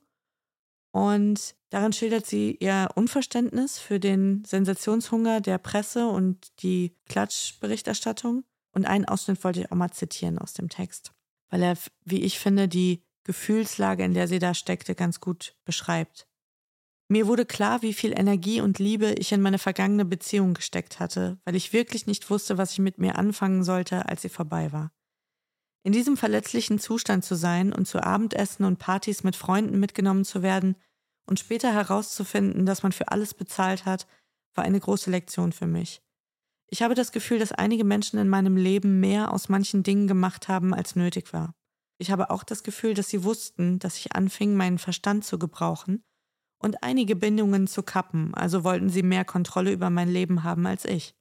Und 0.92 1.56
darin 1.70 1.94
schildert 1.94 2.26
sie 2.26 2.56
ihr 2.60 2.90
Unverständnis 2.96 3.80
für 3.80 4.00
den 4.00 4.44
Sensationshunger 4.46 5.42
der 5.42 5.58
Presse 5.58 6.08
und 6.08 6.62
die 6.62 6.96
Klatschberichterstattung. 7.08 8.44
Und 8.72 8.86
einen 8.86 9.06
Ausschnitt 9.06 9.44
wollte 9.44 9.62
ich 9.62 9.72
auch 9.72 9.76
mal 9.76 9.92
zitieren 9.92 10.38
aus 10.38 10.54
dem 10.54 10.70
Text, 10.70 11.12
weil 11.50 11.64
er, 11.64 11.78
wie 12.06 12.22
ich 12.22 12.40
finde, 12.40 12.68
die 12.68 13.04
Gefühlslage, 13.24 14.04
in 14.04 14.14
der 14.14 14.28
sie 14.28 14.40
da 14.40 14.54
steckte, 14.54 14.96
ganz 14.96 15.20
gut 15.20 15.56
beschreibt. 15.66 16.28
Mir 17.08 17.26
wurde 17.26 17.46
klar, 17.46 17.82
wie 17.82 17.94
viel 17.94 18.12
Energie 18.12 18.62
und 18.62 18.78
Liebe 18.78 19.14
ich 19.14 19.32
in 19.32 19.42
meine 19.42 19.58
vergangene 19.58 20.06
Beziehung 20.06 20.54
gesteckt 20.54 21.00
hatte, 21.00 21.40
weil 21.44 21.56
ich 21.56 21.74
wirklich 21.74 22.06
nicht 22.06 22.30
wusste, 22.30 22.60
was 22.60 22.74
ich 22.74 22.80
mit 22.80 23.00
mir 23.00 23.18
anfangen 23.18 23.64
sollte, 23.64 24.08
als 24.08 24.22
sie 24.22 24.30
vorbei 24.30 24.72
war. 24.72 24.92
In 25.84 25.92
diesem 25.92 26.18
verletzlichen 26.18 26.78
Zustand 26.78 27.26
zu 27.26 27.36
sein 27.36 27.74
und 27.74 27.88
zu 27.88 28.04
Abendessen 28.04 28.64
und 28.64 28.78
Partys 28.78 29.24
mit 29.24 29.36
Freunden 29.36 29.80
mitgenommen 29.80 30.26
zu 30.26 30.44
werden 30.44 30.76
und 31.30 31.40
später 31.40 31.72
herauszufinden, 31.72 32.66
dass 32.66 32.84
man 32.84 32.92
für 32.92 33.10
alles 33.10 33.34
bezahlt 33.34 33.86
hat, 33.86 34.08
war 34.56 34.64
eine 34.64 34.80
große 34.80 35.12
Lektion 35.12 35.52
für 35.52 35.68
mich. 35.68 36.02
Ich 36.68 36.82
habe 36.82 36.96
das 36.96 37.12
Gefühl, 37.12 37.40
dass 37.40 37.52
einige 37.52 37.84
Menschen 37.84 38.20
in 38.20 38.30
meinem 38.30 38.58
Leben 38.58 39.00
mehr 39.00 39.32
aus 39.34 39.48
manchen 39.48 39.84
Dingen 39.84 40.08
gemacht 40.08 40.48
haben, 40.48 40.74
als 40.74 40.96
nötig 40.96 41.32
war. 41.32 41.54
Ich 41.98 42.12
habe 42.12 42.30
auch 42.30 42.44
das 42.44 42.64
Gefühl, 42.64 42.94
dass 42.94 43.10
sie 43.10 43.24
wussten, 43.24 43.80
dass 43.80 43.98
ich 43.98 44.16
anfing, 44.16 44.56
meinen 44.56 44.78
Verstand 44.78 45.26
zu 45.26 45.38
gebrauchen 45.38 46.04
und 46.58 46.84
einige 46.84 47.16
Bindungen 47.16 47.68
zu 47.68 47.84
kappen, 47.84 48.34
also 48.34 48.64
wollten 48.64 48.90
sie 48.90 49.04
mehr 49.04 49.26
Kontrolle 49.26 49.72
über 49.72 49.90
mein 49.90 50.10
Leben 50.10 50.44
haben 50.44 50.66
als 50.66 50.86
ich. 50.86 51.14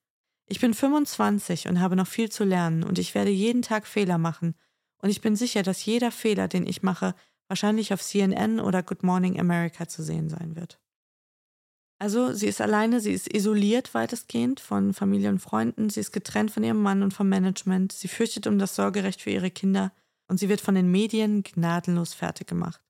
Ich 0.47 0.61
bin 0.61 0.73
25 0.73 1.69
und 1.69 1.81
habe 1.81 1.97
noch 1.97 2.07
viel 2.07 2.31
zu 2.31 2.45
lernen 2.45 2.83
und 2.83 2.99
ich 2.99 3.15
werde 3.15 3.31
jeden 3.31 3.63
Tag 3.63 3.87
Fehler 3.87 4.17
machen. 4.17 4.55
Und 5.01 5.11
ich 5.11 5.21
bin 5.21 5.37
sicher, 5.37 5.63
dass 5.63 5.85
jeder 5.85 6.11
Fehler, 6.11 6.49
den 6.49 6.67
ich 6.67 6.83
mache, 6.83 7.15
wahrscheinlich 7.49 7.93
auf 7.93 8.03
CNN 8.03 8.61
oder 8.61 8.83
Good 8.83 9.03
Morning 9.03 9.41
America 9.41 9.89
zu 9.89 10.03
sehen 10.03 10.29
sein 10.29 10.55
wird. 10.55 10.79
Also 11.99 12.33
sie 12.33 12.47
ist 12.47 12.61
alleine, 12.61 13.01
sie 13.01 13.13
ist 13.13 13.33
isoliert 13.35 13.93
weitestgehend 13.93 14.61
von 14.61 14.95
Familie 14.95 15.31
und 15.31 15.41
Freunden, 15.41 15.91
sie 15.91 16.01
ist 16.01 16.13
getrennt 16.13 16.53
von 16.53 16.63
ihrem 16.63 16.81
Mann 16.81 17.03
und 17.03 17.13
vom 17.13 17.29
Management, 17.29 17.93
sie 17.93 18.07
fürchtet 18.07 18.47
um 18.47 18.59
das 18.59 18.77
Sorgerecht 18.77 19.21
für 19.21 19.31
ihre 19.31 19.51
Kinder 19.51 19.93
und 20.29 20.39
sie 20.39 20.49
wird 20.49 20.61
von 20.61 20.77
den 20.77 20.91
Medien 20.91 21.43
gnadenlos 21.43 22.15
fertig 22.15 22.47
gemacht. 22.47 22.81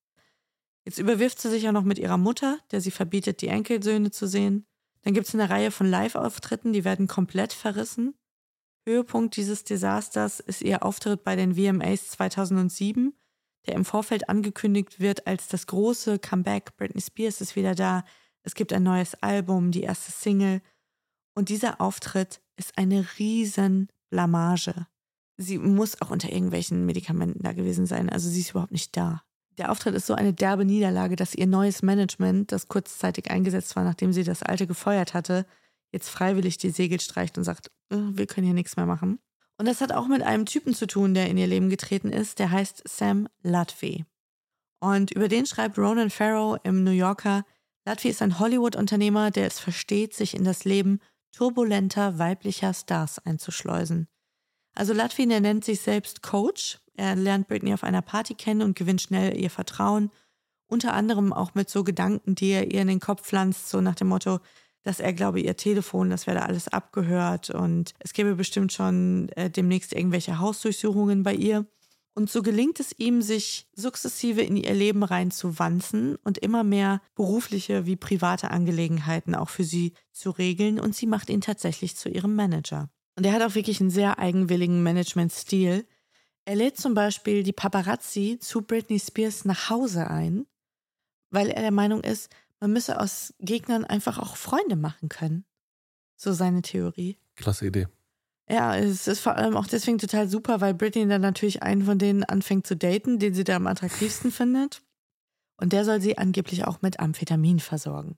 Jetzt 0.84 0.98
überwirft 0.98 1.40
sie 1.40 1.50
sich 1.50 1.66
auch 1.68 1.72
noch 1.72 1.84
mit 1.84 1.98
ihrer 1.98 2.18
Mutter, 2.18 2.58
der 2.70 2.80
sie 2.80 2.90
verbietet, 2.90 3.40
die 3.40 3.48
Enkelsöhne 3.48 4.10
zu 4.10 4.26
sehen. 4.26 4.66
Dann 5.02 5.14
gibt 5.14 5.26
es 5.26 5.34
eine 5.34 5.48
Reihe 5.48 5.70
von 5.70 5.86
Live-Auftritten, 5.86 6.72
die 6.72 6.84
werden 6.84 7.06
komplett 7.06 7.52
verrissen. 7.52 8.14
Höhepunkt 8.86 9.36
dieses 9.36 9.64
Desasters 9.64 10.40
ist 10.40 10.62
ihr 10.62 10.82
Auftritt 10.82 11.24
bei 11.24 11.36
den 11.36 11.54
VMAs 11.54 12.08
2007, 12.08 13.14
der 13.66 13.74
im 13.74 13.84
Vorfeld 13.84 14.28
angekündigt 14.28 15.00
wird 15.00 15.26
als 15.26 15.48
das 15.48 15.66
große 15.66 16.18
Comeback. 16.18 16.76
Britney 16.76 17.00
Spears 17.00 17.40
ist 17.40 17.56
wieder 17.56 17.74
da. 17.74 18.04
Es 18.42 18.54
gibt 18.54 18.72
ein 18.72 18.82
neues 18.82 19.14
Album, 19.22 19.70
die 19.70 19.82
erste 19.82 20.12
Single. 20.12 20.62
Und 21.34 21.48
dieser 21.48 21.80
Auftritt 21.80 22.40
ist 22.56 22.76
eine 22.76 23.06
riesen 23.18 23.88
Blamage. 24.10 24.86
Sie 25.36 25.58
muss 25.58 26.00
auch 26.02 26.10
unter 26.10 26.32
irgendwelchen 26.32 26.84
Medikamenten 26.84 27.42
da 27.42 27.52
gewesen 27.52 27.86
sein. 27.86 28.10
Also 28.10 28.28
sie 28.28 28.40
ist 28.40 28.50
überhaupt 28.50 28.72
nicht 28.72 28.96
da. 28.96 29.22
Der 29.58 29.70
Auftritt 29.70 29.94
ist 29.94 30.06
so 30.06 30.14
eine 30.14 30.32
derbe 30.32 30.64
Niederlage, 30.64 31.16
dass 31.16 31.34
ihr 31.34 31.46
neues 31.46 31.82
Management, 31.82 32.52
das 32.52 32.68
kurzzeitig 32.68 33.30
eingesetzt 33.30 33.74
war, 33.76 33.84
nachdem 33.84 34.12
sie 34.12 34.24
das 34.24 34.42
alte 34.42 34.66
gefeuert 34.66 35.14
hatte, 35.14 35.46
jetzt 35.92 36.08
freiwillig 36.08 36.58
die 36.58 36.70
Segel 36.70 37.00
streicht 37.00 37.38
und 37.38 37.44
sagt, 37.44 37.70
äh, 37.90 37.96
wir 37.96 38.26
können 38.26 38.46
hier 38.46 38.54
nichts 38.54 38.76
mehr 38.76 38.86
machen. 38.86 39.18
Und 39.58 39.66
das 39.66 39.80
hat 39.80 39.92
auch 39.92 40.06
mit 40.06 40.22
einem 40.22 40.46
Typen 40.46 40.72
zu 40.72 40.86
tun, 40.86 41.14
der 41.14 41.28
in 41.28 41.36
ihr 41.36 41.48
Leben 41.48 41.68
getreten 41.68 42.10
ist, 42.10 42.38
der 42.38 42.50
heißt 42.50 42.82
Sam 42.88 43.28
Lutfi. 43.42 44.04
Und 44.80 45.10
über 45.10 45.26
den 45.26 45.46
schreibt 45.46 45.76
Ronan 45.78 46.10
Farrow 46.10 46.58
im 46.62 46.84
New 46.84 46.92
Yorker, 46.92 47.44
Lutfi 47.84 48.08
ist 48.08 48.22
ein 48.22 48.38
Hollywood-Unternehmer, 48.38 49.30
der 49.30 49.46
es 49.46 49.58
versteht, 49.58 50.14
sich 50.14 50.34
in 50.34 50.44
das 50.44 50.64
Leben 50.64 51.00
turbulenter 51.32 52.18
weiblicher 52.18 52.72
Stars 52.72 53.18
einzuschleusen. 53.18 54.08
Also 54.74 54.92
Lutfi, 54.92 55.26
der 55.26 55.40
nennt 55.40 55.64
sich 55.64 55.80
selbst 55.80 56.22
Coach. 56.22 56.78
Er 56.94 57.16
lernt 57.16 57.48
Britney 57.48 57.74
auf 57.74 57.82
einer 57.82 58.02
Party 58.02 58.34
kennen 58.34 58.62
und 58.62 58.76
gewinnt 58.76 59.02
schnell 59.02 59.36
ihr 59.36 59.50
Vertrauen. 59.50 60.10
Unter 60.68 60.92
anderem 60.92 61.32
auch 61.32 61.54
mit 61.54 61.68
so 61.68 61.82
Gedanken, 61.82 62.34
die 62.34 62.50
er 62.50 62.70
ihr 62.70 62.82
in 62.82 62.88
den 62.88 63.00
Kopf 63.00 63.22
pflanzt, 63.22 63.70
so 63.70 63.80
nach 63.80 63.96
dem 63.96 64.08
Motto, 64.08 64.38
dass 64.84 65.00
er 65.00 65.12
glaube, 65.12 65.40
ihr 65.40 65.56
Telefon, 65.56 66.10
das 66.10 66.26
werde 66.26 66.42
alles 66.42 66.68
abgehört 66.68 67.50
und 67.50 67.94
es 67.98 68.12
gäbe 68.12 68.34
bestimmt 68.36 68.72
schon 68.72 69.28
äh, 69.30 69.50
demnächst 69.50 69.92
irgendwelche 69.92 70.38
Hausdurchsuchungen 70.38 71.22
bei 71.22 71.34
ihr. 71.34 71.66
Und 72.18 72.28
so 72.28 72.42
gelingt 72.42 72.80
es 72.80 72.92
ihm, 72.98 73.22
sich 73.22 73.68
sukzessive 73.76 74.42
in 74.42 74.56
ihr 74.56 74.74
Leben 74.74 75.04
reinzuwanzen 75.04 76.16
und 76.24 76.36
immer 76.38 76.64
mehr 76.64 77.00
berufliche 77.14 77.86
wie 77.86 77.94
private 77.94 78.50
Angelegenheiten 78.50 79.36
auch 79.36 79.50
für 79.50 79.62
sie 79.62 79.92
zu 80.10 80.30
regeln. 80.30 80.80
Und 80.80 80.96
sie 80.96 81.06
macht 81.06 81.30
ihn 81.30 81.40
tatsächlich 81.40 81.94
zu 81.94 82.08
ihrem 82.08 82.34
Manager. 82.34 82.90
Und 83.14 83.24
er 83.24 83.32
hat 83.32 83.42
auch 83.42 83.54
wirklich 83.54 83.80
einen 83.80 83.90
sehr 83.90 84.18
eigenwilligen 84.18 84.82
Managementstil. 84.82 85.86
Er 86.44 86.56
lädt 86.56 86.76
zum 86.76 86.94
Beispiel 86.94 87.44
die 87.44 87.52
Paparazzi 87.52 88.38
zu 88.40 88.62
Britney 88.62 88.98
Spears 88.98 89.44
nach 89.44 89.70
Hause 89.70 90.08
ein, 90.08 90.46
weil 91.30 91.50
er 91.50 91.62
der 91.62 91.70
Meinung 91.70 92.02
ist, 92.02 92.30
man 92.60 92.72
müsse 92.72 93.00
aus 93.00 93.34
Gegnern 93.38 93.84
einfach 93.84 94.18
auch 94.18 94.36
Freunde 94.36 94.76
machen 94.76 95.08
können. 95.08 95.44
So 96.16 96.32
seine 96.32 96.62
Theorie. 96.62 97.18
Klasse 97.36 97.66
Idee. 97.66 97.88
Ja, 98.50 98.76
es 98.76 99.06
ist 99.06 99.20
vor 99.20 99.36
allem 99.36 99.56
auch 99.56 99.66
deswegen 99.66 99.98
total 99.98 100.28
super, 100.28 100.60
weil 100.60 100.74
Britney 100.74 101.06
dann 101.06 101.20
natürlich 101.20 101.62
einen 101.62 101.84
von 101.84 101.98
denen 101.98 102.24
anfängt 102.24 102.66
zu 102.66 102.76
daten, 102.76 103.18
den 103.18 103.34
sie 103.34 103.44
da 103.44 103.56
am 103.56 103.66
attraktivsten 103.66 104.32
findet. 104.32 104.82
Und 105.58 105.72
der 105.72 105.84
soll 105.84 106.00
sie 106.00 106.16
angeblich 106.16 106.64
auch 106.66 106.80
mit 106.80 106.98
Amphetamin 106.98 107.60
versorgen. 107.60 108.16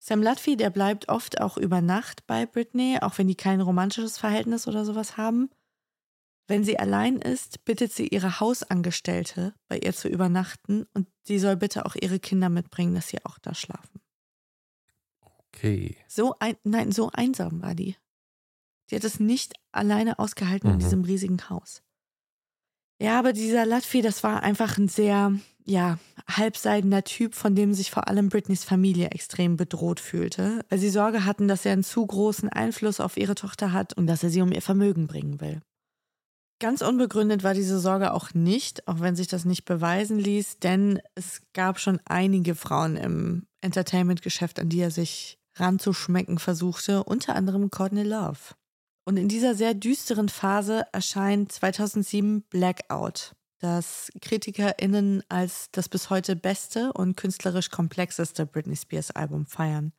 Sam 0.00 0.22
Lutfi, 0.22 0.56
der 0.56 0.70
bleibt 0.70 1.08
oft 1.08 1.40
auch 1.40 1.56
über 1.56 1.80
Nacht 1.80 2.26
bei 2.26 2.46
Britney, 2.46 2.98
auch 3.00 3.16
wenn 3.18 3.28
die 3.28 3.36
kein 3.36 3.60
romantisches 3.60 4.18
Verhältnis 4.18 4.66
oder 4.66 4.84
sowas 4.84 5.16
haben. 5.16 5.48
Wenn 6.52 6.64
sie 6.64 6.78
allein 6.78 7.16
ist, 7.16 7.64
bittet 7.64 7.94
sie 7.94 8.08
ihre 8.08 8.38
Hausangestellte, 8.38 9.54
bei 9.68 9.78
ihr 9.78 9.94
zu 9.94 10.06
übernachten 10.06 10.86
und 10.92 11.08
sie 11.22 11.38
soll 11.38 11.56
bitte 11.56 11.86
auch 11.86 11.94
ihre 11.98 12.20
Kinder 12.20 12.50
mitbringen, 12.50 12.94
dass 12.94 13.08
sie 13.08 13.24
auch 13.24 13.38
da 13.38 13.54
schlafen. 13.54 14.02
Okay. 15.48 15.96
So 16.08 16.34
ein, 16.40 16.56
nein, 16.62 16.92
so 16.92 17.08
einsam 17.10 17.62
war 17.62 17.74
die. 17.74 17.96
Die 18.90 18.96
hat 18.96 19.04
es 19.04 19.18
nicht 19.18 19.54
alleine 19.70 20.18
ausgehalten 20.18 20.68
mhm. 20.68 20.74
in 20.74 20.80
diesem 20.80 21.04
riesigen 21.04 21.48
Haus. 21.48 21.82
Ja, 23.00 23.18
aber 23.18 23.32
dieser 23.32 23.64
Latvi, 23.64 24.02
das 24.02 24.22
war 24.22 24.42
einfach 24.42 24.76
ein 24.76 24.88
sehr, 24.88 25.32
ja, 25.64 25.98
halbseidener 26.28 27.02
Typ, 27.02 27.34
von 27.34 27.54
dem 27.54 27.72
sich 27.72 27.90
vor 27.90 28.08
allem 28.08 28.28
Britneys 28.28 28.62
Familie 28.62 29.06
extrem 29.06 29.56
bedroht 29.56 30.00
fühlte, 30.00 30.66
weil 30.68 30.78
sie 30.78 30.90
Sorge 30.90 31.24
hatten, 31.24 31.48
dass 31.48 31.64
er 31.64 31.72
einen 31.72 31.82
zu 31.82 32.06
großen 32.06 32.50
Einfluss 32.50 33.00
auf 33.00 33.16
ihre 33.16 33.36
Tochter 33.36 33.72
hat 33.72 33.94
und 33.94 34.06
dass 34.06 34.22
er 34.22 34.28
sie 34.28 34.42
um 34.42 34.52
ihr 34.52 34.60
Vermögen 34.60 35.06
bringen 35.06 35.40
will. 35.40 35.62
Ganz 36.62 36.80
unbegründet 36.80 37.42
war 37.42 37.54
diese 37.54 37.80
Sorge 37.80 38.14
auch 38.14 38.34
nicht, 38.34 38.86
auch 38.86 39.00
wenn 39.00 39.16
sich 39.16 39.26
das 39.26 39.44
nicht 39.44 39.64
beweisen 39.64 40.16
ließ, 40.16 40.60
denn 40.60 41.00
es 41.16 41.42
gab 41.54 41.80
schon 41.80 41.98
einige 42.04 42.54
Frauen 42.54 42.96
im 42.96 43.48
Entertainment-Geschäft, 43.62 44.60
an 44.60 44.68
die 44.68 44.78
er 44.78 44.92
sich 44.92 45.40
ranzuschmecken 45.56 46.38
versuchte, 46.38 47.02
unter 47.02 47.34
anderem 47.34 47.68
Courtney 47.72 48.04
Love. 48.04 48.38
Und 49.04 49.16
in 49.16 49.26
dieser 49.26 49.56
sehr 49.56 49.74
düsteren 49.74 50.28
Phase 50.28 50.86
erscheint 50.92 51.50
2007 51.50 52.42
Blackout, 52.42 53.34
das 53.58 54.12
KritikerInnen 54.20 55.24
als 55.28 55.66
das 55.72 55.88
bis 55.88 56.10
heute 56.10 56.36
beste 56.36 56.92
und 56.92 57.16
künstlerisch 57.16 57.70
komplexeste 57.70 58.46
Britney 58.46 58.76
Spears 58.76 59.10
Album 59.10 59.46
feiern. 59.46 59.92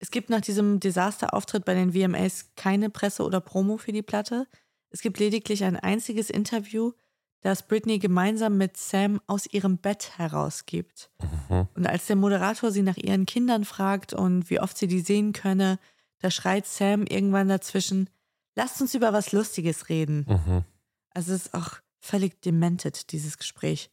Es 0.00 0.10
gibt 0.10 0.28
nach 0.28 0.40
diesem 0.40 0.80
Desasterauftritt 0.80 1.64
bei 1.64 1.74
den 1.74 1.92
VMAs 1.92 2.46
keine 2.56 2.90
Presse 2.90 3.22
oder 3.22 3.40
Promo 3.40 3.76
für 3.76 3.92
die 3.92 4.02
Platte. 4.02 4.48
Es 4.90 5.00
gibt 5.00 5.18
lediglich 5.18 5.64
ein 5.64 5.76
einziges 5.76 6.30
Interview, 6.30 6.92
das 7.40 7.66
Britney 7.66 7.98
gemeinsam 7.98 8.56
mit 8.56 8.76
Sam 8.76 9.20
aus 9.26 9.46
ihrem 9.46 9.78
Bett 9.78 10.18
herausgibt. 10.18 11.10
Mhm. 11.48 11.68
Und 11.74 11.86
als 11.86 12.06
der 12.06 12.16
Moderator 12.16 12.70
sie 12.70 12.82
nach 12.82 12.96
ihren 12.96 13.26
Kindern 13.26 13.64
fragt 13.64 14.12
und 14.12 14.50
wie 14.50 14.60
oft 14.60 14.76
sie 14.76 14.88
die 14.88 15.00
sehen 15.00 15.32
könne, 15.32 15.78
da 16.20 16.30
schreit 16.30 16.66
Sam 16.66 17.04
irgendwann 17.06 17.48
dazwischen, 17.48 18.10
lasst 18.56 18.80
uns 18.80 18.94
über 18.94 19.12
was 19.12 19.32
Lustiges 19.32 19.88
reden. 19.88 20.26
Mhm. 20.28 20.64
Also 21.10 21.32
es 21.32 21.46
ist 21.46 21.54
auch 21.54 21.78
völlig 22.00 22.40
demented, 22.42 23.12
dieses 23.12 23.38
Gespräch. 23.38 23.90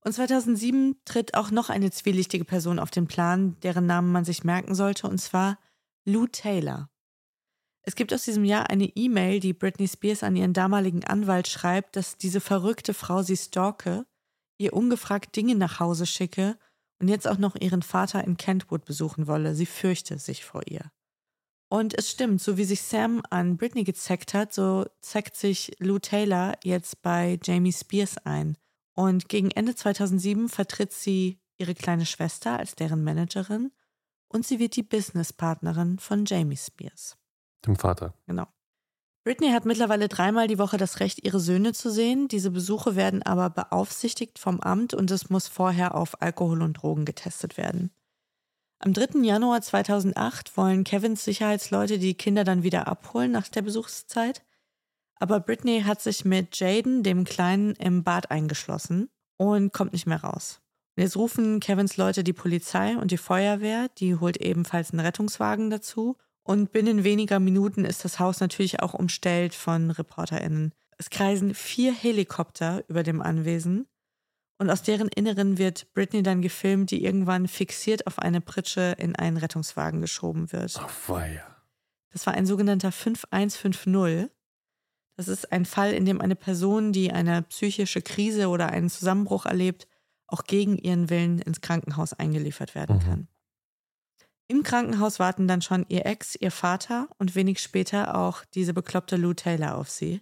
Und 0.00 0.12
2007 0.12 0.96
tritt 1.04 1.34
auch 1.34 1.50
noch 1.50 1.70
eine 1.70 1.90
zwielichtige 1.90 2.44
Person 2.44 2.78
auf 2.78 2.90
den 2.90 3.06
Plan, 3.06 3.58
deren 3.60 3.86
Namen 3.86 4.12
man 4.12 4.24
sich 4.24 4.44
merken 4.44 4.74
sollte, 4.74 5.08
und 5.08 5.18
zwar 5.18 5.58
Lou 6.04 6.26
Taylor. 6.26 6.90
Es 7.86 7.96
gibt 7.96 8.14
aus 8.14 8.24
diesem 8.24 8.44
Jahr 8.44 8.70
eine 8.70 8.86
E-Mail, 8.86 9.40
die 9.40 9.52
Britney 9.52 9.86
Spears 9.86 10.22
an 10.22 10.36
ihren 10.36 10.54
damaligen 10.54 11.04
Anwalt 11.04 11.48
schreibt, 11.48 11.96
dass 11.96 12.16
diese 12.16 12.40
verrückte 12.40 12.94
Frau 12.94 13.22
sie 13.22 13.36
stalke, 13.36 14.06
ihr 14.58 14.72
ungefragt 14.72 15.36
Dinge 15.36 15.54
nach 15.54 15.80
Hause 15.80 16.06
schicke 16.06 16.58
und 16.98 17.08
jetzt 17.08 17.28
auch 17.28 17.38
noch 17.38 17.56
ihren 17.56 17.82
Vater 17.82 18.24
in 18.24 18.38
Kentwood 18.38 18.86
besuchen 18.86 19.26
wolle. 19.26 19.54
Sie 19.54 19.66
fürchte 19.66 20.18
sich 20.18 20.44
vor 20.44 20.62
ihr. 20.66 20.90
Und 21.68 21.92
es 21.98 22.10
stimmt, 22.10 22.40
so 22.40 22.56
wie 22.56 22.64
sich 22.64 22.82
Sam 22.82 23.22
an 23.30 23.56
Britney 23.56 23.84
gezeckt 23.84 24.32
hat, 24.32 24.54
so 24.54 24.86
zeckt 25.00 25.36
sich 25.36 25.72
Lou 25.78 25.98
Taylor 25.98 26.54
jetzt 26.62 27.02
bei 27.02 27.38
Jamie 27.42 27.72
Spears 27.72 28.16
ein. 28.18 28.56
Und 28.94 29.28
gegen 29.28 29.50
Ende 29.50 29.74
2007 29.74 30.48
vertritt 30.48 30.92
sie 30.92 31.40
ihre 31.58 31.74
kleine 31.74 32.06
Schwester 32.06 32.58
als 32.58 32.76
deren 32.76 33.02
Managerin 33.04 33.72
und 34.28 34.46
sie 34.46 34.58
wird 34.58 34.76
die 34.76 34.82
Businesspartnerin 34.82 35.98
von 35.98 36.24
Jamie 36.24 36.56
Spears. 36.56 37.16
Dem 37.66 37.76
Vater. 37.76 38.14
Genau. 38.26 38.46
Britney 39.24 39.52
hat 39.52 39.64
mittlerweile 39.64 40.08
dreimal 40.08 40.48
die 40.48 40.58
Woche 40.58 40.76
das 40.76 41.00
Recht, 41.00 41.24
ihre 41.24 41.40
Söhne 41.40 41.72
zu 41.72 41.90
sehen. 41.90 42.28
Diese 42.28 42.50
Besuche 42.50 42.94
werden 42.94 43.22
aber 43.22 43.48
beaufsichtigt 43.48 44.38
vom 44.38 44.60
Amt 44.60 44.92
und 44.92 45.10
es 45.10 45.30
muss 45.30 45.48
vorher 45.48 45.94
auf 45.94 46.20
Alkohol 46.20 46.60
und 46.60 46.74
Drogen 46.74 47.06
getestet 47.06 47.56
werden. 47.56 47.90
Am 48.80 48.92
3. 48.92 49.20
Januar 49.20 49.62
2008 49.62 50.58
wollen 50.58 50.84
Kevins 50.84 51.24
Sicherheitsleute 51.24 51.98
die 51.98 52.14
Kinder 52.14 52.44
dann 52.44 52.64
wieder 52.64 52.86
abholen 52.86 53.32
nach 53.32 53.48
der 53.48 53.62
Besuchszeit. 53.62 54.44
Aber 55.16 55.40
Britney 55.40 55.82
hat 55.82 56.02
sich 56.02 56.26
mit 56.26 56.58
Jaden, 56.58 57.02
dem 57.02 57.24
Kleinen, 57.24 57.74
im 57.76 58.04
Bad 58.04 58.30
eingeschlossen 58.30 59.08
und 59.38 59.72
kommt 59.72 59.94
nicht 59.94 60.06
mehr 60.06 60.22
raus. 60.22 60.60
Jetzt 60.96 61.16
rufen 61.16 61.60
Kevins 61.60 61.96
Leute 61.96 62.24
die 62.24 62.34
Polizei 62.34 62.98
und 62.98 63.10
die 63.10 63.16
Feuerwehr, 63.16 63.88
die 63.88 64.16
holt 64.16 64.36
ebenfalls 64.36 64.90
einen 64.90 65.00
Rettungswagen 65.00 65.70
dazu 65.70 66.18
und 66.44 66.72
binnen 66.72 67.04
weniger 67.04 67.40
Minuten 67.40 67.84
ist 67.84 68.04
das 68.04 68.20
Haus 68.20 68.40
natürlich 68.40 68.80
auch 68.80 68.94
umstellt 68.94 69.54
von 69.54 69.90
ReporterInnen. 69.90 70.72
Es 70.98 71.10
kreisen 71.10 71.54
vier 71.54 71.92
Helikopter 71.92 72.84
über 72.88 73.02
dem 73.02 73.20
Anwesen 73.20 73.86
und 74.58 74.70
aus 74.70 74.82
deren 74.82 75.08
Inneren 75.08 75.58
wird 75.58 75.92
Britney 75.94 76.22
dann 76.22 76.42
gefilmt, 76.42 76.90
die 76.90 77.04
irgendwann 77.04 77.48
fixiert 77.48 78.06
auf 78.06 78.18
eine 78.18 78.40
Pritsche 78.40 78.94
in 78.98 79.16
einen 79.16 79.36
Rettungswagen 79.36 80.00
geschoben 80.00 80.52
wird. 80.52 80.78
Ach, 80.78 81.08
weia. 81.08 81.44
Das 82.12 82.26
war 82.26 82.34
ein 82.34 82.46
sogenannter 82.46 82.92
5150. 82.92 84.30
Das 85.16 85.28
ist 85.28 85.50
ein 85.50 85.64
Fall, 85.64 85.92
in 85.92 86.04
dem 86.04 86.20
eine 86.20 86.36
Person, 86.36 86.92
die 86.92 87.12
eine 87.12 87.42
psychische 87.42 88.02
Krise 88.02 88.48
oder 88.48 88.68
einen 88.68 88.90
Zusammenbruch 88.90 89.46
erlebt, 89.46 89.88
auch 90.26 90.44
gegen 90.44 90.76
ihren 90.78 91.10
Willen 91.10 91.40
ins 91.40 91.60
Krankenhaus 91.60 92.12
eingeliefert 92.12 92.74
werden 92.74 92.96
mhm. 92.96 93.00
kann. 93.00 93.28
Im 94.54 94.62
Krankenhaus 94.62 95.18
warten 95.18 95.48
dann 95.48 95.62
schon 95.62 95.84
ihr 95.88 96.06
Ex, 96.06 96.36
ihr 96.36 96.52
Vater 96.52 97.08
und 97.18 97.34
wenig 97.34 97.58
später 97.58 98.16
auch 98.16 98.44
diese 98.54 98.72
bekloppte 98.72 99.16
Lou 99.16 99.34
Taylor 99.34 99.74
auf 99.74 99.90
sie. 99.90 100.20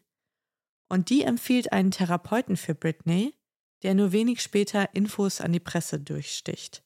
Und 0.89 1.11
die 1.11 1.21
empfiehlt 1.23 1.71
einen 1.71 1.91
Therapeuten 1.91 2.57
für 2.57 2.75
Britney, 2.75 3.35
der 3.83 3.95
nur 3.95 4.11
wenig 4.13 4.41
später 4.41 4.95
Infos 4.95 5.43
an 5.43 5.53
die 5.53 5.61
Presse 5.61 6.01
durchsticht. 6.01 6.83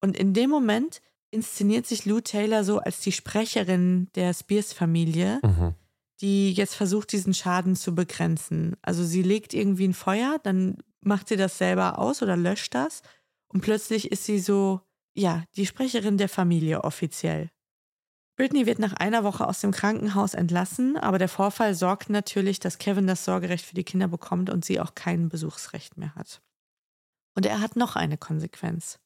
Und 0.00 0.16
in 0.16 0.34
dem 0.34 0.50
Moment 0.50 1.02
inszeniert 1.32 1.84
sich 1.84 2.06
Lou 2.06 2.20
Taylor 2.20 2.62
so 2.62 2.78
als 2.78 3.00
die 3.00 3.10
Sprecherin 3.10 4.06
der 4.14 4.32
Spears-Familie, 4.32 5.40
mhm. 5.42 5.74
die 6.20 6.52
jetzt 6.52 6.76
versucht, 6.76 7.10
diesen 7.10 7.34
Schaden 7.34 7.74
zu 7.74 7.92
begrenzen. 7.92 8.76
Also 8.82 9.02
sie 9.02 9.22
legt 9.22 9.52
irgendwie 9.52 9.88
ein 9.88 9.94
Feuer, 9.94 10.38
dann 10.44 10.78
macht 11.00 11.26
sie 11.26 11.36
das 11.36 11.58
selber 11.58 11.98
aus 11.98 12.22
oder 12.22 12.36
löscht 12.36 12.72
das 12.72 13.02
und 13.48 13.62
plötzlich 13.62 14.12
ist 14.12 14.26
sie 14.26 14.38
so 14.38 14.82
ja, 15.18 15.44
die 15.56 15.66
Sprecherin 15.66 16.16
der 16.16 16.28
Familie 16.28 16.84
offiziell. 16.84 17.50
Britney 18.36 18.66
wird 18.66 18.78
nach 18.78 18.92
einer 18.92 19.24
Woche 19.24 19.48
aus 19.48 19.60
dem 19.60 19.72
Krankenhaus 19.72 20.34
entlassen, 20.34 20.96
aber 20.96 21.18
der 21.18 21.28
Vorfall 21.28 21.74
sorgt 21.74 22.08
natürlich, 22.08 22.60
dass 22.60 22.78
Kevin 22.78 23.08
das 23.08 23.24
Sorgerecht 23.24 23.64
für 23.64 23.74
die 23.74 23.82
Kinder 23.82 24.06
bekommt 24.06 24.48
und 24.48 24.64
sie 24.64 24.78
auch 24.78 24.94
kein 24.94 25.28
Besuchsrecht 25.28 25.96
mehr 25.96 26.14
hat. 26.14 26.40
Und 27.34 27.46
er 27.46 27.60
hat 27.60 27.74
noch 27.74 27.96
eine 27.96 28.16
Konsequenz. 28.16 29.00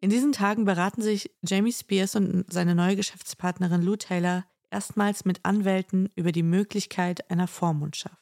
In 0.00 0.08
diesen 0.08 0.32
Tagen 0.32 0.64
beraten 0.64 1.02
sich 1.02 1.30
Jamie 1.42 1.72
Spears 1.72 2.16
und 2.16 2.50
seine 2.50 2.74
neue 2.74 2.96
Geschäftspartnerin 2.96 3.82
Lou 3.82 3.96
Taylor 3.96 4.46
erstmals 4.70 5.26
mit 5.26 5.44
Anwälten 5.44 6.10
über 6.16 6.32
die 6.32 6.42
Möglichkeit 6.42 7.30
einer 7.30 7.46
Vormundschaft. 7.46 8.21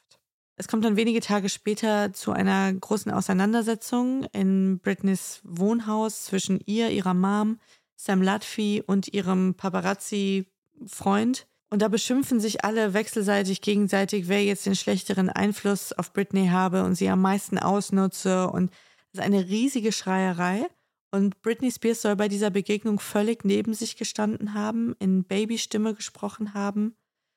Es 0.61 0.67
kommt 0.67 0.85
dann 0.85 0.95
wenige 0.95 1.21
Tage 1.21 1.49
später 1.49 2.13
zu 2.13 2.33
einer 2.33 2.71
großen 2.71 3.11
Auseinandersetzung 3.11 4.25
in 4.25 4.77
Britneys 4.77 5.41
Wohnhaus 5.43 6.25
zwischen 6.25 6.59
ihr, 6.67 6.91
ihrer 6.91 7.15
Mom, 7.15 7.57
Sam 7.95 8.21
Lutfi 8.21 8.83
und 8.85 9.11
ihrem 9.11 9.55
Paparazzi-Freund. 9.55 11.47
Und 11.71 11.81
da 11.81 11.87
beschimpfen 11.87 12.39
sich 12.39 12.63
alle 12.63 12.93
wechselseitig 12.93 13.61
gegenseitig, 13.61 14.27
wer 14.27 14.43
jetzt 14.43 14.67
den 14.67 14.75
schlechteren 14.75 15.29
Einfluss 15.29 15.93
auf 15.93 16.13
Britney 16.13 16.49
habe 16.49 16.83
und 16.83 16.93
sie 16.93 17.09
am 17.09 17.23
meisten 17.23 17.57
ausnutze. 17.57 18.47
Und 18.47 18.69
es 19.13 19.19
ist 19.19 19.25
eine 19.25 19.49
riesige 19.49 19.91
Schreierei. 19.91 20.67
Und 21.09 21.41
Britney 21.41 21.71
Spears 21.71 22.03
soll 22.03 22.15
bei 22.15 22.27
dieser 22.27 22.51
Begegnung 22.51 22.99
völlig 22.99 23.43
neben 23.45 23.73
sich 23.73 23.97
gestanden 23.97 24.53
haben, 24.53 24.95
in 24.99 25.23
Babystimme 25.23 25.95
gesprochen 25.95 26.53
haben, 26.53 26.95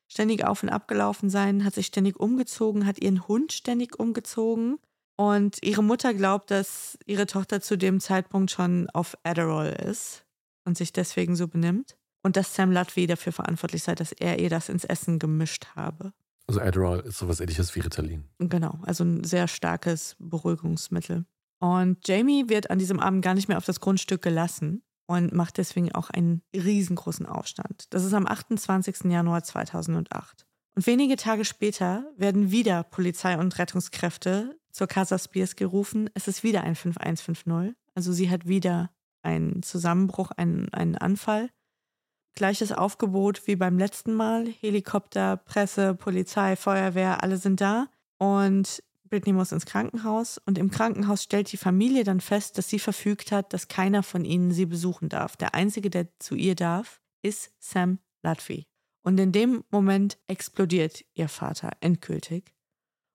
ständig 0.08 0.44
auf 0.44 0.62
und 0.62 0.68
ab 0.68 0.88
gelaufen 0.88 1.30
sein, 1.30 1.64
hat 1.64 1.74
sich 1.74 1.86
ständig 1.86 2.18
umgezogen, 2.18 2.86
hat 2.86 3.00
ihren 3.00 3.26
Hund 3.26 3.52
ständig 3.52 3.98
umgezogen. 3.98 4.78
Und 5.16 5.62
ihre 5.62 5.82
Mutter 5.82 6.12
glaubt, 6.12 6.50
dass 6.50 6.98
ihre 7.06 7.26
Tochter 7.26 7.60
zu 7.60 7.78
dem 7.78 8.00
Zeitpunkt 8.00 8.50
schon 8.50 8.90
auf 8.90 9.16
Adderall 9.22 9.72
ist 9.72 10.24
und 10.64 10.76
sich 10.76 10.92
deswegen 10.92 11.36
so 11.36 11.46
benimmt. 11.46 11.96
Und 12.22 12.36
dass 12.36 12.54
Sam 12.54 12.72
Lutfi 12.72 13.06
dafür 13.06 13.32
verantwortlich 13.32 13.82
sei, 13.82 13.94
dass 13.94 14.12
er 14.12 14.38
ihr 14.38 14.48
das 14.48 14.68
ins 14.68 14.84
Essen 14.84 15.18
gemischt 15.18 15.66
habe. 15.76 16.12
Also 16.46 16.60
Adderall 16.60 17.00
ist 17.00 17.18
sowas 17.18 17.40
ähnliches 17.40 17.74
wie 17.74 17.80
Ritalin. 17.80 18.24
Genau, 18.38 18.78
also 18.82 19.04
ein 19.04 19.24
sehr 19.24 19.46
starkes 19.46 20.16
Beruhigungsmittel. 20.18 21.26
Und 21.60 22.06
Jamie 22.08 22.48
wird 22.48 22.70
an 22.70 22.78
diesem 22.78 22.98
Abend 22.98 23.22
gar 23.22 23.34
nicht 23.34 23.48
mehr 23.48 23.58
auf 23.58 23.64
das 23.64 23.80
Grundstück 23.80 24.22
gelassen 24.22 24.82
und 25.06 25.32
macht 25.32 25.58
deswegen 25.58 25.92
auch 25.92 26.10
einen 26.10 26.42
riesengroßen 26.54 27.26
Aufstand. 27.26 27.86
Das 27.90 28.04
ist 28.04 28.14
am 28.14 28.26
28. 28.26 29.04
Januar 29.04 29.42
2008. 29.42 30.46
Und 30.76 30.86
wenige 30.86 31.16
Tage 31.16 31.44
später 31.44 32.04
werden 32.16 32.50
wieder 32.50 32.82
Polizei 32.82 33.38
und 33.38 33.58
Rettungskräfte 33.58 34.58
zur 34.72 34.88
Casa 34.88 35.18
Spears 35.18 35.56
gerufen. 35.56 36.10
Es 36.14 36.26
ist 36.26 36.42
wieder 36.42 36.64
ein 36.64 36.74
5150. 36.74 37.76
Also 37.94 38.12
sie 38.12 38.28
hat 38.28 38.48
wieder 38.48 38.90
einen 39.22 39.62
Zusammenbruch, 39.62 40.32
einen, 40.32 40.72
einen 40.74 40.96
Anfall. 40.96 41.50
Gleiches 42.34 42.72
Aufgebot 42.72 43.46
wie 43.46 43.54
beim 43.54 43.78
letzten 43.78 44.14
Mal. 44.14 44.48
Helikopter, 44.48 45.36
Presse, 45.36 45.94
Polizei, 45.94 46.56
Feuerwehr, 46.56 47.22
alle 47.22 47.36
sind 47.36 47.60
da. 47.60 47.86
Und 48.18 48.82
Britney 49.14 49.32
muss 49.32 49.52
ins 49.52 49.64
Krankenhaus 49.64 50.38
und 50.38 50.58
im 50.58 50.72
Krankenhaus 50.72 51.22
stellt 51.22 51.52
die 51.52 51.56
Familie 51.56 52.02
dann 52.02 52.20
fest, 52.20 52.58
dass 52.58 52.68
sie 52.68 52.80
verfügt 52.80 53.30
hat, 53.30 53.52
dass 53.52 53.68
keiner 53.68 54.02
von 54.02 54.24
ihnen 54.24 54.50
sie 54.50 54.66
besuchen 54.66 55.08
darf. 55.08 55.36
Der 55.36 55.54
Einzige, 55.54 55.88
der 55.88 56.08
zu 56.18 56.34
ihr 56.34 56.56
darf, 56.56 57.00
ist 57.22 57.52
Sam 57.60 58.00
Lutfi. 58.24 58.66
Und 59.04 59.20
in 59.20 59.30
dem 59.30 59.62
Moment 59.70 60.18
explodiert 60.26 61.04
ihr 61.14 61.28
Vater 61.28 61.70
endgültig. 61.78 62.56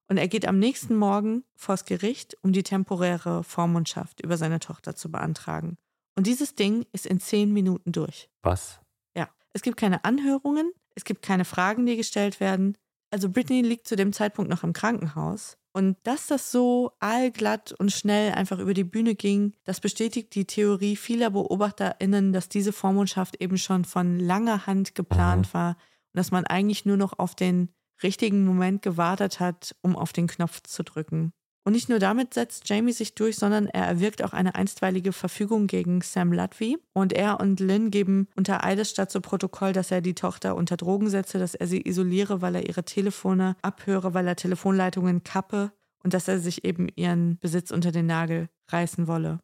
Und 0.08 0.16
er 0.16 0.26
geht 0.26 0.48
am 0.48 0.58
nächsten 0.58 0.96
Morgen 0.96 1.44
vors 1.54 1.84
Gericht, 1.84 2.34
um 2.40 2.54
die 2.54 2.62
temporäre 2.62 3.44
Vormundschaft 3.44 4.22
über 4.22 4.38
seine 4.38 4.58
Tochter 4.58 4.96
zu 4.96 5.10
beantragen. 5.10 5.76
Und 6.16 6.26
dieses 6.26 6.54
Ding 6.54 6.86
ist 6.92 7.04
in 7.04 7.20
zehn 7.20 7.52
Minuten 7.52 7.92
durch. 7.92 8.30
Was? 8.40 8.80
Ja. 9.14 9.28
Es 9.52 9.60
gibt 9.60 9.76
keine 9.76 10.02
Anhörungen, 10.06 10.72
es 10.94 11.04
gibt 11.04 11.20
keine 11.20 11.44
Fragen, 11.44 11.84
die 11.84 11.98
gestellt 11.98 12.40
werden. 12.40 12.78
Also 13.10 13.28
Britney 13.28 13.60
liegt 13.60 13.86
zu 13.86 13.96
dem 13.96 14.14
Zeitpunkt 14.14 14.50
noch 14.50 14.64
im 14.64 14.72
Krankenhaus. 14.72 15.58
Und 15.72 15.96
dass 16.02 16.26
das 16.26 16.50
so 16.50 16.92
allglatt 16.98 17.72
und 17.78 17.92
schnell 17.92 18.32
einfach 18.32 18.58
über 18.58 18.74
die 18.74 18.84
Bühne 18.84 19.14
ging, 19.14 19.54
das 19.64 19.80
bestätigt 19.80 20.34
die 20.34 20.44
Theorie 20.44 20.96
vieler 20.96 21.30
BeobachterInnen, 21.30 22.32
dass 22.32 22.48
diese 22.48 22.72
Vormundschaft 22.72 23.40
eben 23.40 23.56
schon 23.56 23.84
von 23.84 24.18
langer 24.18 24.66
Hand 24.66 24.94
geplant 24.96 25.46
Mhm. 25.48 25.54
war 25.54 25.68
und 25.70 26.18
dass 26.18 26.32
man 26.32 26.44
eigentlich 26.44 26.86
nur 26.86 26.96
noch 26.96 27.18
auf 27.18 27.36
den 27.36 27.68
richtigen 28.02 28.44
Moment 28.44 28.82
gewartet 28.82 29.38
hat, 29.38 29.76
um 29.82 29.94
auf 29.94 30.12
den 30.12 30.26
Knopf 30.26 30.62
zu 30.62 30.82
drücken. 30.82 31.32
Und 31.64 31.74
nicht 31.74 31.88
nur 31.88 31.98
damit 31.98 32.32
setzt 32.34 32.68
Jamie 32.68 32.92
sich 32.92 33.14
durch, 33.14 33.36
sondern 33.36 33.66
er 33.66 33.84
erwirkt 33.84 34.24
auch 34.24 34.32
eine 34.32 34.54
einstweilige 34.54 35.12
Verfügung 35.12 35.66
gegen 35.66 36.00
Sam 36.00 36.32
Lutfi. 36.32 36.78
Und 36.94 37.12
er 37.12 37.38
und 37.38 37.60
Lynn 37.60 37.90
geben 37.90 38.28
unter 38.34 38.64
Eidesstadt 38.64 39.10
zu 39.10 39.20
Protokoll, 39.20 39.72
dass 39.72 39.90
er 39.90 40.00
die 40.00 40.14
Tochter 40.14 40.56
unter 40.56 40.76
Drogen 40.76 41.10
setze, 41.10 41.38
dass 41.38 41.54
er 41.54 41.66
sie 41.66 41.86
isoliere, 41.86 42.40
weil 42.40 42.54
er 42.54 42.66
ihre 42.66 42.84
Telefone 42.84 43.56
abhöre, 43.60 44.14
weil 44.14 44.26
er 44.26 44.36
Telefonleitungen 44.36 45.22
kappe 45.22 45.72
und 46.02 46.14
dass 46.14 46.28
er 46.28 46.38
sich 46.38 46.64
eben 46.64 46.88
ihren 46.96 47.38
Besitz 47.38 47.70
unter 47.70 47.92
den 47.92 48.06
Nagel 48.06 48.48
reißen 48.68 49.06
wolle. 49.06 49.40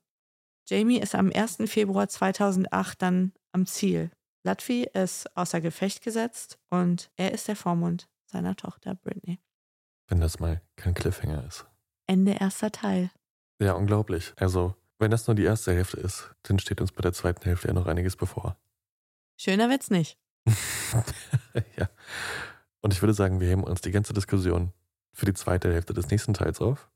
Jamie 0.68 0.98
ist 0.98 1.14
am 1.14 1.30
1. 1.32 1.58
Februar 1.66 2.08
2008 2.08 3.00
dann 3.02 3.32
am 3.52 3.66
Ziel. 3.66 4.10
Lutfi 4.42 4.88
ist 4.94 5.36
außer 5.36 5.60
Gefecht 5.60 6.02
gesetzt 6.02 6.58
und 6.70 7.10
er 7.16 7.32
ist 7.32 7.48
der 7.48 7.56
Vormund 7.56 8.08
seiner 8.24 8.56
Tochter 8.56 8.94
Britney. 8.94 9.38
Wenn 10.08 10.20
das 10.20 10.38
mal 10.38 10.62
kein 10.76 10.94
Cliffhanger 10.94 11.44
ist. 11.46 11.66
Ende 12.06 12.32
erster 12.32 12.70
Teil. 12.72 13.10
Ja, 13.60 13.72
unglaublich. 13.72 14.32
Also, 14.36 14.74
wenn 14.98 15.10
das 15.10 15.26
nur 15.26 15.34
die 15.34 15.44
erste 15.44 15.72
Hälfte 15.72 15.98
ist, 15.98 16.30
dann 16.42 16.58
steht 16.58 16.80
uns 16.80 16.92
bei 16.92 17.02
der 17.02 17.12
zweiten 17.12 17.44
Hälfte 17.44 17.68
ja 17.68 17.74
noch 17.74 17.86
einiges 17.86 18.16
bevor. 18.16 18.56
Schöner 19.36 19.68
wird's 19.68 19.90
nicht. 19.90 20.18
ja. 21.76 21.88
Und 22.80 22.92
ich 22.92 23.02
würde 23.02 23.14
sagen, 23.14 23.40
wir 23.40 23.48
heben 23.48 23.64
uns 23.64 23.80
die 23.80 23.90
ganze 23.90 24.12
Diskussion 24.12 24.72
für 25.12 25.26
die 25.26 25.34
zweite 25.34 25.72
Hälfte 25.72 25.92
des 25.92 26.08
nächsten 26.10 26.34
Teils 26.34 26.60
auf. 26.60 26.88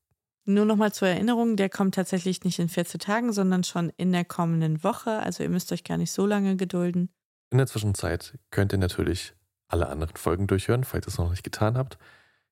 Nur 0.45 0.65
nochmal 0.65 0.93
zur 0.93 1.09
Erinnerung, 1.09 1.57
der 1.57 1.69
kommt 1.69 1.95
tatsächlich 1.95 2.45
nicht 2.45 2.59
in 2.59 2.69
14 2.69 3.01
Tagen, 3.01 3.33
sondern 3.33 3.65
schon 3.65 3.93
in 3.97 4.13
der 4.13 4.25
kommenden 4.25 4.83
Woche. 4.83 5.19
Also 5.19 5.43
ihr 5.43 5.51
müsst 5.51 5.73
euch 5.73 5.85
gar 5.85 5.97
nicht 5.97 6.13
so 6.13 6.27
lange 6.27 6.57
gedulden. 6.57 7.11
In 7.51 7.59
der 7.59 7.67
Zwischenzeit 7.67 8.39
könnt 8.51 8.73
ihr 8.73 8.79
natürlich 8.79 9.35
alle 9.69 9.89
anderen 9.89 10.17
Folgen 10.17 10.47
durchhören, 10.47 10.85
falls 10.85 11.07
ihr 11.07 11.09
es 11.09 11.19
noch 11.19 11.31
nicht 11.31 11.45
getan 11.45 11.77
habt. 11.77 11.99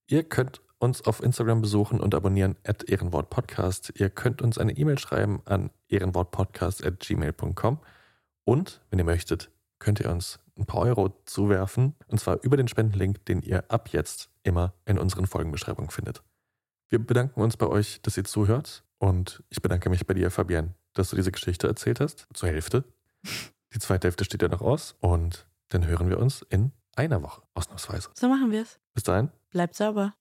Ihr 0.07 0.23
könnt 0.23 0.61
uns 0.79 1.03
auf 1.03 1.22
Instagram 1.22 1.61
besuchen 1.61 2.01
und 2.01 2.14
abonnieren 2.14 2.57
at 2.64 2.89
ehrenwortpodcast. 2.89 3.93
Ihr 3.97 4.11
könnt 4.11 4.43
uns 4.43 4.59
eine 4.59 4.76
E-Mail 4.76 4.99
schreiben 4.99 5.43
an 5.45 5.70
ehrenwortpodcast 5.89 6.85
at 6.85 7.01
gmail.com 7.01 7.81
und, 8.45 8.81
wenn 8.91 8.99
ihr 8.99 9.05
möchtet, 9.05 9.51
könnt 9.79 10.01
ihr 10.01 10.11
uns 10.11 10.39
ein 10.57 10.66
paar 10.66 10.81
Euro 10.81 11.20
zuwerfen 11.24 11.95
und 12.07 12.18
zwar 12.18 12.43
über 12.43 12.57
den 12.57 12.68
Spendenlink, 12.68 13.24
den 13.26 13.43
ihr 13.43 13.70
ab 13.70 13.91
jetzt 13.93 14.31
immer 14.43 14.74
in 14.87 14.99
unseren 14.99 15.26
Folgenbeschreibungen 15.26 15.91
findet. 15.91 16.22
Wir 16.89 16.99
bedanken 16.99 17.41
uns 17.41 17.57
bei 17.57 17.66
euch, 17.66 18.01
dass 18.03 18.16
ihr 18.16 18.24
zuhört 18.24 18.85
und 18.99 19.43
ich 19.51 19.62
bedanke 19.62 19.91
mich 19.91 20.07
bei 20.07 20.14
dir, 20.14 20.31
Fabian, 20.31 20.74
dass 20.95 21.11
du 21.11 21.16
diese 21.16 21.33
Geschichte 21.33 21.66
erzählt 21.66 22.01
hast, 22.01 22.26
zur 22.33 22.49
Hälfte. 22.49 22.85
Die 23.74 23.79
zweite 23.79 24.09
Hälfte 24.09 24.24
steht 24.24 24.43
ja 24.43 24.49
noch 24.49 24.62
aus 24.62 24.97
und 25.01 25.47
dann 25.68 25.87
hören 25.87 26.09
wir 26.09 26.18
uns 26.18 26.43
in 26.49 26.72
einer 26.97 27.22
Woche, 27.22 27.43
ausnahmsweise. 27.55 28.09
So 28.14 28.29
machen 28.29 28.51
wir 28.51 28.62
es. 28.62 28.81
Bis 28.95 29.05
dahin. 29.05 29.31
Bleibt 29.51 29.74
sauber. 29.74 30.14